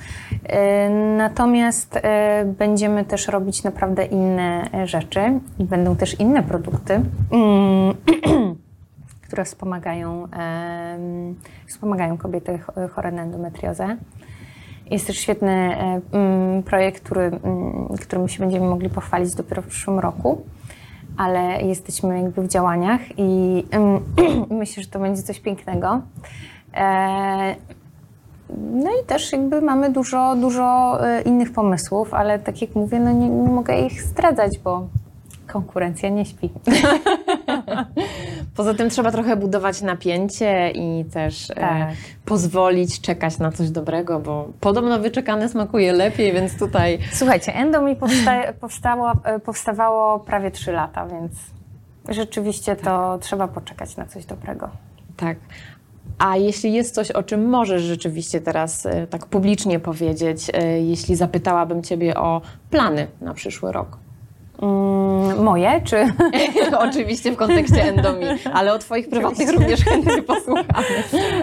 E, 0.44 0.90
natomiast 1.16 1.96
e, 1.96 2.44
będziemy 2.59 3.05
też 3.05 3.28
robić 3.28 3.62
naprawdę 3.62 4.05
inne 4.05 4.70
e, 4.74 4.86
rzeczy 4.86 5.20
i 5.59 5.64
będą 5.64 5.96
też 5.96 6.20
inne 6.20 6.42
produkty. 6.42 7.01
Które 9.26 9.44
wspomagają, 9.44 10.28
wspomagają 11.66 12.18
kobiety 12.18 12.59
ch- 12.59 12.90
chore 12.94 13.12
na 13.12 13.22
endometriozę. 13.22 13.96
Jest 14.90 15.07
też 15.07 15.18
świetny 15.18 15.51
e, 15.53 16.01
projekt, 16.64 17.03
który, 17.05 17.30
którym 18.01 18.28
się 18.28 18.38
będziemy 18.38 18.66
mogli 18.66 18.88
pochwalić 18.88 19.34
dopiero 19.34 19.62
w 19.62 19.66
przyszłym 19.66 19.99
roku, 19.99 20.42
ale 21.18 21.62
jesteśmy 21.62 22.22
jakby 22.22 22.42
w 22.42 22.48
działaniach 22.48 23.00
i 23.16 23.64
myślę, 24.50 24.82
że 24.82 24.88
to 24.88 24.98
będzie 24.98 25.22
coś 25.22 25.40
pięknego. 25.40 26.00
E, 26.74 27.54
no 28.72 28.90
i 29.02 29.06
też 29.06 29.32
jakby 29.32 29.60
mamy 29.60 29.92
dużo, 29.92 30.36
dużo 30.36 30.98
e, 31.08 31.22
innych 31.22 31.52
pomysłów, 31.52 32.14
ale 32.14 32.38
tak 32.38 32.62
jak 32.62 32.74
mówię, 32.74 33.00
no 33.00 33.12
nie, 33.12 33.28
nie 33.28 33.48
mogę 33.48 33.80
ich 33.80 34.02
zdradzać, 34.02 34.58
bo 34.58 34.86
konkurencja 35.46 36.08
nie 36.08 36.24
śpi. 36.24 36.50
Poza 38.59 38.74
tym 38.74 38.90
trzeba 38.90 39.11
trochę 39.12 39.36
budować 39.36 39.82
napięcie 39.82 40.70
i 40.70 41.04
też 41.04 41.50
e, 41.50 41.54
Tak. 41.54 41.88
pozwolić 42.24 43.00
czekać 43.00 43.38
na 43.38 43.52
coś 43.52 43.70
dobrego, 43.70 44.20
bo 44.20 44.48
podobno 44.61 44.98
wyczekane 44.98 45.48
smakuje 45.48 45.92
lepiej, 45.92 46.32
więc 46.32 46.59
tutaj 46.59 46.98
Słuchajcie, 47.12 47.54
Endo 47.54 47.82
mi 47.82 47.96
powsta- 47.96 48.52
powstało, 48.61 49.12
e, 49.24 49.38
powstawało 49.40 50.18
prawie 50.20 50.50
3 50.50 50.72
lata, 50.72 51.06
więc 51.06 51.32
rzeczywiście 52.09 52.76
to 52.76 53.18
trzeba 53.18 53.48
poczekać 53.48 53.96
na 53.96 54.06
coś 54.06 54.24
dobrego. 54.26 54.68
tak. 55.16 55.36
A 56.18 56.36
jeśli 56.36 56.72
jest 56.72 56.94
coś, 56.94 57.11
o 57.11 57.22
czym 57.22 57.48
możesz 57.48 57.82
rzeczywiście 57.82 58.40
teraz 58.40 58.86
e, 58.86 59.06
tak 59.06 59.26
publicznie 59.26 59.80
powiedzieć, 59.80 60.50
e, 60.54 60.80
jeśli 60.80 61.16
zapytałabym 61.16 61.82
Ciebie 61.82 62.16
o 62.16 62.40
plany 62.70 63.06
na 63.20 63.34
przyszły 63.34 63.72
rok? 63.72 63.98
Mm, 64.62 65.42
moje, 65.44 65.80
czy... 65.84 65.96
Oczywiście 66.88 67.32
w 67.32 67.36
kontekście 67.36 67.82
endomii, 67.82 68.28
ale 68.52 68.72
o 68.72 68.78
Twoich 68.78 69.11
prywatnych 69.11 69.52
również 69.52 69.84
chętnie 69.84 70.22
posłuchamy. 70.22 70.64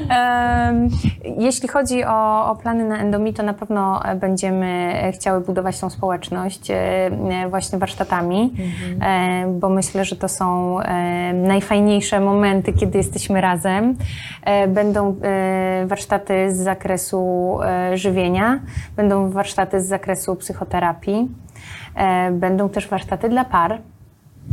Em, 0.09 0.89
Jeśli 1.37 1.67
chodzi 1.67 2.03
o, 2.03 2.51
o 2.51 2.55
plany 2.55 2.85
na 2.85 2.97
Endomi, 2.97 3.33
to 3.33 3.43
na 3.43 3.53
pewno 3.53 4.01
będziemy 4.15 4.93
chciały 5.13 5.41
budować 5.41 5.79
tą 5.79 5.89
społeczność 5.89 6.71
e, 6.71 7.09
właśnie 7.49 7.79
warsztatami, 7.79 8.53
e, 9.01 9.47
bo 9.59 9.69
myślę, 9.69 10.05
że 10.05 10.15
to 10.15 10.27
są 10.27 10.79
e, 10.79 11.33
najfajniejsze 11.33 12.19
momenty, 12.19 12.73
kiedy 12.73 12.97
jesteśmy 12.97 13.41
razem. 13.41 13.95
Będą 14.67 15.15
warsztaty 15.85 16.51
z 16.51 16.57
zakresu 16.57 17.57
żywienia, 17.93 18.59
będą 18.95 19.29
warsztaty 19.29 19.81
z 19.81 19.87
zakresu 19.87 20.35
psychoterapii, 20.35 21.29
będą 22.31 22.69
też 22.69 22.87
warsztaty 22.87 23.29
dla 23.29 23.45
par. 23.45 23.81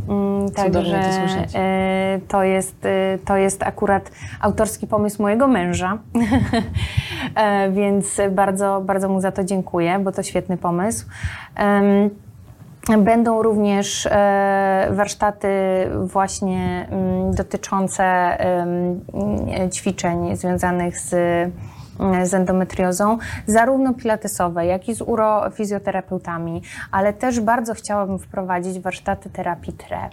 Mm, 0.09 0.49
Cudownie 0.51 1.03
to 1.05 1.13
słyszeć. 1.13 1.53
E, 1.55 2.21
To 2.29 2.43
jest, 2.43 2.85
e, 2.85 3.19
to 3.25 3.37
jest 3.37 3.63
akurat 3.63 4.11
autorski 4.41 4.87
pomysł 4.87 5.23
mojego 5.23 5.47
męża, 5.49 5.99
E, 7.35 7.71
więc 7.71 8.21
bardzo, 8.31 8.83
bardzo 8.85 9.09
mu 9.09 9.21
za 9.21 9.33
to 9.33 9.45
dziękuję, 9.45 9.99
bo 9.99 10.13
to 10.13 10.23
świetny 10.23 10.57
pomysł. 10.57 11.07
Będą 12.99 13.43
również 13.43 14.07
e, 14.07 14.89
warsztaty 14.91 15.49
właśnie 16.05 16.87
mm, 16.91 17.35
dotyczące 17.35 18.37
ćwiczeń 19.73 20.37
związanych 20.37 20.99
z, 20.99 21.11
z 22.23 22.35
endometriozą, 22.35 23.19
zarówno 23.47 23.95
pilatesowe, 23.95 24.67
jak 24.67 24.89
i 24.89 24.95
z 24.95 25.01
urofizjoterapeutami, 25.01 26.63
ale 26.91 27.13
też 27.13 27.41
bardzo 27.41 27.75
chciałabym 27.75 28.19
wprowadzić 28.19 28.81
warsztaty 28.81 29.31
terapii 29.31 29.73
TRE. 29.73 30.11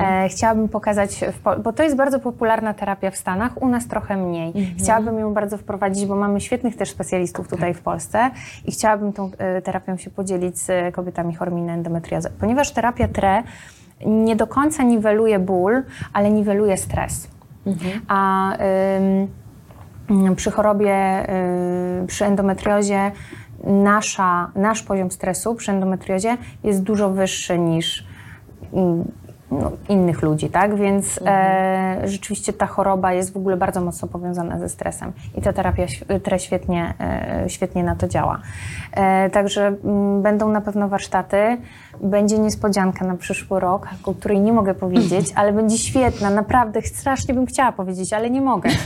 E, 0.00 0.28
chciałabym 0.28 0.68
pokazać, 0.68 1.20
w 1.20 1.62
bo 1.62 1.72
to 1.72 1.82
jest 1.82 1.96
bardzo 1.96 2.20
popularna 2.20 2.74
terapia 2.74 3.10
w 3.10 3.16
Stanach, 3.16 3.62
u 3.62 3.68
nas 3.68 3.86
trochę 3.86 4.16
mniej. 4.16 4.52
Chciałabym 4.78 5.18
ją 5.18 5.34
bardzo 5.34 5.58
wprowadzić, 5.58 6.06
bo 6.06 6.16
mamy 6.16 6.40
świetnych 6.40 6.76
też 6.76 6.90
specjalistów 6.90 7.48
tutaj 7.48 7.74
w 7.74 7.80
Polsce 7.80 8.30
i 8.64 8.72
chciałabym 8.72 9.12
tą 9.12 9.30
e, 9.38 9.62
terapią 9.62 9.96
się 9.96 10.10
podzielić 10.10 10.58
z 10.58 10.94
kobietami 10.94 11.34
chorymi 11.34 11.62
na 11.62 11.72
endometriozę, 11.72 12.30
ponieważ 12.40 12.70
terapia 12.70 13.08
TRE 13.08 13.42
nie 14.06 14.36
do 14.36 14.46
końca 14.46 14.82
niweluje 14.82 15.38
ból, 15.38 15.82
ale 16.12 16.30
niweluje 16.30 16.76
stres. 16.76 17.28
A 18.08 18.52
ym, 18.52 19.28
przy 20.36 20.50
chorobie, 20.50 21.26
y, 22.02 22.06
przy 22.06 22.24
endometriozie 22.24 23.12
nasza, 23.64 24.50
nasz 24.54 24.82
poziom 24.82 25.10
stresu 25.10 25.54
przy 25.54 25.72
endometriozie 25.72 26.36
jest 26.64 26.82
dużo 26.82 27.10
wyższy 27.10 27.58
niż 27.58 28.06
mm, 28.72 29.04
no, 29.50 29.72
innych 29.88 30.22
ludzi, 30.22 30.50
tak? 30.50 30.74
Więc 30.76 31.20
e, 31.26 32.00
rzeczywiście 32.04 32.52
ta 32.52 32.66
choroba 32.66 33.12
jest 33.12 33.32
w 33.32 33.36
ogóle 33.36 33.56
bardzo 33.56 33.80
mocno 33.80 34.08
powiązana 34.08 34.58
ze 34.58 34.68
stresem 34.68 35.12
i 35.34 35.42
ta 35.42 35.52
terapia 35.52 35.86
TRE 36.22 36.38
świetnie, 36.38 36.94
e, 37.00 37.44
świetnie 37.48 37.84
na 37.84 37.96
to 37.96 38.08
działa. 38.08 38.40
E, 38.92 39.30
także 39.30 39.66
mm, 39.66 40.22
będą 40.22 40.48
na 40.48 40.60
pewno 40.60 40.88
warsztaty, 40.88 41.58
będzie 42.00 42.38
niespodzianka 42.38 43.04
na 43.04 43.16
przyszły 43.16 43.60
rok, 43.60 43.88
o 44.04 44.14
której 44.14 44.40
nie 44.40 44.52
mogę 44.52 44.74
powiedzieć, 44.74 45.32
ale 45.36 45.52
będzie 45.52 45.78
świetna, 45.78 46.30
naprawdę 46.30 46.82
strasznie 46.82 47.34
bym 47.34 47.46
chciała 47.46 47.72
powiedzieć, 47.72 48.12
ale 48.12 48.30
nie 48.30 48.40
mogę. 48.40 48.70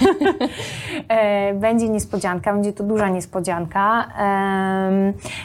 E, 1.08 1.54
będzie 1.54 1.88
niespodzianka, 1.88 2.52
będzie 2.52 2.72
to 2.72 2.84
duża 2.84 3.08
niespodzianka. 3.08 4.08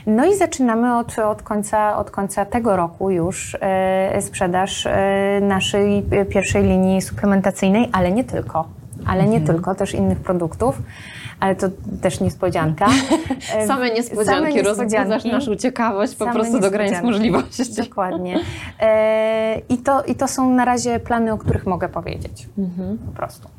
No 0.07 0.25
i 0.25 0.35
zaczynamy 0.37 0.97
od, 0.97 1.19
od, 1.19 1.41
końca, 1.41 1.97
od 1.97 2.11
końca 2.11 2.45
tego 2.45 2.75
roku 2.75 3.09
już 3.09 3.57
e, 3.61 4.21
sprzedaż 4.21 4.85
e, 4.85 5.39
naszej 5.41 6.03
pierwszej 6.29 6.63
linii 6.63 7.01
suplementacyjnej, 7.01 7.89
ale 7.91 8.11
nie 8.11 8.23
tylko. 8.23 8.67
Ale 9.05 9.25
nie 9.25 9.41
tylko, 9.41 9.75
też 9.75 9.93
innych 9.93 10.19
produktów. 10.19 10.81
Ale 11.43 11.55
to 11.55 11.67
też 12.01 12.19
niespodzianka. 12.19 12.87
Same 13.67 13.89
niespodzianki, 13.89 14.61
rozbudzasz 14.61 15.25
naszą 15.25 15.55
ciekawość 15.55 16.15
po 16.15 16.25
Same 16.25 16.39
prostu 16.39 16.59
do 16.59 16.71
granic 16.71 16.91
niespodzianki. 16.91 17.31
możliwości. 17.31 17.73
Dokładnie. 17.75 18.39
E, 18.79 19.61
i, 19.69 19.77
to, 19.77 20.03
I 20.03 20.15
to 20.15 20.27
są 20.27 20.53
na 20.53 20.65
razie 20.65 20.99
plany, 20.99 21.33
o 21.33 21.37
których 21.37 21.65
mogę 21.65 21.89
powiedzieć. 21.89 22.47
Mhm. 22.57 22.97
Po 22.97 23.11
prostu. 23.11 23.49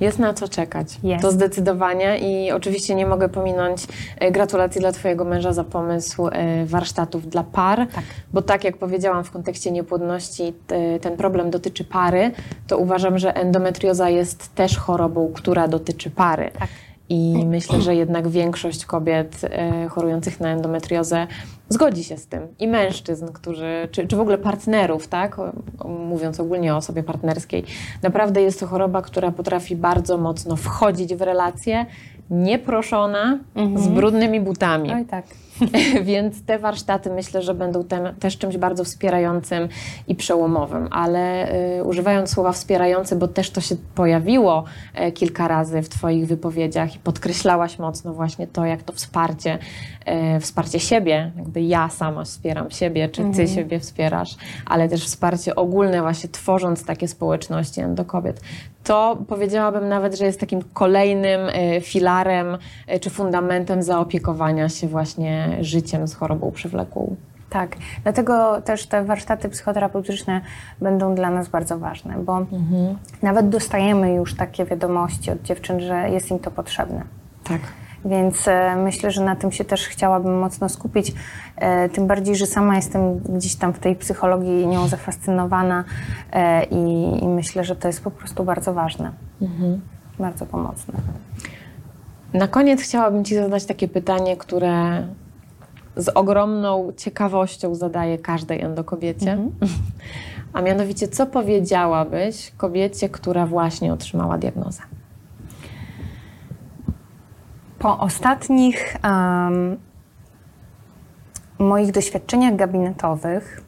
Jest 0.00 0.18
na 0.18 0.34
co 0.34 0.48
czekać. 0.48 0.98
Jest. 1.02 1.22
To 1.22 1.30
zdecydowanie 1.30 2.18
i 2.18 2.52
oczywiście 2.52 2.94
nie 2.94 3.06
mogę 3.06 3.28
pominąć 3.28 3.86
e, 4.18 4.32
gratulacji 4.32 4.80
dla 4.80 4.92
Twojego 4.92 5.24
męża 5.24 5.52
za 5.52 5.64
pomysł 5.64 6.28
e, 6.28 6.66
warsztatów 6.66 7.28
dla 7.28 7.42
par, 7.42 7.86
Tak. 7.94 8.04
bo 8.32 8.42
tak 8.42 8.64
jak 8.64 8.76
powiedziałam 8.76 9.24
w 9.24 9.30
kontekście 9.30 9.70
niepłodności, 9.70 10.52
ten 11.00 11.16
problem 11.16 11.50
dotyczy 11.50 11.84
pary, 11.84 12.30
to 12.66 12.78
uważam, 12.78 13.18
że 13.18 13.36
endometrioza 13.36 14.08
jest 14.08 14.54
też 14.54 14.76
chorobą, 14.78 15.32
która 15.34 15.68
dotyczy 15.68 16.10
pary. 16.10 16.50
Tak. 16.58 16.68
I 17.08 17.46
myślę, 17.46 17.80
że 17.80 17.94
jednak 17.94 18.28
większość 18.28 18.84
kobiet 18.84 19.40
e, 19.44 19.88
chorujących 19.88 20.40
na 20.40 20.48
endometriozę 20.48 21.26
zgodzi 21.68 22.04
się 22.04 22.16
z 22.16 22.26
tym. 22.26 22.48
I 22.58 22.68
mężczyzn, 22.68 23.26
którzy, 23.26 23.88
czy, 23.90 24.06
czy 24.06 24.16
w 24.16 24.20
ogóle 24.20 24.38
partnerów, 24.38 25.08
tak? 25.08 25.36
Mówiąc 25.84 26.40
ogólnie 26.40 26.74
o 26.74 26.76
osobie 26.76 27.02
partnerskiej. 27.02 27.64
Naprawdę 28.02 28.42
jest 28.42 28.60
to 28.60 28.66
choroba, 28.66 29.02
która 29.02 29.30
potrafi 29.30 29.76
bardzo 29.76 30.18
mocno 30.18 30.56
wchodzić 30.56 31.14
w 31.14 31.22
relacje, 31.22 31.86
nieproszona, 32.30 33.38
z 33.76 33.88
brudnymi 33.88 34.40
butami. 34.40 34.94
Oj 34.94 35.04
tak. 35.04 35.26
Więc 36.02 36.42
te 36.42 36.58
warsztaty 36.58 37.10
myślę, 37.10 37.42
że 37.42 37.54
będą 37.54 37.84
tem, 37.84 38.14
też 38.20 38.38
czymś 38.38 38.56
bardzo 38.56 38.84
wspierającym 38.84 39.68
i 40.08 40.14
przełomowym, 40.14 40.88
ale 40.90 41.52
y, 41.78 41.84
używając 41.84 42.30
słowa 42.30 42.52
wspierający, 42.52 43.16
bo 43.16 43.28
też 43.28 43.50
to 43.50 43.60
się 43.60 43.76
pojawiło 43.94 44.64
e, 44.94 45.12
kilka 45.12 45.48
razy 45.48 45.82
w 45.82 45.88
Twoich 45.88 46.26
wypowiedziach 46.26 46.96
i 46.96 46.98
podkreślałaś 46.98 47.78
mocno 47.78 48.14
właśnie 48.14 48.46
to, 48.46 48.64
jak 48.64 48.82
to 48.82 48.92
wsparcie, 48.92 49.58
e, 50.04 50.40
wsparcie 50.40 50.80
siebie, 50.80 51.32
jakby 51.36 51.60
ja 51.60 51.88
sama 51.88 52.24
wspieram 52.24 52.70
siebie, 52.70 53.08
czy 53.08 53.22
Ty 53.36 53.48
siebie 53.48 53.80
wspierasz, 53.80 54.36
ale 54.66 54.88
też 54.88 55.04
wsparcie 55.04 55.54
ogólne 55.54 56.00
właśnie 56.00 56.28
tworząc 56.28 56.84
takie 56.84 57.08
społeczności 57.08 57.80
endokobiet. 57.80 58.40
To 58.84 59.18
powiedziałabym 59.28 59.88
nawet, 59.88 60.18
że 60.18 60.24
jest 60.24 60.40
takim 60.40 60.62
kolejnym 60.72 61.40
e, 61.52 61.80
filarem 61.80 62.58
czy 63.00 63.10
fundamentem 63.10 63.82
zaopiekowania 63.82 64.68
się 64.68 64.88
właśnie 64.88 65.47
życiem 65.60 66.08
z 66.08 66.14
chorobą 66.14 66.50
przewlekłą. 66.50 67.16
Tak, 67.50 67.76
dlatego 68.02 68.60
też 68.62 68.86
te 68.86 69.04
warsztaty 69.04 69.48
psychoterapeutyczne 69.48 70.40
będą 70.80 71.14
dla 71.14 71.30
nas 71.30 71.48
bardzo 71.48 71.78
ważne, 71.78 72.14
bo 72.18 72.46
nawet 73.22 73.48
dostajemy 73.48 74.12
już 74.12 74.34
takie 74.34 74.64
wiadomości 74.64 75.30
od 75.30 75.42
dziewczyn, 75.42 75.80
że 75.80 76.10
jest 76.10 76.30
im 76.30 76.38
to 76.38 76.50
potrzebne. 76.50 77.02
Tak. 77.44 77.60
Więc 78.04 78.48
e, 78.48 78.76
myślę, 78.76 79.10
że 79.10 79.24
na 79.24 79.36
tym 79.36 79.52
się 79.52 79.64
też 79.64 79.88
chciałabym 79.88 80.38
mocno 80.38 80.68
skupić. 80.68 81.12
E, 81.56 81.88
tym 81.88 82.06
bardziej, 82.06 82.36
że 82.36 82.46
sama 82.46 82.76
jestem 82.76 83.18
gdzieś 83.18 83.56
tam 83.56 83.72
w 83.72 83.78
tej 83.78 83.96
psychologii 83.96 84.66
nią 84.66 84.88
zafascynowana 84.88 85.84
e, 86.32 86.64
i, 86.64 87.24
i 87.24 87.28
myślę, 87.28 87.64
że 87.64 87.76
to 87.76 87.88
jest 87.88 88.04
po 88.04 88.10
prostu 88.10 88.44
bardzo 88.44 88.74
ważne. 88.74 89.12
Bardzo 90.18 90.46
pomocne. 90.46 90.94
Na 92.32 92.48
koniec 92.48 92.80
chciałabym 92.80 93.24
Ci 93.24 93.34
zadać 93.34 93.66
takie 93.66 93.88
pytanie, 93.88 94.36
które 94.36 95.02
z 95.98 96.08
ogromną 96.08 96.92
ciekawością 96.96 97.74
zadaję 97.74 98.18
każdej 98.18 98.60
endokobiecie. 98.60 99.38
A 100.52 100.62
mianowicie, 100.62 101.08
co 101.08 101.26
powiedziałabyś 101.26 102.52
kobiecie, 102.56 103.08
która 103.08 103.46
właśnie 103.46 103.92
otrzymała 103.92 104.38
diagnozę? 104.38 104.82
Po 107.78 107.98
ostatnich 107.98 108.96
em, 109.02 109.76
moich 111.58 111.92
doświadczeniach 111.92 112.56
gabinetowych 112.56 113.62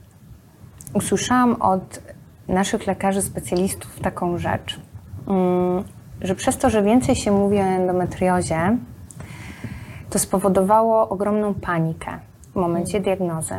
usłyszałam 0.94 1.62
od 1.62 2.02
naszych 2.48 2.86
lekarzy 2.86 3.22
specjalistów 3.22 4.00
taką 4.00 4.38
rzecz, 4.38 4.80
mm, 5.26 5.84
że 6.20 6.34
przez 6.34 6.58
to, 6.58 6.70
że 6.70 6.82
więcej 6.82 7.16
się 7.16 7.32
mówi 7.32 7.58
o 7.58 7.62
endometriozie, 7.62 8.78
to 10.10 10.18
spowodowało 10.18 11.08
ogromną 11.08 11.54
panikę 11.54 12.18
w 12.52 12.56
momencie 12.56 13.00
diagnozy. 13.00 13.54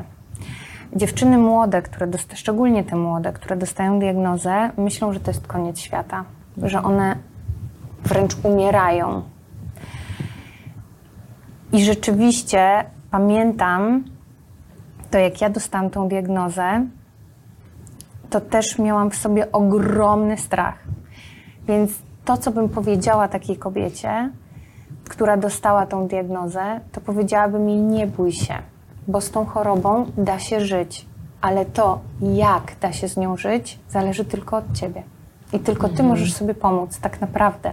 Dziewczyny 0.95 1.37
młode, 1.37 1.81
które 1.81 2.07
dosta- 2.07 2.35
szczególnie 2.35 2.83
te 2.83 2.95
młode, 2.95 3.33
które 3.33 3.57
dostają 3.57 3.99
diagnozę, 3.99 4.69
myślą, 4.77 5.13
że 5.13 5.19
to 5.19 5.31
jest 5.31 5.47
koniec 5.47 5.79
świata, 5.79 6.23
że 6.57 6.83
one 6.83 7.15
wręcz 8.03 8.35
umierają 8.43 9.21
i 11.71 11.85
rzeczywiście 11.85 12.85
pamiętam 13.11 14.03
to, 15.11 15.17
jak 15.17 15.41
ja 15.41 15.49
dostałam 15.49 15.89
tą 15.89 16.07
diagnozę, 16.07 16.85
to 18.29 18.41
też 18.41 18.79
miałam 18.79 19.11
w 19.11 19.15
sobie 19.15 19.51
ogromny 19.51 20.37
strach. 20.37 20.75
Więc 21.67 21.91
to, 22.25 22.37
co 22.37 22.51
bym 22.51 22.69
powiedziała 22.69 23.27
takiej 23.27 23.57
kobiecie, 23.57 24.29
która 25.11 25.37
dostała 25.37 25.85
tą 25.85 26.07
diagnozę, 26.07 26.79
to 26.91 27.01
powiedziałabym 27.01 27.69
jej: 27.69 27.79
nie 27.79 28.07
bój 28.07 28.31
się, 28.31 28.53
bo 29.07 29.21
z 29.21 29.31
tą 29.31 29.45
chorobą 29.45 30.05
da 30.17 30.39
się 30.39 30.61
żyć, 30.65 31.05
ale 31.41 31.65
to, 31.65 31.99
jak 32.21 32.75
da 32.81 32.93
się 32.93 33.07
z 33.07 33.17
nią 33.17 33.37
żyć, 33.37 33.79
zależy 33.89 34.25
tylko 34.25 34.57
od 34.57 34.73
ciebie. 34.73 35.03
I 35.53 35.59
tylko 35.59 35.89
ty 35.89 36.03
możesz 36.03 36.33
sobie 36.33 36.53
pomóc, 36.53 36.99
tak 36.99 37.21
naprawdę. 37.21 37.71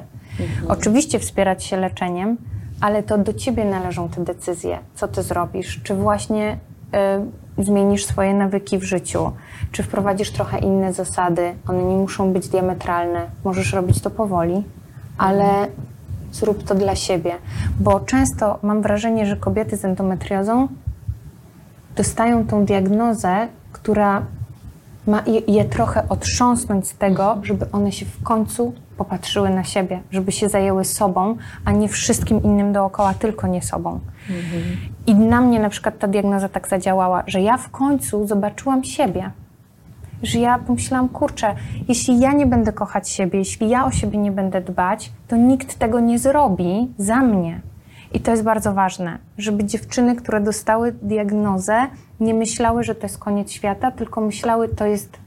Oczywiście 0.69 1.19
wspierać 1.19 1.65
się 1.65 1.77
leczeniem, 1.77 2.37
ale 2.81 3.03
to 3.03 3.19
do 3.19 3.33
ciebie 3.33 3.65
należą 3.65 4.09
te 4.09 4.25
decyzje, 4.25 4.79
co 4.95 5.09
ty 5.09 5.23
zrobisz, 5.23 5.81
czy 5.83 5.95
właśnie 5.95 6.59
y, 7.59 7.65
zmienisz 7.65 8.07
swoje 8.07 8.35
nawyki 8.35 8.79
w 8.79 8.85
życiu, 8.85 9.33
czy 9.73 9.83
wprowadzisz 9.83 10.31
trochę 10.31 10.59
inne 10.59 10.93
zasady. 10.93 11.55
One 11.69 11.83
nie 11.83 11.97
muszą 11.97 12.33
być 12.33 12.49
diametralne, 12.49 13.27
możesz 13.45 13.73
robić 13.73 14.03
to 14.03 14.11
powoli, 14.11 14.65
ale 15.19 15.69
zrób 16.33 16.63
to 16.63 16.75
dla 16.75 16.97
siebie, 16.97 17.33
bo 17.81 18.01
często 18.01 18.59
mam 18.63 18.83
wrażenie, 18.83 19.27
że 19.27 19.37
kobiety 19.37 19.77
z 19.77 19.85
endometriozą 19.85 20.69
dostają 21.97 22.47
tą 22.47 22.65
diagnozę, 22.65 23.49
która 23.73 24.23
ma 25.07 25.23
je, 25.47 25.65
trochę 25.65 26.09
otrząsnąć 26.09 26.89
z 26.89 26.95
tego, 26.95 27.39
żeby 27.43 27.67
one 27.73 27.93
się 27.93 28.07
w 28.07 28.23
końcu 28.23 28.73
popatrzyły 28.97 29.51
na 29.51 29.65
siebie, 29.65 30.01
żeby 30.11 30.33
się 30.33 30.49
zajęły 30.49 30.85
sobą, 30.85 31.37
a 31.65 31.73
nie 31.73 31.89
wszystkim 31.89 32.43
innym 32.43 32.73
dookoła, 32.73 33.15
tylko 33.15 33.47
nie 33.47 33.63
sobą. 33.63 34.01
I 35.07 35.15
na 35.15 35.41
mnie 35.41 35.61
na 35.61 35.69
przykład 35.69 35.99
ta 35.99 36.09
diagnoza 36.09 36.49
tak 36.49 36.69
zadziałała, 36.69 37.23
że 37.27 37.41
ja 37.41 37.57
w 37.57 37.71
końcu 37.71 38.27
zobaczyłam 38.27 38.85
siebie. 38.85 39.31
Że 40.23 40.39
ja 40.39 40.59
pomyślałam, 40.59 41.09
kurczę, 41.09 41.55
jeśli 41.89 42.21
ja 42.21 42.33
nie 42.33 42.47
będę 42.47 42.73
kochać 42.73 43.09
siebie, 43.09 43.39
jeśli 43.39 43.69
ja 43.69 43.87
o 43.87 43.91
siebie 43.91 44.19
nie 44.19 44.33
będę 44.33 44.61
dbać, 44.61 45.13
to 45.29 45.37
nikt 45.37 45.79
tego 45.79 46.01
nie 46.01 46.19
zrobi 46.19 46.95
za 46.99 47.17
mnie. 47.17 47.61
I 48.13 48.21
to 48.21 48.31
jest 48.31 48.43
bardzo 48.43 48.75
ważne, 48.75 49.19
żeby 49.39 49.65
dziewczyny, 49.65 50.17
które 50.17 50.41
dostały 50.41 50.93
diagnozę, 50.93 51.87
nie 52.21 52.35
myślały, 52.35 52.85
że 52.85 52.95
to 52.95 53.03
jest 53.03 53.19
koniec 53.19 53.51
świata, 53.53 53.91
tylko 53.91 54.21
myślały, 54.21 54.69
to 54.69 54.87
jest 54.87 55.19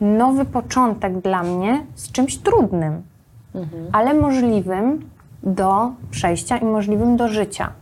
nowy 0.00 0.44
początek 0.44 1.20
dla 1.20 1.42
mnie 1.42 1.86
z 1.94 2.12
czymś 2.12 2.38
trudnym, 2.38 3.02
ale 3.92 4.14
możliwym 4.14 5.10
do 5.42 5.92
przejścia 6.10 6.56
i 6.56 6.64
możliwym 6.64 7.16
do 7.16 7.28
życia. 7.28 7.72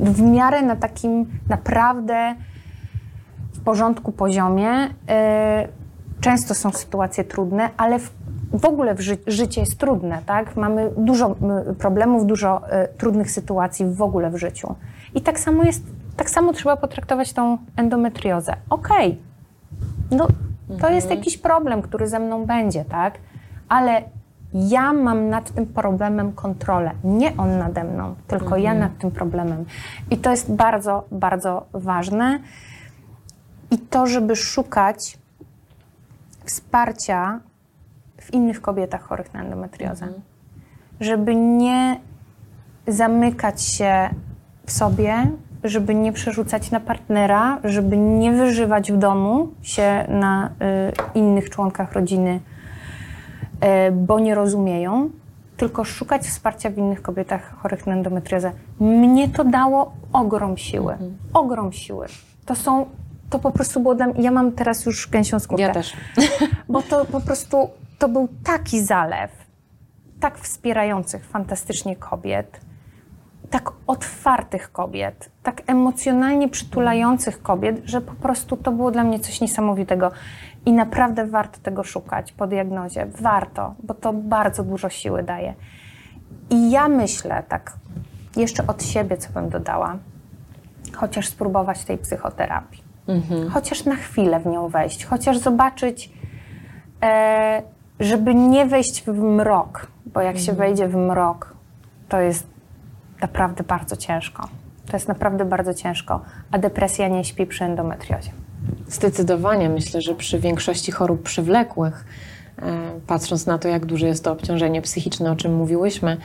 W 0.00 0.22
miarę 0.22 0.62
na 0.62 0.76
takim 0.76 1.26
naprawdę 1.48 2.34
porządku 3.68 4.12
poziomie. 4.12 4.84
Y, 4.84 4.88
często 6.20 6.54
są 6.54 6.72
sytuacje 6.72 7.24
trudne, 7.24 7.70
ale 7.76 7.98
w, 7.98 8.10
w 8.52 8.64
ogóle 8.64 8.94
w 8.94 9.00
ży 9.00 9.16
życie 9.26 9.60
jest 9.60 9.78
trudne, 9.78 10.18
tak? 10.26 10.56
Mamy 10.56 10.90
dużo 10.96 11.36
y, 11.70 11.74
problemów, 11.74 12.26
dużo 12.26 12.62
y, 12.84 12.88
trudnych 12.98 13.30
sytuacji 13.30 13.86
w 13.86 14.02
ogóle 14.02 14.30
w 14.30 14.36
życiu. 14.36 14.74
I 15.14 15.20
tak 15.20 15.40
samo 15.40 15.62
jest, 15.62 15.82
tak 16.16 16.30
samo 16.30 16.52
trzeba 16.52 16.76
potraktować 16.76 17.32
tą 17.32 17.58
endometriozę. 17.76 18.54
Okej, 18.70 19.18
no 20.10 20.26
to 20.80 20.90
jest 20.90 21.10
jakiś 21.10 21.38
problem, 21.38 21.82
który 21.82 22.08
ze 22.08 22.18
mną 22.18 22.46
będzie, 22.46 22.84
tak? 22.84 23.14
Ale 23.68 24.02
ja 24.54 24.92
mam 24.92 25.28
nad 25.28 25.50
tym 25.50 25.66
problemem 25.66 26.32
kontrolę. 26.32 26.90
Nie 27.04 27.36
on 27.36 27.58
nade 27.58 27.84
mną, 27.84 28.14
tylko 28.26 28.56
ja 28.56 28.74
nad 28.74 28.98
tym 28.98 29.10
problemem. 29.10 29.64
I 30.10 30.16
to 30.16 30.30
jest 30.30 30.52
bardzo, 30.52 31.04
bardzo 31.12 31.66
ważne. 31.72 32.40
I 33.70 33.78
to, 33.78 34.06
żeby 34.06 34.36
szukać 34.36 35.18
wsparcia 36.44 37.40
w 38.20 38.34
innych 38.34 38.60
kobietach 38.60 39.02
chorych 39.02 39.34
na 39.34 39.40
endometriozę. 39.40 40.06
Żeby 41.00 41.34
nie 41.34 42.00
zamykać 42.86 43.62
się 43.62 44.10
w 44.66 44.72
sobie, 44.72 45.30
żeby 45.64 45.94
nie 45.94 46.12
przerzucać 46.12 46.70
na 46.70 46.80
partnera, 46.80 47.58
żeby 47.64 47.96
nie 47.96 48.32
wyżywać 48.32 48.92
w 48.92 48.96
domu 48.96 49.48
się 49.62 50.04
na 50.08 50.48
y, 50.48 51.18
innych 51.18 51.50
członkach 51.50 51.92
rodziny, 51.92 52.40
y, 53.88 53.92
bo 53.92 54.18
nie 54.18 54.34
rozumieją, 54.34 55.10
tylko 55.56 55.84
szukać 55.84 56.22
wsparcia 56.22 56.70
w 56.70 56.78
innych 56.78 57.02
kobietach 57.02 57.54
chorych 57.58 57.86
na 57.86 57.92
endometriozę. 57.92 58.52
Mnie 58.80 59.28
to 59.28 59.44
dało 59.44 59.92
ogrom 60.12 60.56
siły. 60.56 60.92
Mhm. 60.92 61.16
Ogrom 61.32 61.72
siły. 61.72 62.06
To 62.46 62.54
są, 62.54 62.86
to 63.30 63.38
po 63.38 63.50
prostu 63.50 63.80
było 63.80 63.94
dla 63.94 64.06
mnie, 64.06 64.22
ja 64.22 64.30
mam 64.30 64.52
teraz 64.52 64.86
już 64.86 65.08
gęsią 65.08 65.38
skórkę. 65.38 65.62
Ja 65.62 65.74
też. 65.74 65.96
Bo 66.68 66.82
to 66.82 67.04
po 67.04 67.20
prostu, 67.20 67.70
to 67.98 68.08
był 68.08 68.28
taki 68.44 68.82
zalew, 68.82 69.30
tak 70.20 70.38
wspierających 70.38 71.24
fantastycznie 71.24 71.96
kobiet, 71.96 72.60
tak 73.50 73.70
otwartych 73.86 74.72
kobiet, 74.72 75.30
tak 75.42 75.62
emocjonalnie 75.66 76.48
przytulających 76.48 77.42
kobiet, 77.42 77.80
że 77.84 78.00
po 78.00 78.14
prostu 78.14 78.56
to 78.56 78.72
było 78.72 78.90
dla 78.90 79.04
mnie 79.04 79.20
coś 79.20 79.40
niesamowitego. 79.40 80.10
I 80.66 80.72
naprawdę 80.72 81.26
warto 81.26 81.58
tego 81.62 81.84
szukać 81.84 82.32
po 82.32 82.46
diagnozie. 82.46 83.06
Warto, 83.20 83.74
bo 83.82 83.94
to 83.94 84.12
bardzo 84.12 84.64
dużo 84.64 84.88
siły 84.88 85.22
daje. 85.22 85.54
I 86.50 86.70
ja 86.70 86.88
myślę, 86.88 87.42
tak 87.48 87.72
jeszcze 88.36 88.66
od 88.66 88.82
siebie, 88.82 89.16
co 89.16 89.32
bym 89.32 89.48
dodała, 89.48 89.96
chociaż 90.94 91.28
spróbować 91.28 91.84
tej 91.84 91.98
psychoterapii. 91.98 92.87
Chociaż 93.50 93.84
na 93.84 93.96
chwilę 93.96 94.40
w 94.40 94.46
nią 94.46 94.68
wejść, 94.68 95.04
chociaż 95.04 95.38
zobaczyć, 95.38 96.12
e, 97.02 97.62
żeby 98.00 98.34
nie 98.34 98.66
wejść 98.66 99.04
w 99.04 99.18
mrok, 99.18 99.86
bo 100.06 100.20
jak 100.20 100.38
się 100.38 100.52
wejdzie 100.52 100.88
w 100.88 100.96
mrok, 100.96 101.54
to 102.08 102.20
jest 102.20 102.46
naprawdę 103.22 103.64
bardzo 103.64 103.96
ciężko. 103.96 104.48
To 104.86 104.96
jest 104.96 105.08
naprawdę 105.08 105.44
bardzo 105.44 105.74
ciężko, 105.74 106.20
a 106.50 106.58
depresja 106.58 107.08
nie 107.08 107.24
śpi 107.24 107.46
przy 107.46 107.64
endometriozie. 107.64 108.30
Zdecydowanie 108.88 109.68
myślę, 109.68 110.00
że 110.00 110.14
przy 110.14 110.38
większości 110.38 110.92
chorób 110.92 111.22
przywlekłych, 111.22 112.04
e, 112.58 112.62
patrząc 113.06 113.46
na 113.46 113.58
to, 113.58 113.68
jak 113.68 113.86
duże 113.86 114.06
jest 114.06 114.24
to 114.24 114.32
obciążenie 114.32 114.82
psychiczne, 114.82 115.32
o 115.32 115.36
czym 115.36 115.54
mówiłyśmy, 115.56 116.16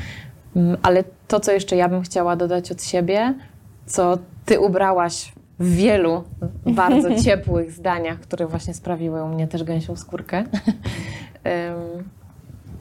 mm, 0.55 0.77
ale 0.83 1.03
to, 1.27 1.39
co 1.39 1.51
jeszcze 1.51 1.75
ja 1.75 1.89
bym 1.89 2.01
chciała 2.01 2.35
dodać 2.35 2.71
od 2.71 2.83
siebie, 2.83 3.33
co 3.85 4.17
ty 4.45 4.59
ubrałaś 4.59 5.33
w 5.63 5.75
wielu 5.75 6.23
bardzo 6.65 7.21
ciepłych 7.23 7.71
zdaniach, 7.71 8.19
które 8.19 8.47
właśnie 8.47 8.73
sprawiły 8.73 9.23
u 9.23 9.27
mnie 9.27 9.47
też 9.47 9.63
gęsią 9.63 9.95
skórkę, 9.95 10.43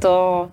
to 0.00 0.48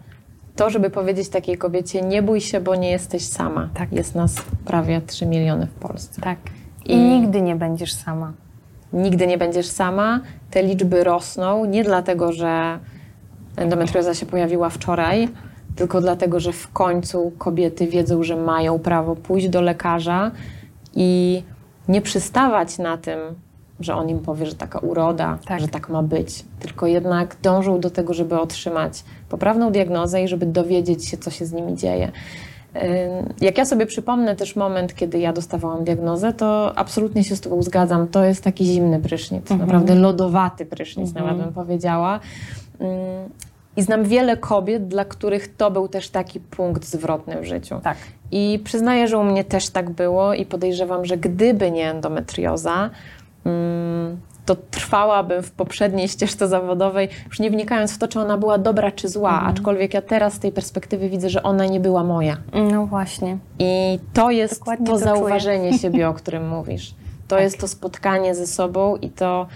to, 0.55 0.69
żeby 0.69 0.89
powiedzieć 0.89 1.29
takiej 1.29 1.57
kobiecie, 1.57 2.01
nie 2.01 2.21
bój 2.21 2.41
się, 2.41 2.61
bo 2.61 2.75
nie 2.75 2.91
jesteś 2.91 3.25
sama. 3.25 3.69
Tak. 3.73 3.91
Jest 3.93 4.15
nas 4.15 4.35
prawie 4.65 5.01
3 5.01 5.25
miliony 5.25 5.67
w 5.67 5.73
Polsce. 5.73 6.21
Tak. 6.21 6.37
I, 6.85 6.93
I- 6.93 6.97
nigdy 6.97 7.41
nie 7.41 7.55
będziesz 7.55 7.93
sama. 7.93 8.33
Nigdy 8.93 9.27
nie 9.27 9.37
będziesz 9.37 9.67
sama. 9.67 10.19
Te 10.51 10.63
liczby 10.63 11.03
rosną 11.03 11.65
nie 11.65 11.83
dlatego, 11.83 12.31
że 12.33 12.79
endometrioza 13.55 14.13
się 14.13 14.25
pojawiła 14.25 14.69
wczoraj, 14.69 15.29
tylko 15.75 16.01
dlatego, 16.01 16.39
że 16.39 16.51
w 16.51 16.71
końcu 16.71 17.31
kobiety 17.37 17.87
wiedzą, 17.87 18.23
że 18.23 18.35
mają 18.35 18.79
prawo 18.79 19.15
pójść 19.15 19.49
do 19.49 19.61
lekarza 19.61 20.31
i 20.95 21.43
nie 21.89 22.01
przystawać 22.01 22.77
na 22.77 22.97
tym, 22.97 23.19
że 23.79 23.95
on 23.95 24.09
im 24.09 24.19
powie, 24.19 24.45
że 24.45 24.55
taka 24.55 24.79
uroda, 24.79 25.37
Tak. 25.45 25.59
że 25.59 25.67
tak 25.67 25.89
ma 25.89 26.03
być, 26.03 26.45
tylko 26.59 26.87
jednak 26.87 27.35
dążą 27.41 27.79
do 27.79 27.89
tego, 27.89 28.13
żeby 28.13 28.39
otrzymać 28.39 29.03
poprawną 29.29 29.71
diagnozę 29.71 30.23
i 30.23 30.27
żeby 30.27 30.45
dowiedzieć 30.45 31.07
się, 31.07 31.17
co 31.17 31.31
się 31.31 31.45
z 31.45 31.51
nimi 31.53 31.75
dzieje. 31.75 32.11
Jak 33.41 33.57
ja 33.57 33.65
sobie 33.65 33.85
przypomnę 33.85 34.35
też 34.35 34.55
moment, 34.55 34.95
kiedy 34.95 35.19
ja 35.19 35.33
dostawałam 35.33 35.83
diagnozę, 35.83 36.33
to 36.33 36.73
absolutnie 36.75 37.23
się 37.23 37.35
z 37.35 37.41
Tobą 37.41 37.61
zgadzam. 37.63 38.07
To 38.07 38.23
jest 38.23 38.43
taki 38.43 38.65
zimny 38.65 38.99
prysznic, 38.99 39.49
naprawdę 39.49 39.95
lodowaty 39.95 40.65
prysznic, 40.65 41.13
nawet 41.13 41.37
bym 41.37 41.53
powiedziała. 41.53 42.19
I 43.79 43.83
znam 43.83 44.03
wiele 44.03 44.37
kobiet, 44.37 44.87
dla 44.87 45.05
których 45.05 45.55
to 45.55 45.71
był 45.71 45.87
też 45.87 46.09
taki 46.09 46.39
punkt 46.39 46.85
zwrotny 46.85 47.41
w 47.41 47.45
życiu. 47.45 47.79
Tak. 47.83 47.97
I 48.31 48.59
przyznaję, 48.63 49.07
że 49.07 49.17
u 49.17 49.23
mnie 49.23 49.43
też 49.43 49.69
tak 49.69 49.89
było 49.89 50.33
i 50.33 50.45
podejrzewam, 50.45 51.05
że 51.05 51.17
gdyby 51.17 51.71
nie 51.71 51.89
endometrioza, 51.91 52.89
mm, 53.45 54.17
to 54.45 54.55
trwałabym 54.55 55.43
w 55.43 55.51
poprzedniej 55.51 56.07
ścieżce 56.15 56.47
zawodowej, 56.47 57.09
już 57.27 57.39
nie 57.39 57.49
wnikając 57.51 57.91
w 57.93 57.97
to, 57.97 58.07
czy 58.07 58.19
ona 58.19 58.37
była 58.37 58.57
dobra 58.57 58.91
czy 58.91 59.07
zła, 59.09 59.33
Mhm. 59.33 59.51
aczkolwiek 59.51 59.93
ja 59.93 60.01
teraz 60.01 60.33
z 60.33 60.39
tej 60.39 60.51
perspektywy 60.51 61.09
widzę, 61.09 61.29
że 61.29 61.43
ona 61.43 61.65
nie 61.65 61.79
była 61.79 62.03
moja. 62.03 62.37
No 62.71 62.85
właśnie. 62.85 63.37
I 63.59 63.99
to 64.13 64.31
jest 64.31 64.59
Dokładnie 64.59 64.85
to 64.85 64.91
to 64.91 64.97
zauważenie 64.97 65.77
siebie, 65.77 66.09
o 66.09 66.13
którym 66.13 66.47
mówisz. 66.55 66.93
To 67.27 67.35
Tak. 67.35 67.43
jest 67.43 67.59
to 67.59 67.67
spotkanie 67.67 68.35
ze 68.35 68.47
sobą 68.47 68.95
i 68.95 69.09
to 69.09 69.47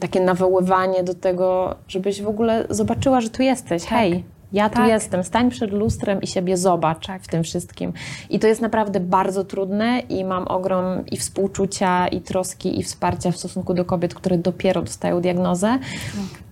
takie 0.00 0.20
nawoływanie 0.20 1.02
do 1.04 1.14
tego, 1.14 1.74
żebyś 1.88 2.22
w 2.22 2.28
ogóle 2.28 2.66
zobaczyła, 2.70 3.20
że 3.20 3.30
tu 3.30 3.42
jesteś. 3.42 3.84
Hej, 3.84 4.24
ja 4.52 4.68
tu 4.68 4.76
Tak. 4.76 4.88
jestem. 4.88 5.24
Stań 5.24 5.50
przed 5.50 5.70
lustrem 5.72 6.22
i 6.22 6.26
siebie 6.26 6.56
zobacz 6.56 7.06
w 7.22 7.28
tym 7.28 7.42
wszystkim. 7.42 7.92
I 8.30 8.38
to 8.38 8.46
jest 8.46 8.60
naprawdę 8.60 9.00
bardzo 9.00 9.44
trudne 9.44 10.00
i 10.08 10.24
mam 10.24 10.48
ogrom 10.48 10.84
i 11.12 11.16
współczucia, 11.16 12.08
i 12.08 12.20
troski, 12.20 12.78
i 12.80 12.82
wsparcia 12.82 13.30
w 13.30 13.36
stosunku 13.36 13.74
do 13.74 13.84
kobiet, 13.84 14.14
które 14.14 14.38
dopiero 14.38 14.82
dostają 14.82 15.20
diagnozę, 15.20 15.78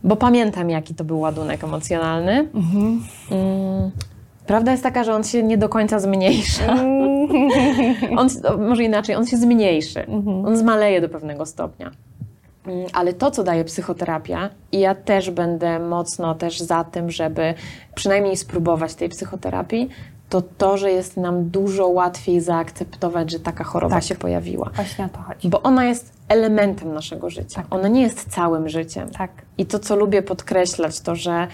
bo 0.05 0.17
pamiętam, 0.17 0.71
jaki 0.71 0.95
to 0.95 1.05
był 1.05 1.21
ładunek 1.21 1.65
emocjonalny. 1.65 2.49
Mm, 3.31 3.91
Prawda 4.47 4.71
jest 4.71 4.83
taka, 4.83 5.05
że 5.05 5.15
on 5.15 5.25
się 5.25 5.43
nie 5.43 5.59
do 5.59 5.69
końca 5.69 5.99
zmniejsza. 6.01 6.75
On, 8.19 8.29
o, 8.49 8.57
może 8.57 8.85
inaczej, 8.85 9.15
on 9.17 9.27
się 9.27 9.37
zmniejszy. 9.37 10.07
On 10.47 10.57
zmaleje 10.57 11.01
do 11.01 11.09
pewnego 11.09 11.47
stopnia. 11.47 11.91
Mm, 12.67 12.87
Ale 12.93 13.13
to, 13.13 13.31
co 13.31 13.45
daje 13.45 13.65
psychoterapia, 13.65 14.51
i 14.73 14.81
ja 14.81 14.95
też 14.95 15.31
będę 15.31 15.79
mocno 15.79 16.35
też 16.35 16.61
za 16.61 16.85
tym, 16.85 17.11
żeby 17.11 17.55
przynajmniej 17.95 18.37
spróbować 18.37 18.95
tej 18.95 19.09
psychoterapii, 19.09 19.89
to 20.29 20.43
to, 20.43 20.77
że 20.77 20.91
jest 20.91 21.17
nam 21.17 21.51
dużo 21.51 21.87
łatwiej 21.89 22.41
zaakceptować, 22.41 23.31
że 23.31 23.41
taka 23.41 23.65
choroba 23.65 23.95
Tak. 23.95 24.05
się 24.05 24.15
pojawiła. 24.15 24.71
Właśnie 24.75 25.05
o 25.05 25.09
to 25.09 25.19
chodzi. 25.23 25.49
Bo 25.49 25.63
ona 25.63 25.85
jest 25.85 26.13
elementem 26.29 26.95
naszego 26.95 27.31
życia. 27.31 27.63
Ona 27.71 27.89
nie 27.89 28.03
jest 28.03 28.31
całym 28.31 28.69
życiem. 28.69 29.11
Tak. 29.11 29.31
I 29.59 29.67
to, 29.67 29.79
co 29.79 29.97
lubię 29.97 30.23
podkreślać, 30.23 31.01
to, 31.01 31.15
że 31.17 31.47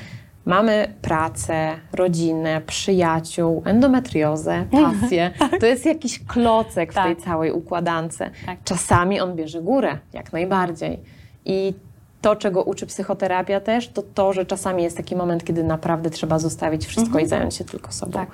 mamy 0.45 0.95
pracę, 1.03 1.77
rodzinę, 1.93 2.61
przyjaciół, 2.67 3.63
endometriozę, 3.67 4.65
pasję. 4.71 5.31
To 5.61 5.67
jest 5.67 5.87
jakiś 5.87 6.25
klocek 6.27 6.93
w 6.93 6.95
Tak. 6.95 7.05
tej 7.05 7.17
całej 7.17 7.53
układance. 7.53 8.19
Tak. 8.19 8.59
Czasami 8.65 9.21
on 9.21 9.37
bierze 9.37 9.63
górę, 9.63 9.99
jak 10.13 10.33
najbardziej. 10.33 11.01
I 11.45 11.75
to, 12.25 12.37
czego 12.37 12.63
uczy 12.63 12.87
psychoterapia 12.87 13.61
też, 13.61 13.89
to 13.89 14.03
to, 14.15 14.33
że 14.33 14.47
czasami 14.47 14.83
jest 14.83 14.97
taki 14.97 15.17
moment, 15.17 15.45
kiedy 15.45 15.65
naprawdę 15.65 16.11
trzeba 16.11 16.39
zostawić 16.39 16.87
wszystko 16.87 17.19
i 17.19 17.27
zająć 17.27 17.55
się 17.55 17.65
tylko 17.65 17.93
sobą. 17.93 18.13
Tak. 18.13 18.29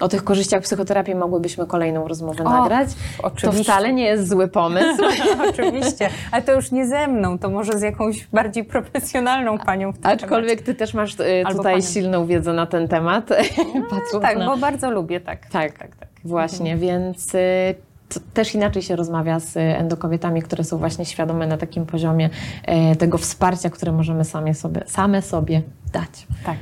O 0.00 0.08
tych 0.08 0.24
korzyściach 0.24 0.62
psychoterapii 0.62 1.14
mogłybyśmy 1.14 1.66
kolejną 1.66 2.08
rozmowę 2.08 2.44
O, 2.44 2.50
nagrać. 2.50 2.88
oczywiście. 3.22 3.58
To 3.58 3.64
wcale 3.64 3.92
nie 3.92 4.04
jest 4.04 4.28
zły 4.28 4.48
pomysł. 4.48 5.02
Oczywiście, 5.50 6.08
ale 6.32 6.42
to 6.42 6.52
już 6.52 6.72
nie 6.72 6.86
ze 6.86 7.08
mną, 7.08 7.38
to 7.38 7.50
może 7.50 7.78
z 7.78 7.82
jakąś 7.82 8.26
bardziej 8.26 8.64
profesjonalną 8.64 9.58
panią 9.58 9.92
w 9.92 9.98
tym 9.98 10.10
Aczkolwiek 10.10 10.62
ty 10.62 10.74
też 10.74 10.94
masz 10.94 11.12
y, 11.12 11.16
tutaj 11.48 11.56
panem. 11.74 11.82
silną 11.82 12.26
wiedzę 12.26 12.52
na 12.52 12.66
ten 12.66 12.88
temat. 12.88 13.26
temacie. 13.26 13.54
Patrząc 13.90 14.22
Tak, 14.22 14.38
na... 14.38 14.46
bo 14.46 14.56
bardzo 14.56 14.90
lubię, 14.90 15.20
tak. 15.20 15.46
tak, 15.46 15.78
tak, 15.78 15.96
tak. 15.96 16.08
Właśnie, 16.24 16.76
więc 16.76 17.34
y, 17.34 17.38
to 18.14 18.20
też 18.34 18.54
inaczej 18.54 18.82
się 18.82 18.96
rozmawia 18.96 19.40
z 19.40 19.56
y, 19.56 19.60
endokobietami, 19.60 20.42
które 20.42 20.64
są 20.64 20.78
właśnie 20.78 21.04
świadome 21.04 21.46
na 21.46 21.56
takim 21.56 21.86
poziomie 21.86 22.30
e, 22.64 22.96
tego 22.96 23.18
wsparcia, 23.18 23.70
które 23.70 23.92
możemy 23.92 24.24
same 24.24 24.54
sobie, 24.54 24.82
same 24.86 25.22
sobie 25.22 25.62
dać. 25.92 26.26
Tak. 26.44 26.58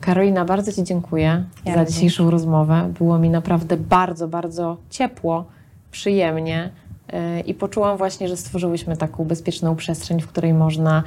Karolina, 0.00 0.44
bardzo 0.44 0.72
Ci 0.72 0.84
dziękuję 0.84 1.44
Ja 1.64 1.74
za 1.74 1.84
dzisiejszą 1.84 2.30
rozmowę. 2.30 2.92
Było 2.98 3.18
mi 3.18 3.30
naprawdę 3.30 3.76
bardzo, 3.76 4.28
bardzo 4.28 4.76
ciepło, 4.90 5.44
przyjemnie 5.90 6.70
yy, 7.12 7.40
i 7.40 7.54
poczułam 7.54 7.96
właśnie, 7.96 8.28
że 8.28 8.36
stworzyłyśmy 8.36 8.96
taką 8.96 9.24
bezpieczną 9.24 9.76
przestrzeń, 9.76 10.20
w 10.20 10.26
której 10.26 10.54
można 10.54 11.02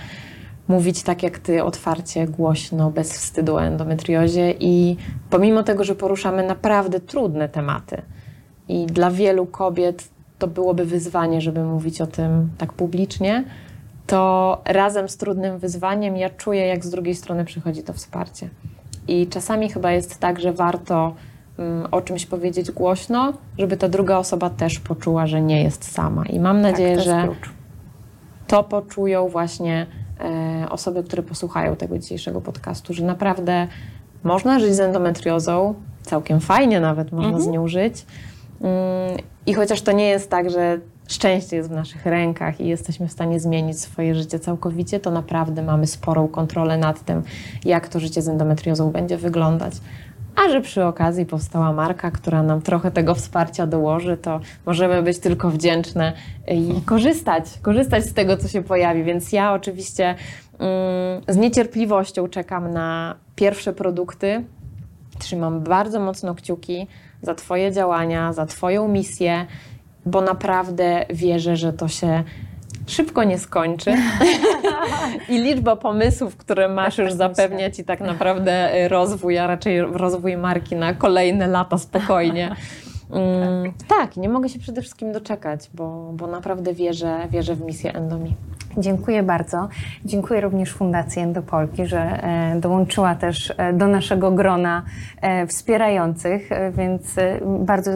mówić 0.67 1.03
tak 1.03 1.23
jak 1.23 1.39
Ty, 1.39 1.63
otwarcie, 1.63 2.27
głośno, 2.27 2.91
bez 2.91 3.13
wstydu 3.13 3.55
o 3.55 3.63
endometriozie 3.63 4.53
i 4.59 4.97
pomimo 5.29 5.63
tego, 5.63 5.83
że 5.83 5.95
poruszamy 5.95 6.47
naprawdę 6.47 6.99
trudne 6.99 7.49
tematy 7.49 8.01
i 8.69 8.85
dla 8.85 9.11
wielu 9.11 9.45
kobiet 9.45 10.09
to 10.39 10.47
byłoby 10.47 10.85
wyzwanie, 10.85 11.41
żeby 11.41 11.63
mówić 11.63 12.01
o 12.01 12.07
tym 12.07 12.49
tak 12.57 12.73
publicznie, 12.73 13.43
to 14.07 14.61
razem 14.65 15.09
z 15.09 15.17
trudnym 15.17 15.59
wyzwaniem 15.59 16.17
ja 16.17 16.29
czuję, 16.29 16.67
jak 16.67 16.85
z 16.85 16.89
drugiej 16.89 17.15
strony 17.15 17.45
przychodzi 17.45 17.83
to 17.83 17.93
wsparcie. 17.93 18.49
I 19.07 19.27
czasami 19.27 19.69
chyba 19.69 19.91
jest 19.91 20.19
tak, 20.19 20.39
że 20.39 20.53
warto 20.53 21.15
mm, 21.57 21.87
o 21.91 22.01
czymś 22.01 22.25
powiedzieć 22.25 22.71
głośno, 22.71 23.33
żeby 23.57 23.77
ta 23.77 23.89
druga 23.89 24.17
osoba 24.17 24.49
też 24.49 24.79
poczuła, 24.79 25.27
że 25.27 25.41
nie 25.41 25.63
jest 25.63 25.91
sama. 25.91 26.25
I 26.25 26.39
mam 26.39 26.61
nadzieję, 26.61 26.95
tak, 26.95 27.05
to 27.05 27.11
że 27.11 27.23
klucz. 27.23 27.49
to 28.47 28.63
poczują 28.63 29.27
właśnie 29.27 29.85
e, 30.19 30.69
osoby, 30.69 31.03
które 31.03 31.23
posłuchają 31.23 31.75
tego 31.75 31.97
dzisiejszego 31.97 32.41
podcastu, 32.41 32.93
że 32.93 33.05
naprawdę 33.05 33.67
można 34.23 34.59
żyć 34.59 34.75
z 34.75 34.79
endometriozą, 34.79 35.73
całkiem 36.01 36.39
fajnie 36.39 36.79
nawet 36.79 37.11
można 37.11 37.39
z 37.39 37.47
nią 37.47 37.67
żyć. 37.67 38.05
Mm, 38.61 39.17
I 39.45 39.53
chociaż 39.53 39.81
to 39.81 39.91
nie 39.91 40.07
jest 40.07 40.29
tak, 40.29 40.49
że 40.49 40.79
szczęście 41.07 41.55
jest 41.55 41.69
w 41.69 41.71
naszych 41.71 42.05
rękach 42.05 42.61
i 42.61 42.67
jesteśmy 42.67 43.07
w 43.07 43.11
stanie 43.11 43.39
zmienić 43.39 43.79
swoje 43.79 44.15
życie 44.15 44.39
całkowicie, 44.39 44.99
to 44.99 45.11
naprawdę 45.11 45.63
mamy 45.63 45.87
sporą 45.87 46.27
kontrolę 46.27 46.77
nad 46.77 47.05
tym, 47.05 47.23
jak 47.65 47.87
to 47.87 47.99
życie 47.99 48.21
z 48.21 48.27
endometriozą 48.27 48.91
będzie 48.91 49.17
wyglądać. 49.17 49.73
a 50.35 50.49
że 50.49 50.61
przy 50.61 50.85
okazji 50.85 51.25
powstała 51.25 51.73
marka, 51.73 52.11
która 52.11 52.43
nam 52.43 52.61
trochę 52.61 52.91
tego 52.91 53.15
wsparcia 53.15 53.67
dołoży, 53.67 54.17
to 54.17 54.39
możemy 54.65 55.03
być 55.03 55.19
tylko 55.19 55.49
wdzięczne 55.49 56.13
i 56.47 56.81
korzystać, 56.81 57.45
korzystać 57.61 58.05
z 58.05 58.13
tego, 58.13 58.37
co 58.37 58.47
się 58.47 58.61
pojawi. 58.63 59.03
Więc 59.03 59.31
ja 59.31 59.53
oczywiście 59.53 60.15
mm, 60.59 61.21
z 61.27 61.37
niecierpliwością 61.37 62.27
czekam 62.27 62.71
na 62.71 63.15
pierwsze 63.35 63.73
produkty. 63.73 64.45
Trzymam 65.19 65.61
bardzo 65.61 65.99
mocno 65.99 66.35
kciuki 66.35 66.87
za 67.25 67.35
Twoje 67.35 67.71
działania, 67.71 68.33
za 68.33 68.45
Twoją 68.45 68.87
misję, 68.87 69.45
bo 70.05 70.21
naprawdę 70.21 71.05
wierzę, 71.09 71.55
że 71.55 71.73
to 71.73 71.87
się 71.87 72.23
szybko 72.87 73.23
nie 73.23 73.39
skończy. 73.39 73.93
I 75.29 75.41
liczba 75.41 75.75
pomysłów, 75.75 76.37
które 76.37 76.69
masz, 76.69 76.97
już 76.97 77.13
zapewnia 77.13 77.71
Ci 77.71 77.83
tak 77.83 77.99
naprawdę 77.99 78.85
y, 78.85 78.87
rozwój, 78.87 79.37
a 79.37 79.47
raczej 79.47 79.81
rozwój 79.81 80.37
marki 80.37 80.75
na 80.75 80.93
kolejne 80.93 81.47
lata 81.47 81.77
spokojnie. 81.77 82.55
Mm, 83.11 83.73
tak, 83.87 84.17
nie 84.17 84.29
mogę 84.29 84.49
się 84.49 84.59
przede 84.59 84.81
wszystkim 84.81 85.11
doczekać, 85.11 85.69
bo, 85.73 86.11
bo 86.13 86.27
naprawdę 86.27 86.73
wierzę, 86.73 87.27
wierzę 87.29 87.55
w 87.55 87.61
misję 87.61 87.93
Endomi. 87.93 88.35
Dziękuję 88.77 89.23
bardzo. 89.23 89.67
Dziękuję 90.05 90.41
również 90.41 90.73
Fundacji 90.73 91.21
Endopolki, 91.21 91.85
że 91.85 91.99
e, 91.99 92.59
dołączyła 92.59 93.15
też 93.15 93.53
e, 93.57 93.73
do 93.73 93.87
naszego 93.87 94.31
grona 94.31 94.83
e, 95.21 95.47
wspierających, 95.47 96.49
więc 96.77 97.15
bardzo 97.59 97.91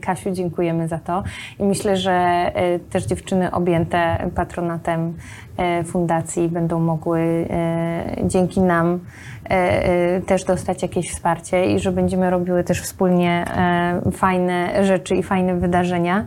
Kasiu 0.00 0.30
dziękujemy 0.30 0.88
za 0.88 0.98
to. 0.98 1.22
I 1.58 1.64
myślę, 1.64 1.96
że 1.96 2.52
też 2.90 3.06
dziewczyny 3.06 3.50
objęte 3.50 4.30
patronatem 4.34 5.14
fundacji 5.84 6.48
będą 6.48 6.80
mogły 6.80 7.48
dzięki 8.24 8.60
nam 8.60 9.00
też 10.26 10.44
dostać 10.44 10.82
jakieś 10.82 11.10
wsparcie 11.10 11.74
i 11.74 11.78
że 11.78 11.92
będziemy 11.92 12.30
robiły 12.30 12.64
też 12.64 12.80
wspólnie 12.82 13.44
fajne 14.12 14.84
rzeczy 14.84 15.16
i 15.16 15.22
fajne 15.22 15.54
wydarzenia. 15.54 16.24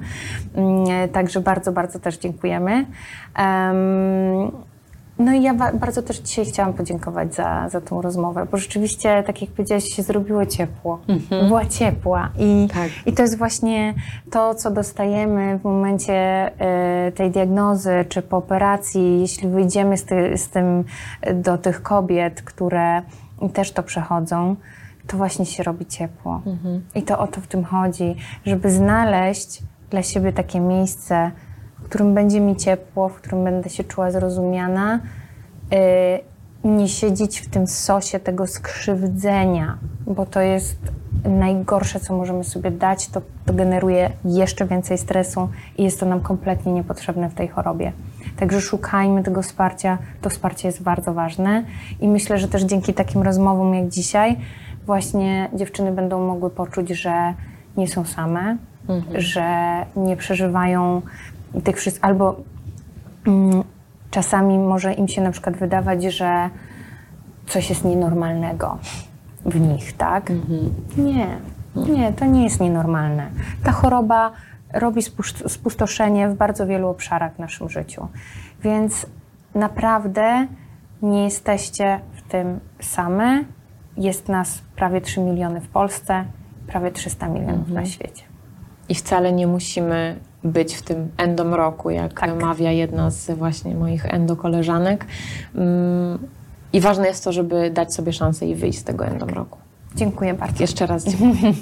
Mm, 0.56 1.10
Także 1.10 1.41
bardzo, 1.41 1.72
bardzo 1.72 1.99
też 1.99 2.18
dziękujemy. 2.18 2.86
No 5.20 5.32
i 5.34 5.42
ja 5.44 5.54
ba- 5.54 5.74
bardzo 5.74 6.02
też 6.02 6.18
dzisiaj 6.20 6.46
chciałam 6.46 6.74
podziękować 6.74 7.36
za, 7.36 7.70
za 7.70 7.82
tą 7.82 8.02
rozmowę, 8.02 8.48
bo 8.52 8.58
rzeczywiście, 8.58 9.24
tak 9.24 9.42
jak 9.42 9.52
powiedziałaś, 9.52 9.84
się 9.84 10.04
zrobiło 10.04 10.46
ciepło. 10.46 11.00
Była 11.48 11.66
ciepła 11.66 12.30
i, 12.39 12.68
Tak. 12.74 12.89
i 13.06 13.14
to 13.14 13.22
jest 13.22 13.38
właśnie 13.38 13.94
to, 14.32 14.56
co 14.56 14.72
dostajemy 14.72 15.60
w 15.60 15.64
momencie 15.64 16.14
e, 16.60 17.12
tej 17.12 17.32
diagnozy 17.32 18.06
czy 18.10 18.22
po 18.22 18.38
operacji, 18.38 19.22
jeśli 19.22 19.48
wyjdziemy 19.50 19.98
z, 19.98 20.04
ty, 20.04 20.38
z 20.38 20.50
tym 20.50 20.84
e, 21.22 21.34
do 21.34 21.58
tych 21.58 21.82
kobiet, 21.82 22.42
które 22.42 23.02
też 23.54 23.72
to 23.72 23.84
przechodzą, 23.84 24.56
to 25.08 25.18
właśnie 25.18 25.46
się 25.46 25.64
robi 25.64 25.86
ciepło. 25.86 26.42
I 26.96 27.04
to 27.04 27.20
o 27.20 27.28
to 27.28 27.42
w 27.42 27.48
tym 27.48 27.64
chodzi, 27.64 28.16
żeby 28.46 28.72
znaleźć 28.72 29.62
dla 29.89 30.04
siebie 30.04 30.34
takie 30.34 30.60
miejsce, 30.60 31.32
którym 31.92 32.14
będzie 32.14 32.39
mi 32.39 32.56
ciepło, 32.56 33.10
w 33.10 33.14
którym 33.14 33.44
będę 33.44 33.70
się 33.70 33.84
czuła 33.84 34.12
zrozumiana, 34.12 35.00
yy, 35.72 35.80
nie 36.72 36.88
siedzieć 36.88 37.39
w 37.39 37.50
tym 37.50 37.68
sosie 37.68 38.20
tego 38.20 38.48
skrzywdzenia, 38.48 39.78
bo 40.08 40.26
to 40.26 40.42
jest 40.42 40.78
najgorsze, 41.26 42.00
co 42.00 42.18
możemy 42.18 42.44
sobie 42.44 42.72
dać, 42.72 43.08
to, 43.08 43.22
to 43.46 43.54
generuje 43.54 44.12
jeszcze 44.26 44.66
więcej 44.66 44.98
stresu 44.98 45.50
i 45.78 45.84
jest 45.84 46.00
to 46.00 46.06
nam 46.06 46.22
kompletnie 46.22 46.74
niepotrzebne 46.74 47.30
w 47.30 47.34
tej 47.34 47.48
chorobie. 47.48 47.92
Także 48.38 48.62
szukajmy 48.62 49.24
tego 49.24 49.42
wsparcia, 49.42 49.98
to 50.22 50.30
wsparcie 50.30 50.68
jest 50.68 50.84
bardzo 50.84 51.14
ważne 51.14 51.64
i 52.02 52.08
myślę, 52.08 52.38
że 52.38 52.48
też 52.48 52.64
dzięki 52.64 52.94
takim 52.94 53.22
rozmowom 53.22 53.74
jak 53.74 53.88
dzisiaj 53.88 54.38
właśnie 54.86 55.50
dziewczyny 55.54 55.92
będą 55.92 56.28
mogły 56.28 56.50
poczuć, 56.50 56.89
że 56.89 57.34
nie 57.78 57.88
są 57.88 58.06
same, 58.06 58.58
że 59.16 59.46
nie 59.96 60.18
przeżywają 60.18 61.02
tych 61.64 61.78
wszystkich, 61.78 62.06
albo 62.06 62.36
mm, 63.28 63.64
czasami 64.12 64.60
może 64.60 64.93
im 64.93 65.08
się 65.08 65.22
na 65.22 65.32
przykład 65.32 65.58
wydawać, 65.58 66.04
że 66.04 66.49
coś 67.47 67.70
jest 67.70 67.86
nienormalnego 67.86 68.78
w 69.45 69.60
nich, 69.60 69.97
tak? 69.97 70.32
Nie, 70.97 71.28
nie, 71.76 72.14
to 72.14 72.26
nie 72.26 72.43
jest 72.43 72.60
nienormalne. 72.60 73.30
Ta 73.64 73.72
choroba 73.72 74.32
robi 74.74 75.02
spust- 75.02 75.49
spustoszenie 75.49 76.30
w 76.30 76.36
bardzo 76.36 76.68
wielu 76.68 76.89
obszarach 76.89 77.36
w 77.36 77.39
naszym 77.39 77.70
życiu. 77.70 78.08
Więc 78.64 79.06
naprawdę 79.56 80.47
nie 81.02 81.24
jesteście 81.24 81.99
w 82.14 82.22
tym 82.22 82.60
same. 82.80 83.43
Jest 83.97 84.30
nas 84.30 84.62
prawie 84.76 85.02
3 85.02 85.22
miliony 85.22 85.62
w 85.62 85.68
Polsce, 85.68 86.26
prawie 86.68 86.91
300 86.91 87.28
milionów 87.28 87.70
na 87.70 87.86
świecie. 87.86 88.24
I 88.89 88.95
wcale 88.95 89.34
nie 89.34 89.47
musimy 89.47 90.20
być 90.44 90.76
w 90.76 90.82
tym 90.82 91.10
endomroku, 91.18 91.89
jak 91.89 92.20
Tak. 92.20 92.42
mawia 92.42 92.72
jedna 92.72 93.12
z 93.12 93.32
właśnie 93.32 93.76
moich 93.76 94.06
endokoleżanek. 94.06 95.06
Mm, 95.56 96.20
I 96.74 96.82
ważne 96.82 97.08
jest 97.08 97.24
to, 97.24 97.32
żeby 97.32 97.72
dać 97.72 97.94
sobie 97.94 98.14
szansę 98.14 98.46
i 98.46 98.56
wyjść 98.56 98.80
z 98.80 98.84
tego 98.84 99.06
endomroku. 99.06 99.58
Dziękuję 99.96 100.34
bardzo. 100.34 100.64
Jeszcze 100.64 100.86
raz 100.86 101.06
dziękuję. 101.12 101.54